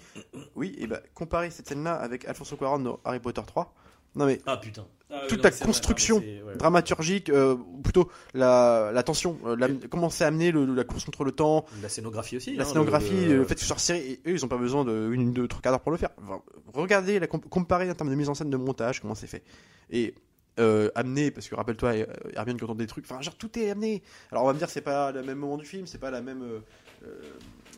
[0.56, 3.72] Oui, et bah, comparer cette scène-là avec Alfonso Cuarón dans Harry Potter 3.
[4.16, 4.86] Non, mais Ah putain.
[5.28, 6.20] Toute la construction
[6.56, 11.04] dramaturgique, euh, ou plutôt la, la tension, euh, la- comment c'est amené le- la course
[11.04, 12.56] contre le temps, La scénographie aussi.
[12.56, 14.56] la hein, scénographie, le- le, fait que ce soit resserré, et eux ils ont pas
[14.56, 16.10] besoin de une, deux, trois quarts d'heure pour le faire.
[16.20, 16.42] Enfin,
[16.72, 19.44] regardez, la comp- comparer en termes de mise en scène, de montage, comment c'est fait.
[19.90, 20.14] Et
[20.58, 23.70] euh, amené, parce que rappelle-toi, euh, Hermione quand on des trucs, enfin genre tout est
[23.70, 24.02] amené.
[24.32, 26.22] Alors on va me dire c'est pas le même moment du film, c'est pas la
[26.22, 26.42] même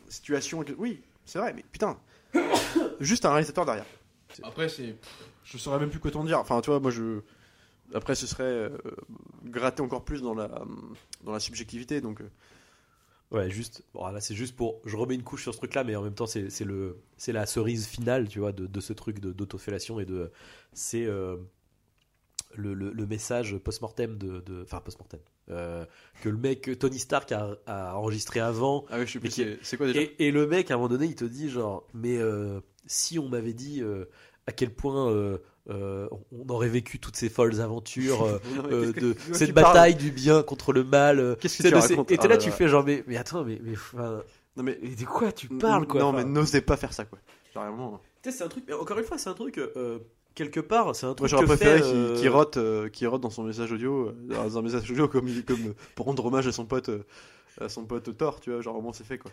[0.09, 0.63] situation.
[0.77, 1.97] Oui, c'est vrai, mais putain,
[2.99, 3.85] juste un réalisateur derrière.
[4.43, 4.95] Après c'est,
[5.49, 6.39] je saurais même plus quoi t'en dire.
[6.39, 7.21] Enfin tu vois, moi je,
[7.93, 8.69] après ce serait euh,
[9.45, 10.49] gratter encore plus dans la
[11.23, 12.21] dans la subjectivité, donc.
[12.21, 12.29] euh,
[13.29, 13.83] Ouais, juste.
[13.93, 14.79] Bon, là, c'est juste pour.
[14.85, 17.45] Je remets une couche sur ce truc-là, mais en même temps, c'est le, c'est la
[17.45, 20.31] cerise finale, tu vois, de, de ce truc d'autofellation et de.
[20.71, 21.35] C'est euh,
[22.55, 24.63] le, le, le message post-mortem de, de.
[24.63, 25.19] Enfin, post-mortem.
[25.49, 25.85] Euh,
[26.21, 28.85] que le mec, Tony Stark a, a enregistré avant.
[28.89, 29.59] Ah oui, je sais plus.
[29.61, 31.85] C'est quoi déjà Et, et le mec, à un moment donné, il te dit genre,
[31.93, 33.81] mais euh, si on m'avait dit
[34.47, 35.37] à quel point euh,
[35.69, 40.11] euh, on aurait vécu toutes ces folles aventures euh, Non, que- de cette bataille du
[40.11, 41.35] bien contre le mal.
[41.39, 42.55] Qu'est-ce que tu racontes Et t'es Ah là, là tu là.
[42.55, 44.23] fais genre, mais, mais attends, mais, mais enfin,
[44.55, 47.19] Non mais de quoi tu parles quoi Non Enfin, mais n'osez pas faire ça quoi.
[48.23, 48.63] Sais, c'est un truc.
[48.67, 49.59] mais Encore une fois, c'est un truc.
[50.35, 51.29] quelque part, c'est un Moi truc.
[51.29, 54.61] j'aurais que préféré qu'il euh, qu'il rote, euh, dans son message audio, euh, dans un
[54.61, 55.27] message audio comme,
[55.95, 56.89] pour rendre hommage à son pote,
[57.59, 59.31] à son pote Thor, tu vois, genre vraiment c'est fait quoi.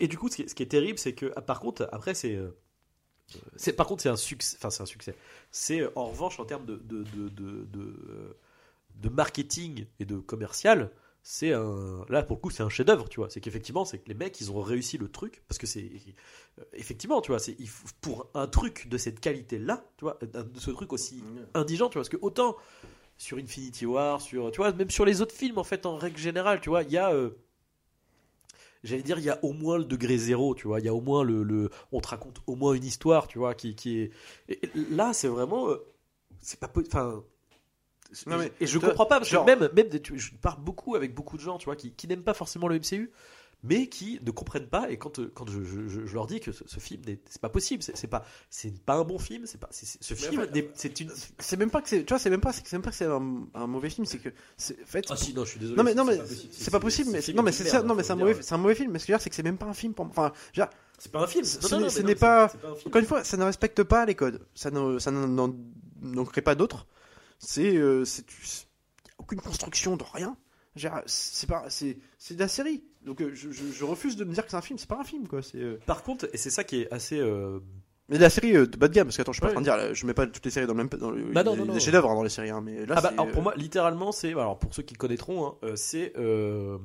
[0.00, 1.88] Et du coup, ce qui est, ce qui est terrible, c'est que ah, par contre,
[1.92, 2.38] après, c'est.
[3.56, 4.56] C'est par contre, c'est un succès.
[4.58, 5.14] Enfin, c'est un succès.
[5.50, 8.36] C'est euh, en revanche en termes de de, de, de, de, euh,
[8.96, 10.90] de marketing et de commercial,
[11.22, 12.04] c'est un.
[12.08, 13.30] Là, pour le coup, c'est un chef-d'œuvre, tu vois.
[13.30, 15.90] C'est qu'effectivement, c'est que les mecs, ils ont réussi le truc parce que c'est
[16.58, 17.56] euh, effectivement, tu vois, c'est
[18.00, 21.22] pour un truc de cette qualité-là, tu vois, de ce truc aussi
[21.54, 22.56] indigent, tu vois, parce que autant
[23.18, 26.18] sur Infinity War, sur, tu vois, même sur les autres films, en fait, en règle
[26.18, 27.30] générale, tu vois, il y a, euh,
[28.84, 30.94] j'allais dire, il y a au moins le degré zéro, tu vois, il y a
[30.94, 33.98] au moins le, le- on te raconte au moins une histoire, tu vois, qui, qui
[34.00, 34.10] est,
[34.48, 34.60] et-
[34.90, 35.76] là, c'est vraiment, euh,
[36.40, 37.22] c'est pas, enfin.
[38.26, 40.94] Non, et- mais, et je comprends pas parce genre- que même même je parle beaucoup
[40.94, 43.10] avec beaucoup de gens tu vois qui, qui n'aiment pas forcément le MCU
[43.64, 46.38] mais qui ne comprennent pas et quand euh, quand je, je- je- je leur dis
[46.38, 49.58] que ce, ce film c'est pas possible c'est pas c'est pas un bon film c'est
[49.58, 49.84] pas ce
[50.14, 52.52] Mais film n'est- c'est une C'est même pas que c'est, tu vois, c'est même pas,
[52.52, 55.16] c'est même pas que c'est un, un mauvais film, c'est que, c'est, en fait, Ah
[55.16, 55.76] si, non, je suis désolé.
[55.76, 56.06] non mais non
[56.52, 58.16] c'est pas possible, mais film non mais est c'est ça, merde, non mais c'est un
[58.16, 59.58] mauvais, c'est un mauvais film, mais ce que je veux dire c'est que c'est même
[59.58, 60.32] pas un film pour, enfin,
[60.98, 61.44] C'est pas un film.
[61.44, 62.88] Ce Non, ce n'est pas- c'est un film.
[62.88, 64.46] Encore une fois, ça ne respecte pas les codes.
[64.54, 65.54] Ça ne, ça n'en-
[66.02, 66.86] n'en crée pas d'autres.
[67.38, 68.04] C'est, euh,
[69.18, 70.36] aucune construction de rien.
[71.06, 72.84] C'est pas, c'est, c'est de la série.
[73.04, 74.78] Donc euh, je, je- je refuse de me dire que c'est un film.
[74.78, 75.42] C'est pas un film, quoi.
[75.42, 75.58] C'est.
[75.58, 77.18] euh, Par contre, et c'est ça qui est assez.
[77.18, 77.60] euh,
[78.10, 79.52] Mais la série euh, de bas de gamme, parce que attends, je suis pas Ouais.
[79.52, 80.88] en train de dire, là, je mets pas toutes les séries dans le même.
[80.88, 81.78] Dans le, Bah non, il y a non, des non.
[81.78, 83.54] chefs-d'œuvre hein, dans les séries, hein, mais là, Ah bah, c'est, alors pour euh, moi,
[83.56, 86.78] littéralement, c'est alors pour ceux qui connaîtront, hein, euh, c'est euh,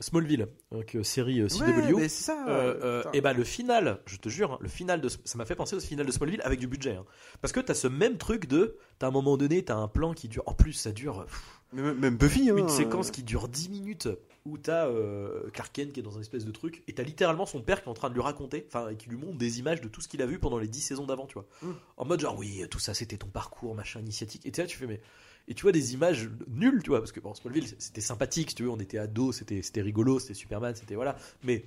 [0.00, 1.62] Smallville, donc euh, série euh, CW.
[1.62, 2.46] Ouais, mais c'est ça.
[2.48, 3.10] Euh, euh, putain.
[3.12, 5.76] et bah le final, je te jure, hein, le final de ça m'a fait penser
[5.76, 7.04] au final de Smallville avec du budget, hein.
[7.40, 10.28] parce que t'as ce même truc de, t'as un moment donné, t'as un plan qui
[10.28, 13.22] dure, en plus ça dure pff, Mais même- même Buffy, hein, une séquence euh, qui
[13.22, 14.08] dure 10 minutes
[14.46, 17.46] où t'as euh, Clark Kent qui est dans un espèce de truc et t'as littéralement
[17.46, 19.58] son père qui est en train de lui raconter, enfin et qui lui montre des
[19.58, 21.70] images de tout ce qu'il a vu pendant les 10 saisons d'avant, tu vois, Mm.
[21.96, 24.86] en mode genre oui tout ça c'était ton parcours machin initiatique et tu tu fais
[24.86, 25.00] mais
[25.48, 28.56] et tu vois des images nulles, tu vois, parce que bon, Smallville c'était sympathique, si
[28.56, 31.64] tu veux, on était ados, c'était c'était rigolo, c'était Superman, c'était voilà, mais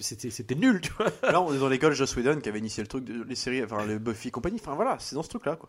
[0.00, 1.06] c'était c'était nul, tu vois.
[1.22, 3.62] Là, on est dans l'école Joss Whedon qui avait initié le truc de les séries,
[3.64, 4.58] enfin les Buffy et compagnie.
[4.60, 5.68] Enfin voilà, c'est dans ce truc-là, quoi.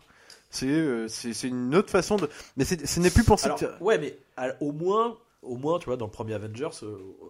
[0.50, 1.06] C'est euh,
[1.44, 2.28] une autre façon de.
[2.58, 3.46] Mais ce n'est plus pensé.
[3.46, 4.18] Alors, que- ouais, mais
[4.60, 7.26] au moins, au moins, tu vois, dans le premier Avengers, euh, euh,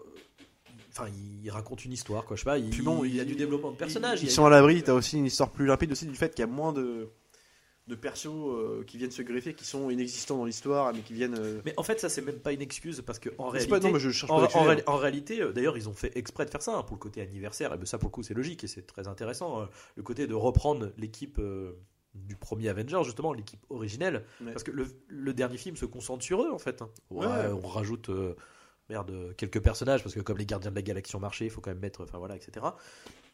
[0.90, 1.06] enfin,
[1.42, 2.36] il raconte une histoire, quoi.
[2.36, 4.22] Je sais pas, il, Puis bon, il y a du développement de personnages.
[4.22, 4.82] Ils, il sont à l'abri.
[4.82, 7.08] T'as aussi une histoire plus limpide aussi du fait qu'il y a moins de
[7.88, 11.34] de persos euh, qui viennent se greffer, qui sont inexistants dans l'histoire, mais qui viennent.
[11.36, 13.80] euh, Mais en fait, ça, c'est même pas une excuse parce que en réalité, pas-
[13.80, 14.76] non, mais je en, pas en hein.
[14.86, 17.74] en réalité, d'ailleurs, ils ont fait exprès de faire ça hein, pour le côté anniversaire.
[17.74, 19.60] Et ben ça, pour le coup, c'est logique et c'est très intéressant.
[19.62, 19.68] hein.
[19.96, 21.38] le côté de reprendre l'équipe.
[21.40, 21.72] euh,
[22.14, 24.52] du premier Avenger justement l'équipe originelle Ouais.
[24.52, 26.90] parce que le, le dernier film se concentre sur eux en fait hein.
[27.10, 27.46] Ouais, Ouais.
[27.48, 28.34] on rajoute euh,
[28.90, 31.60] merde quelques personnages parce que comme les gardiens de la galaxie ont marché il faut
[31.62, 32.66] quand même mettre enfin voilà etc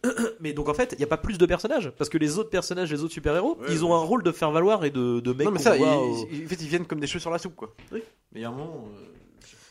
[0.41, 2.51] mais donc en fait il n'y a pas plus de personnages parce que les autres
[2.51, 3.95] personnages les autres super héros Ouais, ils ont ouais.
[3.97, 6.45] un rôle de faire valoir et de, de mecs non, mais ça, ils, au- ils-
[6.45, 7.74] en fait, ils viennent comme des cheveux sur la soupe, quoi.
[7.91, 8.03] Oui.
[8.33, 8.85] Mais il y a un moment.
[8.87, 9.05] euh,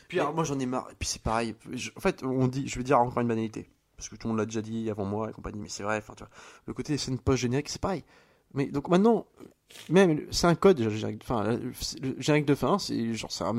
[0.08, 0.88] Puis Mais- alors, moi, j'en ai marre.
[0.90, 1.54] Et puis c'est pareil.
[1.72, 3.70] Je- en fait, on dit, je veux dire encore une banalité.
[3.96, 5.96] Parce que tout le monde l'a déjà dit avant moi et compagnie, mais c'est vrai.
[5.98, 6.30] Enfin, tu vois,
[6.66, 8.04] le côté des scènes post-génériques, c'est pareil.
[8.54, 9.26] Mais donc maintenant,
[9.90, 11.72] même, c'est un code, le générique, enfin, le
[12.18, 13.54] générique de fin, c'est genre, un-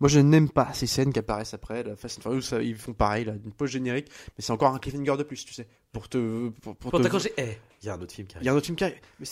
[0.00, 2.76] moi je n'aime pas ces scènes qui apparaissent après, la Fast and Furious, ça, ils
[2.76, 6.08] font pareil, là, une post-générique, mais c'est encore un cliffhanger de plus, tu sais, pour
[6.08, 8.46] te, pour, pour Pour te- eh il y a un autre film qui il arrive
[8.46, 9.00] y a un autre film qui arrive.
[9.20, 9.26] Mais.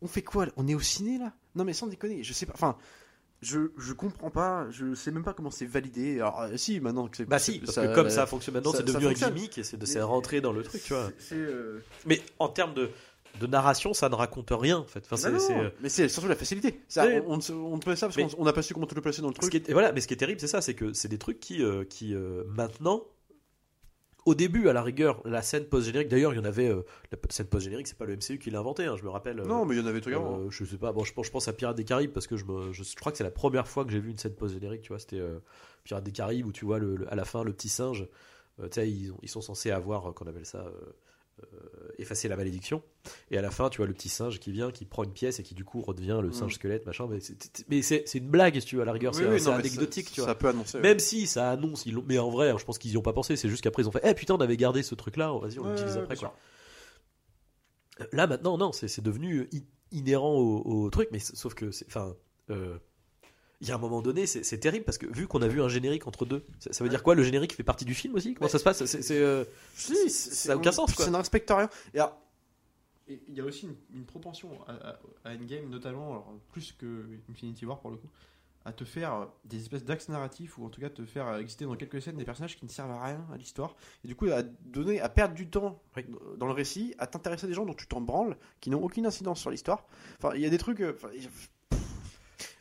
[0.00, 0.52] On fait quoi là?
[0.56, 1.32] On est au ciné là?
[1.56, 2.52] Non mais sans déconner, je sais pas.
[2.54, 2.76] Enfin,
[3.42, 6.16] je, je comprends pas, je sais même pas comment c'est validé.
[6.20, 7.24] Alors, euh, si, maintenant que c'est.
[7.24, 9.62] bah si parce que comme ça fonctionne maintenant ça- c'est ça devenu un gimmick et
[9.64, 12.90] c'est rentré dans le truc tu vois euh, mais en termes de
[13.40, 16.08] de narration ça ne raconte rien en fait enfin, c'est- non, c'est, euh, Mais c'est
[16.08, 16.80] surtout la facilité.
[16.88, 18.94] Ça, on, on, on fait ça parce Mais- qu'on on n'a pas su comment te
[18.94, 19.54] le placer dans le truc.
[19.54, 21.38] est, et voilà, mais ce qui est terrible, c'est ça, c'est que c'est des trucs
[21.40, 23.04] qui, euh, qui euh, maintenant,
[24.26, 27.18] au début, à la rigueur, la scène post-générique, d'ailleurs, il y en avait, euh, la
[27.30, 29.36] scène post-générique, c'est pas le MCU qui l'a inventé, hein, je me rappelle.
[29.36, 30.40] Non, mais il y en avait tout avant.
[30.40, 32.36] euh, je sais pas, bon, je pense, je pense à Pirates des Caraïbes parce que
[32.36, 34.34] je, me, je, je crois que c'est la première fois que j'ai vu une scène
[34.34, 35.22] post-générique, tu vois, c'était
[35.84, 38.06] Pirates des Caraïbes où tu vois le, le- à la fin le petit singe,
[38.60, 40.66] tu sais, ils, ont- ils sont censés avoir, qu'on appelle ça,
[41.98, 42.82] effacer la malédiction.
[43.30, 45.40] Et à la fin, tu vois le petit singe qui vient, qui prend une pièce
[45.40, 46.32] et qui du coup redevient le Mm.
[46.32, 47.06] singe squelette, machin.
[47.10, 49.48] Mais c'est mais c'est- c'est une blague, si tu veux, à la rigueur, Oui, c'est
[49.48, 50.28] oui, anecdotique, ça, tu vois.
[50.28, 50.78] Ça peut annoncer.
[50.80, 53.36] Même si ça annonce, ils mais en vrai, je pense qu'ils y ont pas pensé.
[53.36, 55.64] C'est juste qu'après ils ont fait, eh putain, on avait gardé ce truc-là, vas-y, on
[55.64, 56.36] Ouais, l'utilise après quoi.
[58.12, 61.86] Là maintenant, non, c'est c'est devenu i- inhérent au, au truc, mais sauf que, c'est-
[61.88, 62.14] enfin,
[62.50, 62.78] euh,
[63.60, 65.68] il y a un moment donné, c'est terrible parce que vu qu'on a vu un
[65.68, 68.34] générique entre deux, ça, ça veut dire quoi Le générique fait partie du film aussi?
[68.34, 68.52] Comment Ouais.
[68.52, 68.84] ça se passe?
[68.84, 69.44] C'est euh,
[69.74, 71.04] Si, ça n'a aucun sens quoi.
[71.04, 71.68] Ça ne respecte rien.
[71.92, 72.16] Et alors,
[73.08, 77.04] il y a aussi une, une propension à, à- à Endgame, notamment, alors, plus que
[77.30, 78.08] Infinity War pour le coup,
[78.64, 81.74] à te faire des espèces d'axes narratifs ou en tout cas te faire exister dans
[81.74, 83.74] quelques scènes des personnages qui ne servent à rien à l'histoire.
[84.04, 86.04] Et du coup, à donner, à perdre du temps Oui.
[86.36, 89.06] dans le récit, à t'intéresser à des gens dont tu t'en branles, qui n'ont aucune
[89.06, 89.86] incidence sur l'histoire.
[90.18, 90.80] Enfin, il y a des trucs.
[90.80, 91.08] euh, enfin,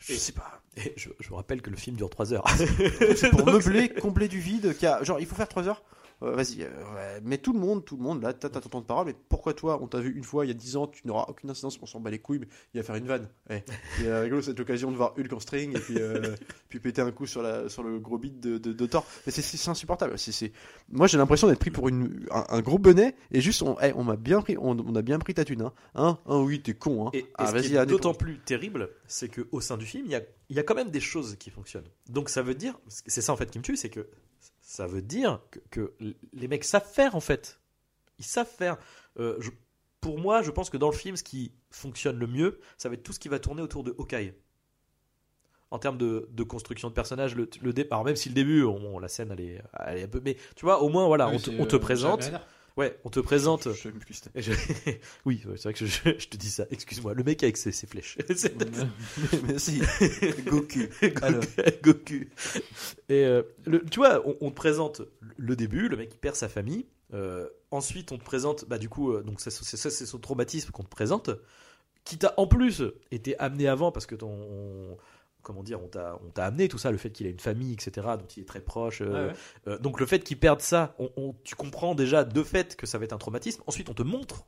[0.08, 0.62] je Et- sais pas.
[0.78, 2.46] Et je, je vous rappelle que le film dure 3 heures.
[3.16, 4.78] C'est pour meubler, combler du vide.
[4.78, 5.82] Qui a, genre, il faut faire 3 heures?
[6.24, 8.82] Euh, Vas-y, euh, ouais, mais tout le monde, tout le monde, là, t'as ton temps
[8.82, 10.88] de parole, mais pourquoi toi, on t'a vu une fois il y a 10 ans,
[10.88, 13.30] tu n'auras aucune incidence, on s'en bat les couilles, mais il va faire une vanne.
[13.52, 13.58] Eh,
[14.02, 16.36] Et euh, rigolo, c'est l'occasion de voir Hulk en string et puis, euh,
[16.70, 19.06] puis péter un coup sur, la, sur le gros beat de, de, de Thor.
[19.28, 20.18] Mais c'est- insupportable.
[20.18, 20.52] C'est
[20.90, 23.94] Moi, j'ai l'impression d'être pris pour une, un, un gros bonnet et juste, on, eh,
[23.94, 25.62] on m'a bien pris, on, on a bien pris ta thune.
[25.62, 27.08] Hein, hein, hein oui, t'es con.
[27.08, 27.12] Hein.
[27.14, 30.60] Et, Ah, d'autant plus terrible, c'est qu'au sein du film, il y a, il y
[30.60, 31.88] a quand même des choses qui fonctionnent.
[32.10, 34.08] Donc ça veut dire, c'est ça en fait qui me tue, c'est que
[34.70, 35.94] ça veut dire que, que
[36.34, 37.62] les mecs savent faire en fait.
[38.20, 38.78] Ils savent faire.
[39.18, 39.50] Euh, je-
[40.02, 42.96] pour moi, je pense que dans le film, ce qui fonctionne le mieux, ça va
[42.96, 44.34] être tout ce qui va tourner autour de Hawkeye.
[45.72, 49.00] En termes de, de construction de personnages, le, le départ, même si le début, on-
[49.00, 50.22] la scène, elle est, elle est un peu.
[50.24, 52.30] Mais tu vois, au moins, voilà, Oui, on, te, c'est, on te euh, présente.
[52.78, 53.68] Ouais, on te présente.
[53.74, 53.90] Je
[55.26, 56.66] oui, ouais, c'est vrai que je, te dis ça.
[56.70, 58.18] Excuse-moi, le mec avec ses, ses flèches.
[59.48, 59.80] Mais si,
[60.46, 60.82] Goku.
[61.02, 61.24] Goku.
[61.24, 61.44] Alors.
[61.82, 62.26] Goku.
[63.10, 65.02] Et euh, le- tu vois, on, on te présente
[65.38, 66.86] le début, le mec qui perd sa famille.
[67.14, 70.20] Euh, ensuite, on te présente, bah du coup, euh, donc ça, c'est ça, c'est son
[70.20, 71.32] traumatisme qu'on te présente,
[72.04, 74.98] qui t'a en plus été amené avant parce que ton
[75.48, 77.72] comment dire, on t'a, on t'a amené tout ça, le fait qu'il a une famille,
[77.74, 79.02] etc., dont il est très proche.
[79.02, 79.34] euh, ouais.
[79.68, 82.86] euh, donc le fait qu'il perde ça, on- on- tu comprends déjà de fait que
[82.86, 83.64] ça va être un traumatisme.
[83.66, 84.46] Ensuite, on te montre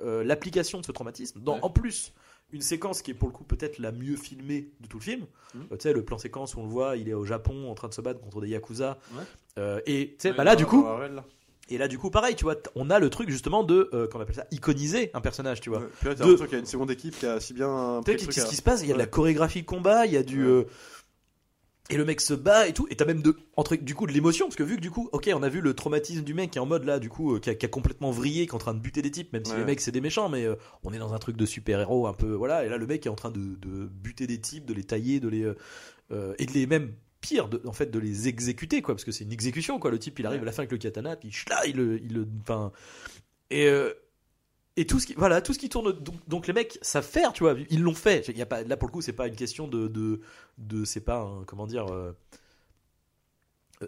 [0.00, 1.40] euh, l'application de ce traumatisme.
[1.40, 1.60] Dans, Ouais.
[1.62, 2.12] En plus,
[2.52, 5.26] une séquence qui est pour le coup peut-être la mieux filmée de tout le film.
[5.54, 7.74] Euh, tu sais, le plan séquence où on le voit, il est au Japon en
[7.76, 8.98] train de se battre contre des yakuza.
[9.12, 9.22] Ouais.
[9.58, 11.24] Euh, et tu sais, Ouais, bah là, du coup, là.
[11.70, 14.20] Et là, du coup, pareil, tu vois, on a le truc justement de, euh, qu'on
[14.20, 15.80] appelle ça, iconiser un personnage, tu vois.
[15.80, 15.86] Ouais.
[15.98, 18.00] Puis là, De- qu'il y a une seconde équipe qui a si bien.
[18.04, 18.82] Tu sais, qu'est-ce qui se passe?
[18.82, 20.42] Il y a de la chorégraphie de combat, il y a du.
[20.44, 20.50] Ouais.
[20.50, 20.64] euh,
[21.90, 24.12] Et le mec se bat et tout, et t'as même de, entre, du coup de
[24.12, 26.50] l'émotion, parce que vu que du coup, ok, on a vu le traumatisme du mec
[26.52, 28.52] qui est en mode là, du coup, euh, qui, a, qui a complètement vrillé, qui
[28.52, 29.58] est en train de buter des types, même si Ouais.
[29.58, 32.14] les mecs c'est des méchants, mais euh, on est dans un truc de super-héros un
[32.14, 34.72] peu, voilà, et là le mec est en train de, de buter des types, de
[34.72, 35.44] les tailler, de les.
[36.10, 36.94] euh, et de les même
[37.26, 39.90] pire, de, en fait, de les exécuter, quoi, parce que c'est une exécution, quoi.
[39.90, 41.98] Le type il arrive à la fin avec le katana, puis chla, il le.
[42.02, 42.70] Il le enfin.
[43.50, 43.66] Et.
[43.66, 43.92] euh,
[44.76, 45.92] et tout ce qui voilà tout ce qui tourne
[46.26, 48.76] donc, les mecs savent faire tu vois ils l'ont fait il y a pas là
[48.76, 52.10] pour le coup c'est pas une question de de, c'est pas un- comment dire euh,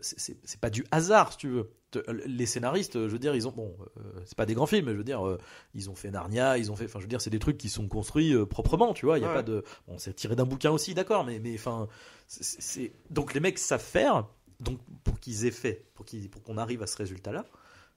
[0.00, 1.70] c'est pas du hasard si tu veux
[2.00, 4.86] Te- les scénaristes je veux dire ils ont bon euh, c'est pas des grands films
[4.86, 5.38] mais je veux dire euh,
[5.74, 7.68] ils ont fait Narnia ils ont fait enfin je veux dire c'est des trucs qui
[7.68, 9.34] sont construits euh, proprement tu vois il y a Ouais.
[9.34, 11.88] pas de bon c'est tiré d'un bouquin aussi d'accord mais mais enfin
[12.28, 14.26] c'est- donc les mecs savent faire
[14.60, 17.44] donc pour qu'ils aient fait pour qu'ils pour qu'on arrive à ce résultat là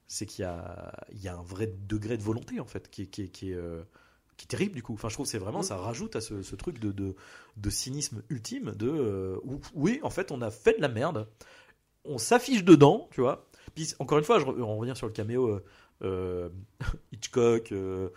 [0.06, 3.02] c'est qu'il y a, il y a un vrai degré de volonté en fait qui
[3.02, 3.82] est, qui est, qui est, euh,
[4.36, 4.92] qui est terrible du coup.
[4.94, 7.14] Enfin, je trouve que c'est vraiment ça rajoute à ce, ce truc de, de,
[7.56, 11.28] de cynisme ultime de euh, où- oui en fait on a fait de la merde,
[12.04, 13.46] on s'affiche dedans, tu vois.
[13.74, 15.64] Puis encore une fois, je, on revient sur le caméo euh,
[16.02, 16.48] euh,
[17.12, 17.72] Hitchcock.
[17.72, 18.08] euh,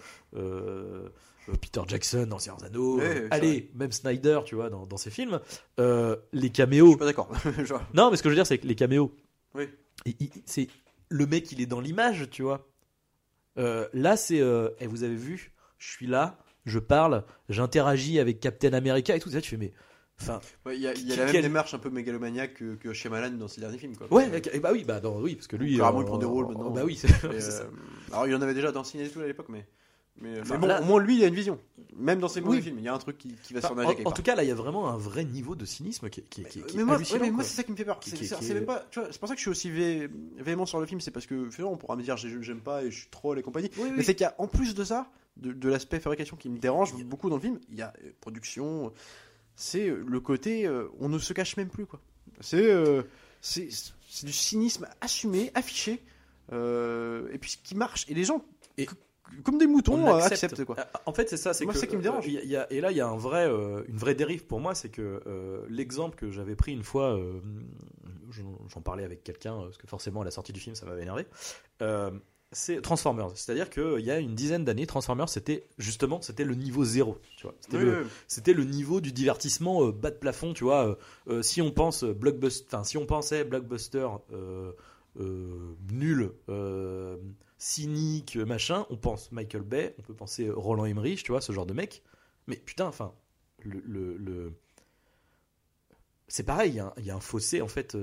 [1.62, 5.42] Peter Jackson dans Seigneur Anneaux, allez, même Snyder, tu vois, dans, dans ses films,
[5.78, 5.84] les
[6.34, 7.30] Je caméos, suis pas d'accord.
[7.94, 9.14] Non, mais ce que je veux dire, c'est que les caméos,
[9.54, 9.68] Oui.
[10.46, 10.70] c'est
[11.10, 12.66] le mec, il est dans l'image, tu vois.
[13.58, 14.42] Là, c'est,
[14.80, 19.30] eh, vous avez vu, je suis là, je parle, j'interagis avec Captain America et tout
[19.30, 19.42] ça.
[19.42, 19.74] Tu fais, mais,
[20.24, 21.90] enfin, ouais, Il y a, il y a Qui- la même quel- démarche un peu
[21.90, 23.96] mégalomaniaque que, que Shyamalan dans ses derniers films.
[23.96, 24.12] Quoi.
[24.12, 26.26] ouais, eh bah oui, bah non, oui, parce que lui, Carrément, il euh, prend des
[26.26, 26.72] rôles maintenant.
[26.72, 27.64] Bah oui, euh,
[28.12, 29.66] alors, il y en avait déjà dans Ciné et tout à l'époque, mais.
[30.22, 31.60] Mais, Enfin, mais bon, là- au moins lui, il a une vision.
[31.98, 32.62] Même dans ses mauvais Oui.
[32.64, 34.36] films, il y a un truc qui, qui va Enfin, surnager en, en tout cas,
[34.36, 36.78] là, il y a vraiment un vrai niveau de cynisme qui, est- qui, est- qui
[36.78, 38.00] mais moi, ouais, mais moi c'est ça qui me fait peur.
[38.04, 41.10] C'est pas, c'est pour ça que je suis aussi vé- véhément sur le film, c'est
[41.10, 43.42] parce que finalement on pourra me dire j'ai- j'aime pas et je suis troll et
[43.42, 43.72] compagnie.
[43.78, 43.94] Oui, oui.
[43.98, 46.60] Mais c'est qu'il y a en plus de ça, de, de l'aspect fabrication qui me
[46.60, 48.94] dérange beaucoup dans le film, il y a euh, production,
[49.56, 52.00] c'est euh, le côté euh, on ne se cache même plus quoi.
[52.42, 53.04] C'est euh,
[53.42, 53.68] c'est
[54.24, 56.02] du cynisme assumé, affiché,
[56.52, 58.44] euh, et puis ce qui marche et les gens
[58.78, 58.88] Et-
[59.44, 60.44] comme des moutons on accepte.
[60.54, 60.76] acceptent quoi.
[61.06, 61.54] En fait, c'est ça.
[61.54, 62.26] C'est Moi, c'est qui me dérange.
[62.28, 63.48] il y a- il y a- et là, il y a un vrai,
[63.88, 65.22] une vraie dérive pour moi, c'est que
[65.70, 67.20] l'exemple que j'avais pris une fois,
[68.70, 71.26] j'en parlais avec quelqu'un, parce que forcément, à la sortie du film, ça m'avait énervé.
[72.54, 73.32] C'est Transformers.
[73.36, 77.18] C'est-à-dire qu'il y a une dizaine d'années, Transformers, c'était justement, c'était le niveau zéro.
[77.36, 80.54] Tu vois, c'était Oui, le, oui, c'était le niveau du divertissement euh, bas de plafond,
[80.54, 80.88] tu vois.
[80.88, 80.96] euh,
[81.28, 84.72] euh, si on pense blockbuster, si on pensait blockbuster euh,
[85.92, 86.32] nul,
[87.58, 91.66] cynique, machin, on pense Michael Bay, on peut penser Roland Emmerich, tu vois, ce genre
[91.66, 92.04] de mec.
[92.48, 93.14] Mais putain, enfin,
[93.64, 94.54] le, le- le-
[96.28, 97.96] c'est pareil, il y, a un- il y a un fossé en fait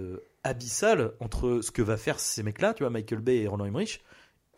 [0.45, 4.03] abyssal entre ce que va faire ces mecs-là, tu vois, Michael Bay et Roland Emmerich,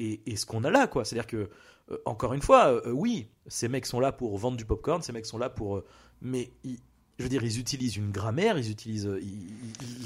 [0.05, 1.05] et, et ce qu'on a là, quoi.
[1.05, 1.49] C'est-à-dire que,
[1.91, 5.13] euh, encore une fois, euh, oui, ces mecs sont là pour vendre du popcorn, ces
[5.13, 5.77] mecs sont là pour.
[5.77, 5.85] euh,
[6.21, 6.79] mais ils-
[7.19, 9.09] je veux dire, ils utilisent une grammaire, ils utilisent.
[9.21, 9.51] ils-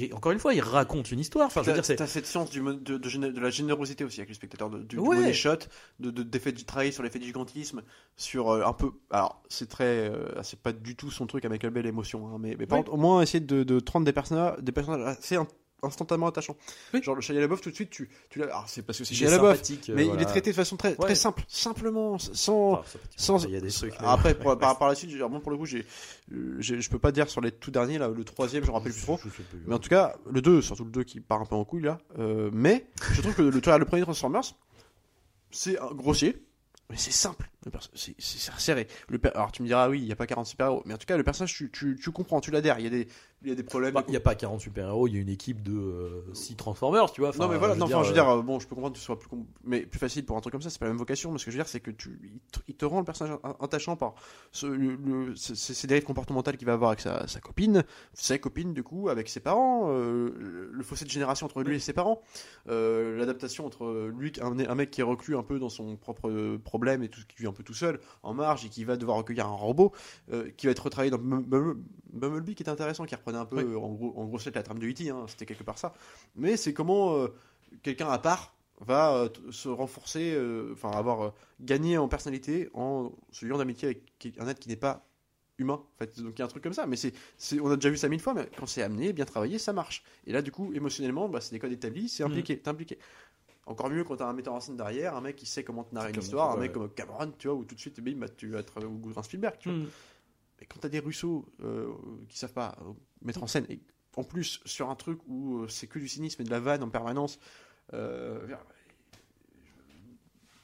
[0.00, 1.46] ils- ils- encore une fois, ils racontent une histoire.
[1.46, 1.96] Enfin, je veux dire, c'est.
[1.96, 4.96] t'as cette science du, de, de de la générosité aussi avec les spectateurs, de, du,
[4.96, 5.16] du Ouais.
[5.16, 5.56] money shot,
[6.00, 7.82] de, de, du travail sur l'effet du gigantisme,
[8.16, 8.90] sur un peu.
[9.10, 10.12] Alors, c'est très.
[10.42, 12.84] c'est pas du tout son truc à Michael Bay, l'émotion, hein, mais, mais par Oui.
[12.84, 15.38] contre, au moins essayer de, de te rendre des personnages, des personnages assez
[15.82, 16.56] instantanément attachants.
[16.94, 17.02] Oui.
[17.02, 18.46] Genre, le Shia LaBeouf, tout de suite, tu, tu l'as.
[18.46, 20.76] Alors, c'est parce que c'est Shia LaBeouf, sympathique, euh, mais il est traité de façon
[20.76, 20.96] très, Ouais.
[20.96, 22.72] très simple, simplement, sans.
[22.72, 23.12] Enfin, sympathique.
[23.20, 23.92] sans- Il y a des trucs.
[24.00, 25.84] mais- Après, pour- Ouais, par, par la suite, j'ai- bon, pour le coup, j'ai,
[26.58, 29.02] je peux pas dire sur les tout derniers, là, le troisième, je me rappelle plus
[29.02, 29.18] trop.
[29.24, 29.62] Je sais plus.
[29.66, 31.82] Mais en tout cas, le 2, surtout le 2 qui part un peu en couille
[31.82, 31.98] là.
[32.18, 34.42] Euh, mais je trouve que le, le, le premier Transformers,
[35.50, 36.42] c'est grossier,
[36.90, 37.48] mais c'est simple.
[37.94, 38.86] C'est resserré.
[39.08, 40.82] Le per- Alors tu me diras, oui, il n'y a pas 40 super-héros.
[40.86, 42.78] Mais en tout cas, le personnage, tu, tu, tu comprends, tu l'adhères.
[42.78, 43.08] Il y, a des-
[43.46, 43.94] il y a des problèmes.
[44.08, 47.20] Il n'y a pas 40 super-héros, il y a une équipe de 6 Transformers, tu
[47.20, 47.30] vois.
[47.38, 48.74] non mais voilà, je non, veux enfin, je veux euh, dire, euh, bon, je peux
[48.74, 49.28] comprendre que ce soit plus,
[49.64, 51.44] mais plus facile pour un truc comme ça, c'est pas la même vocation, mais ce
[51.44, 54.14] que je veux dire, c'est que tu, il te, rend le personnage attachant par
[54.52, 58.38] ce, le, le- ce- ces dérives comportementales qu'il va avoir avec sa, sa copine, ses
[58.40, 61.92] copines du coup, avec ses parents, euh, le, fossé de génération entre lui et ses
[61.92, 62.20] parents,
[62.68, 66.28] euh, l'adaptation entre lui, un, un mec qui est reclus un peu dans son propre
[66.28, 68.96] euh, problème et tout, qui vit un peu tout seul, en marge, et qui va
[68.96, 69.92] devoir recueillir un robot,
[70.32, 71.82] euh, qui va être retravaillé dans Bum- Bum-
[72.12, 73.76] Bumblebee, qui est intéressant, qui reprenait un peu, Oui.
[73.76, 75.94] en gros, en gros, la trame de E.T., hein, c'était quelque part ça.
[76.34, 77.28] Mais c'est comment euh,
[77.82, 83.46] quelqu'un à part va euh, se renforcer, euh, enfin avoir gagné en personnalité en se
[83.46, 85.06] liant d'amitié avec un être qui n'est pas
[85.58, 85.82] humain.
[85.82, 86.20] En fait.
[86.20, 87.12] Donc il y a un truc comme ça, mais c'est,
[87.60, 90.02] on a déjà vu ça mille fois, mais quand c'est amené, bien travaillé, ça marche.
[90.26, 92.98] Et là, du coup, émotionnellement, bah, c'est des codes établis, c'est impliqué, t'es impliqué.
[93.64, 95.92] Encore mieux quand t'as un metteur en scène derrière, un mec qui sait comment te
[95.92, 96.60] narrer une histoire, un ouais.
[96.62, 99.12] mec comme Cameron, tu vois, où tout de suite, bah, tu vas être au goût
[99.12, 99.78] d'un Spielberg, tu vois.
[99.78, 99.86] Hmm.
[100.60, 101.92] Mais quand t'as des Russo euh,
[102.28, 102.92] qui savent pas euh,
[103.22, 103.80] mettre en scène, et
[104.16, 106.82] en plus sur un truc où euh, c'est que du cynisme et de la vanne
[106.82, 107.38] en permanence,
[107.92, 108.46] euh,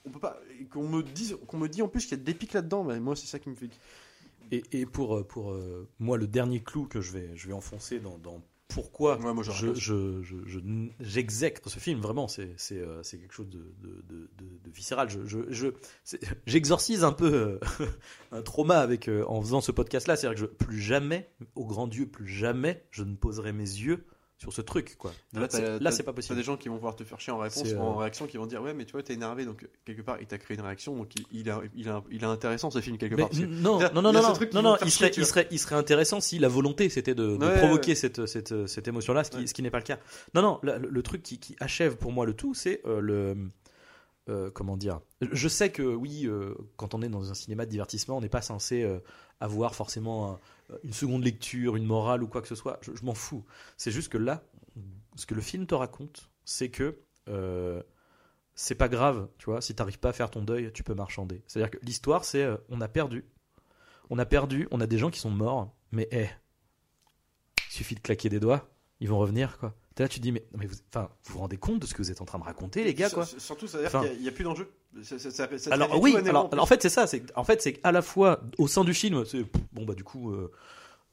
[0.04, 0.40] on peut pas.
[0.70, 2.98] Qu'on me dise, qu'on me dit en plus qu'il y a des pics là-dedans, mais
[3.00, 3.70] moi c'est ça qui me fait.
[4.50, 5.56] Et, et pour, pour
[5.98, 8.42] moi, le dernier clou que je vais, je vais enfoncer dans, dans
[8.74, 10.22] pourquoi Ouais, moi, j'aurais je,
[11.00, 15.08] j'exècre ce film, vraiment, c'est, c'est, euh, c'est quelque chose de, de, de, viscéral.
[16.46, 17.86] J'exorcise un peu euh,
[18.32, 20.16] un trauma avec, euh, en faisant ce podcast-là.
[20.16, 24.04] C'est-à-dire que je, plus jamais, au grand Dieu, plus jamais, je ne poserai mes yeux
[24.42, 24.96] sur ce truc.
[24.98, 25.12] Quoi.
[25.32, 26.36] Là, C'est- t'as- là, t'as- c'est pas T'as possible.
[26.36, 28.46] des gens qui vont pouvoir te faire chier en réponse en euh, réaction qui vont
[28.46, 30.96] dire ouais mais tu vois t'es énervé donc quelque part il t'a créé une réaction
[30.96, 33.30] donc il, il, a, il, a, il a intéressant ce film quelque Mais part.
[33.34, 36.38] non, non, non, non, non, non, non, il serait, il serait, il serait intéressant si
[36.40, 37.94] la volonté c'était de, de Ouais, provoquer ouais.
[37.94, 39.46] cette, cette, cette émotion-là, ce qui, Ouais.
[39.46, 39.98] ce qui n'est pas le cas.
[40.34, 43.36] Non, non, le, le truc qui, qui achève pour moi le tout, c'est euh, le.
[44.28, 47.70] euh, comment dire Je sais que oui, euh, quand on est dans un cinéma de
[47.70, 48.98] divertissement, on n'est pas censé euh,
[49.40, 50.38] avoir forcément un-
[50.82, 52.78] une seconde lecture, une morale ou quoi que ce soit.
[52.82, 53.44] Je, m'en fous.
[53.76, 54.42] C'est juste que là,
[55.16, 56.98] ce que le film te raconte, c'est que
[57.28, 57.82] euh,
[58.54, 59.60] c'est pas grave, tu vois.
[59.60, 61.42] Si t'arrives pas à faire ton deuil, tu peux marchander.
[61.46, 63.24] C'est-à-dire que l'histoire, c'est euh, on a perdu,
[64.10, 66.28] on a perdu, on a des gens qui sont morts, mais eh,
[67.68, 68.68] il suffit de claquer des doigts,
[69.00, 69.74] ils vont revenir, quoi.
[69.94, 71.92] T'es là, tu te dis, mais, mais vous, enfin, vous vous rendez compte de ce
[71.94, 74.08] que vous êtes en train de raconter, les gars, quoi Surtout ça veut dire Enfin-
[74.08, 74.70] qu'il n'y a, plus d'enjeu.
[75.02, 76.54] Ça- ça- ça- ça te alors oui, alors, en plus.
[76.54, 78.92] alors, en fait c'est ça, c'est en fait c'est à la fois au sein du
[78.94, 80.50] film, c'est bon bah du coup euh,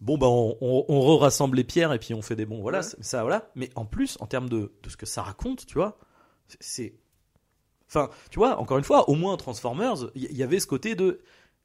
[0.02, 2.80] bon bah on, on, on re-rassemble les pierres et puis on fait des bons voilà
[2.80, 2.86] Ouais.
[3.00, 5.98] ça voilà, mais en plus en termes de, de ce que ça raconte, tu vois,
[6.60, 6.94] c'est-
[7.88, 10.96] enfin tu vois encore une fois au moins Transformers il y, y avait ce côté
[10.96, 11.22] de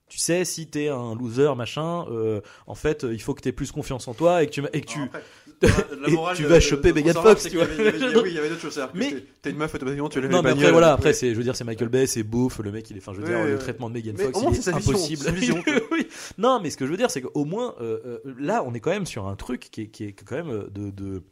[0.07, 3.73] tu sais si t'es un loser machin, euh, en fait il faut que t'aies plus
[3.73, 5.23] confiance en toi et que tu et que tu Alors après,
[5.67, 7.93] la- et tu vas choper Megan Fox, c'est tu qu'il y avait- vois.
[7.95, 8.81] il y avait- Oui, il y avait d'autres choses.
[8.95, 10.93] Mais- t'es- une meuf, automatiquement, tu lèves non mais après voilà ouais.
[10.95, 13.13] après c'est je veux dire c'est Michael Bay c'est bouffe le mec il est enfin
[13.15, 15.63] je veux Ouais, dire ouais, le traitement de Megan Mais Fox c'est impossible vision.
[15.93, 16.07] Oui.
[16.39, 18.81] non mais ce que je veux dire c'est qu'au moins euh, euh, là on est
[18.81, 21.23] quand même sur un truc qui est, qui est quand même euh, de, de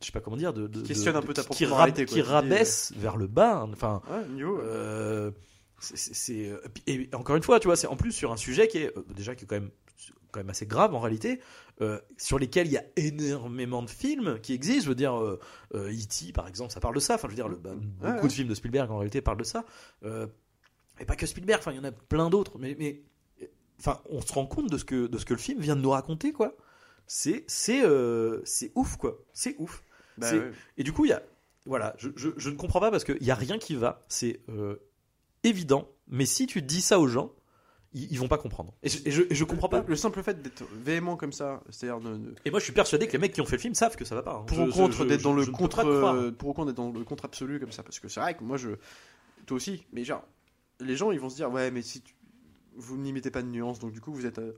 [0.00, 1.58] je sais pas comment dire de, de- Qui questionne de- un peu ta qui, propre
[1.58, 2.14] qui, moralité, quoi.
[2.14, 3.70] qui Tu dis, rabaisse vers le bas hein.
[3.72, 4.58] enfin Ouais, niveau.
[4.60, 5.30] euh,
[5.80, 8.78] c'est- euh, et encore une fois tu vois c'est en plus sur un sujet qui
[8.78, 9.70] est euh, déjà qui est quand même
[10.34, 11.40] quand même assez grave en réalité
[11.80, 15.38] euh, sur lesquels il y a énormément de films qui existent je veux dire euh,
[15.74, 16.32] euh, E.T.
[16.32, 17.76] par exemple ça parle de ça enfin je veux dire le, bah, Ouais,
[18.10, 18.28] beaucoup ouais.
[18.28, 19.64] de films de Spielberg en réalité parlent de ça
[20.04, 20.26] euh,
[21.00, 23.02] et pas que Spielberg enfin il y en a plein d'autres mais mais
[23.78, 25.80] enfin on se rend compte de ce que de ce que le film vient de
[25.80, 26.56] nous raconter quoi
[27.06, 27.82] c'est c'est
[28.74, 29.82] ouf quoi c'est ouf
[30.18, 30.50] Bah, ouais.
[30.78, 31.22] et du coup, il y a,
[31.66, 34.04] voilà, je, je, je ne comprends pas parce qu'il n'y a rien qui va.
[34.08, 34.40] C'est
[35.42, 35.88] évident.
[36.08, 37.32] Mais si tu dis ça aux gens,
[37.94, 38.74] ils, ils vont pas comprendre.
[38.82, 39.80] Et je, et je, et je comprends pas.
[39.80, 42.72] Le, le simple fait d'être véhément comme ça, c'est-à-dire de, de- Et moi, je suis
[42.72, 44.34] persuadé que les mecs qui ont fait le film savent que ça va pas.
[44.34, 44.44] hein.
[44.46, 47.04] pour Je- ou contre d'être dans le contre, euh, pour ou contre d'être dans le
[47.04, 48.70] contre absolu comme ça, parce que c'est vrai que moi je,
[49.46, 50.22] toi aussi, mais genre
[50.80, 52.14] les gens ils vont se dire ouais mais si tu-
[52.76, 54.52] vous n'imitez pas de nuances donc du coup vous êtes euh,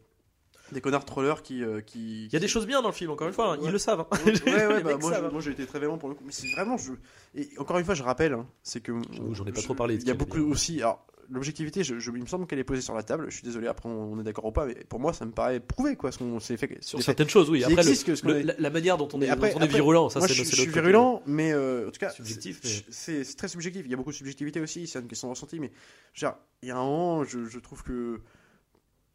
[0.73, 2.25] des connards trollers qui qui, qui...
[2.27, 3.71] Il y a des choses bien dans le film, encore une fois, hein, ils Ouais.
[3.71, 4.01] le savent.
[4.01, 4.19] hein.
[4.25, 5.29] Ouais, ouais, bah, moi, hein.
[5.31, 6.93] moi j'ai été très véhément pour le coup mais c'est vraiment je
[7.35, 8.93] et encore une fois je rappelle hein, c'est que
[9.33, 12.21] j'en ai pas trop parlé il y a beaucoup aussi alors l'objectivité je, je- il
[12.23, 14.45] me semble qu'elle est posée sur la table je suis désolé après on, est d'accord
[14.45, 17.03] ou pas mais pour moi ça me paraît prouvé quoi ce qu'on s'est fait Sur
[17.03, 17.65] certaines choses, oui.
[17.65, 19.65] Après, le- ce qu'on le- est- la, manière dont on est, après- dont on est
[19.65, 23.49] après, virulent, ça c'est je, suis virulent, mais euh, en tout cas, c'est- mais- très
[23.49, 23.85] subjectif.
[23.87, 25.73] Il y a beaucoup de subjectivité aussi, c'est une question de ressenti, mais
[26.15, 28.21] genre, il y a un moment, je, je trouve que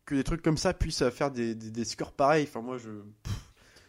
[0.06, 2.44] que des trucs comme ça puissent faire des, des, des scores pareils.
[2.50, 2.90] Enfin, moi, je.
[3.24, 3.34] pff,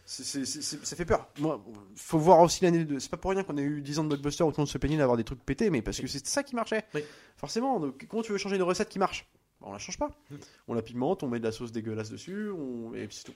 [0.05, 1.27] c'est- c'est- c'est- c'est- ça fait peur.
[1.39, 1.63] Moi,
[1.95, 2.99] faut voir aussi l'année de.
[2.99, 4.67] C'est pas pour rien qu'on a eu 10 ans de blockbuster où tout le monde
[4.69, 6.85] se plaignait d'avoir des trucs pétés, mais parce que c'est ça qui marchait.
[6.93, 7.03] Oui.
[7.37, 9.29] Forcément, donc comment tu veux changer une recette qui marche?
[9.61, 10.09] Bah, On la change pas.
[10.29, 10.35] Mm.
[10.67, 12.93] On la pimente, on met de la sauce dégueulasse dessus, on...
[12.93, 13.33] et puis c'est tout.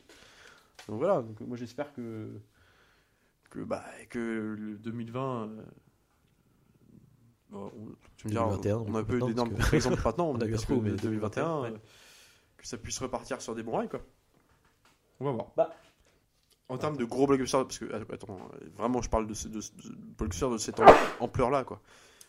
[0.90, 2.30] Donc voilà, donc, moi j'espère que
[3.50, 5.64] que bah que le 2020 euh,
[7.50, 10.40] bon, on- tu me diras 2021, on a un peu d'énormes que- exemples maintenant On
[10.42, 11.70] a eu un que mais 2021 ouais.
[11.72, 11.78] euh,
[12.58, 14.02] que ça puisse repartir sur des bons rails quoi
[15.20, 15.74] on va voir Bah.
[16.70, 18.38] En termes de gros blockbusters parce que attends
[18.78, 20.82] vraiment je parle de, ce- de, de blockbusters de cette
[21.20, 21.82] ampleur là quoi.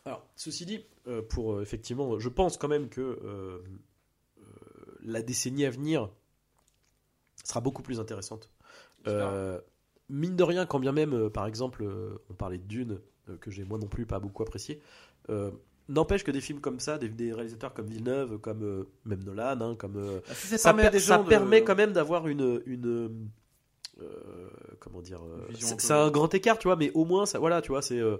[0.04, 3.58] Alors, ceci dit, euh, pour euh, effectivement, je pense quand même que euh,
[4.38, 4.42] euh,
[5.02, 6.08] la décennie à venir
[7.44, 8.50] sera beaucoup plus intéressante.
[9.06, 9.60] Euh,
[10.08, 13.36] mine de rien, quand bien même, euh, par exemple, euh, on parlait de Dune, euh,
[13.36, 14.80] que j'ai moi non plus pas beaucoup apprécié,
[15.30, 15.50] euh,
[15.88, 19.60] n'empêche que des films comme ça, des, des réalisateurs comme Villeneuve, comme euh, même Nolan,
[19.60, 20.20] hein, comme euh,
[20.58, 23.28] ça, per- ça permet quand même d'avoir une, une
[24.00, 24.04] euh,
[24.80, 27.60] comment dire euh, c'est un c'est grand écart tu vois mais au moins ça voilà
[27.62, 28.16] tu vois c'est euh,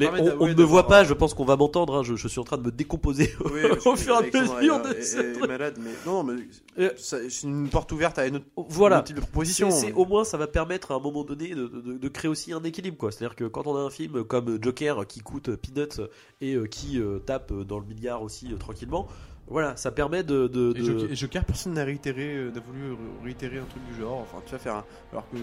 [0.00, 2.40] on, on ne me voit pas je pense qu'on va m'entendre hein, je, je suis
[2.40, 5.32] en train de me décomposer Oui, au fur et à mesure de est- ce est
[5.34, 5.48] truc.
[5.48, 6.34] malade, mais non, mais
[6.78, 9.70] Euh, c'est une porte ouverte à une autre, voilà un autre type de proposition.
[9.70, 12.30] C'est- c'est- au moins ça va permettre à un moment donné de, de- de créer
[12.30, 13.12] aussi un équilibre quoi.
[13.12, 16.00] C'est-à-dire que quand on a un film comme Joker qui coûte peanuts
[16.40, 19.06] et qui euh, tape dans le milliard aussi euh, tranquillement,
[19.52, 22.92] voilà, ça permet de, de- Et de- et Joker, personne n'a réitéré, euh, n'a voulu
[22.92, 24.18] ré- réitérer un truc du genre.
[24.20, 24.84] Enfin, tu vas faire un.
[25.12, 25.36] Alors que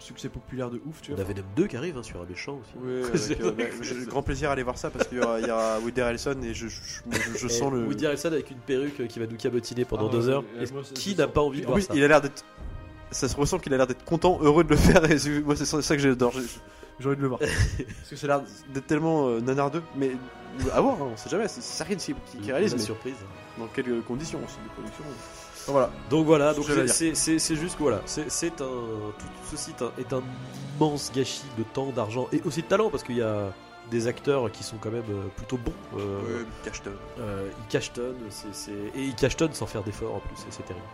[0.00, 1.24] succès populaire de ouf, tu on vois.
[1.24, 2.84] a Venom 2 qui arrive hein, sur un méchant aussi.
[2.84, 3.02] Ouais,
[3.34, 5.46] avec, euh, bah, j'ai grand plaisir à aller voir ça parce qu'il y aura, il
[5.46, 6.78] y aura Woody Harrelson et je, je,
[7.10, 7.84] je- je Et sens le.
[7.84, 10.44] Woody Harrelson avec une perruque euh, qui va nous cabotiner pendant Ah, deux heures.
[10.60, 12.08] et Et moi, ça- qui n'a pas envie de En voir plus, ça il a
[12.08, 12.44] l'air d'être.
[13.10, 15.10] Ça se ressent qu'il a l'air d'être content, heureux de le faire.
[15.10, 16.32] Et c'est- moi, c'est ça que j'adore.
[17.00, 17.40] J'ai envie de le voir.
[17.40, 19.82] Parce que ça a l'air d'être tellement euh, nanardeux.
[19.96, 20.12] Mais
[20.72, 21.46] à voir, hein, on sait jamais.
[21.48, 22.14] C'est rien qui,
[22.46, 22.72] réalise.
[22.74, 23.14] Mais surprise.
[23.58, 25.04] Dans quelles conditions aussi de production.
[25.66, 25.90] Voilà.
[26.08, 28.56] Donc voilà, donc c'est- juste que voilà, c'est un
[29.18, 30.22] tout ceci est un, est un
[30.80, 33.52] immense gâchis de temps, d'argent et aussi de talent parce qu'il y a
[33.90, 35.72] des acteurs qui sont quand même euh, plutôt bons.
[35.98, 36.92] euh, Ouais, Cashton.
[37.20, 39.12] euh, ils cachetonnent, c'est- c'est- et
[39.52, 40.84] sans faire d'efforts en plus, et c'est terrible.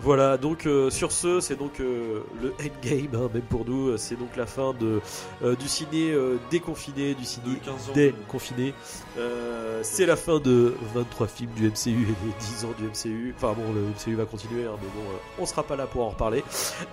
[0.00, 4.16] Voilà, donc euh, sur ce, c'est donc euh, le endgame, hein, même pour nous, c'est
[4.16, 5.00] donc la fin de,
[5.42, 7.92] euh, du ciné euh, déconfiné, du ciné De 15 ans.
[7.94, 8.74] déconfiné.
[9.18, 13.34] Euh, c'est la fin de 23 films du MCU et des 10 ans du MCU.
[13.36, 16.02] Enfin bon, le MCU va continuer, hein, mais bon, euh, on sera pas là pour
[16.04, 16.42] en reparler.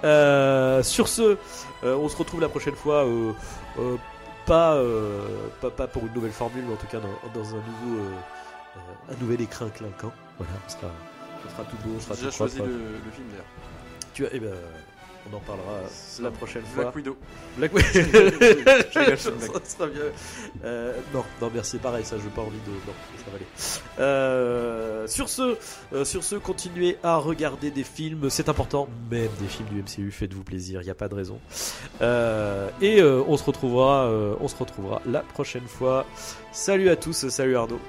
[0.03, 1.37] Euh, sur ce,
[1.83, 3.05] euh, on se retrouve la prochaine fois.
[4.45, 7.59] Pas, euh, pas, pas pour une nouvelle formule, mais en tout cas dans, dans un
[7.59, 8.11] nouveau, euh,
[8.77, 10.11] euh, un nouvel écrin clinquant.
[10.37, 10.91] Voilà, on sera,
[11.45, 13.45] on sera tout beau, on sera J'ai déjà tout choisi le, le film d'ailleurs.
[14.13, 14.53] Tu as, eh ben,
[15.29, 15.79] on en reparlera
[16.21, 16.83] la prochaine fois.
[16.83, 17.17] Black Widow.
[17.57, 17.89] Black Widow.
[19.17, 19.31] Ça
[19.63, 20.11] sera mieux.
[20.63, 22.71] Euh, non, non, merci, pareil, ça, je pas envie de.
[22.71, 23.45] Non, ça va aller.
[23.99, 25.57] Euh, sur ce,
[25.93, 30.11] euh, sur ce, continuez à regarder des films, c'est important, même des films du MCU,
[30.11, 31.39] faites-vous plaisir, il n'y a pas de raison.
[32.01, 36.05] Euh, et euh, on se retrouvera, euh, on se retrouvera la prochaine fois.
[36.51, 37.79] Salut à tous, salut Arnaud.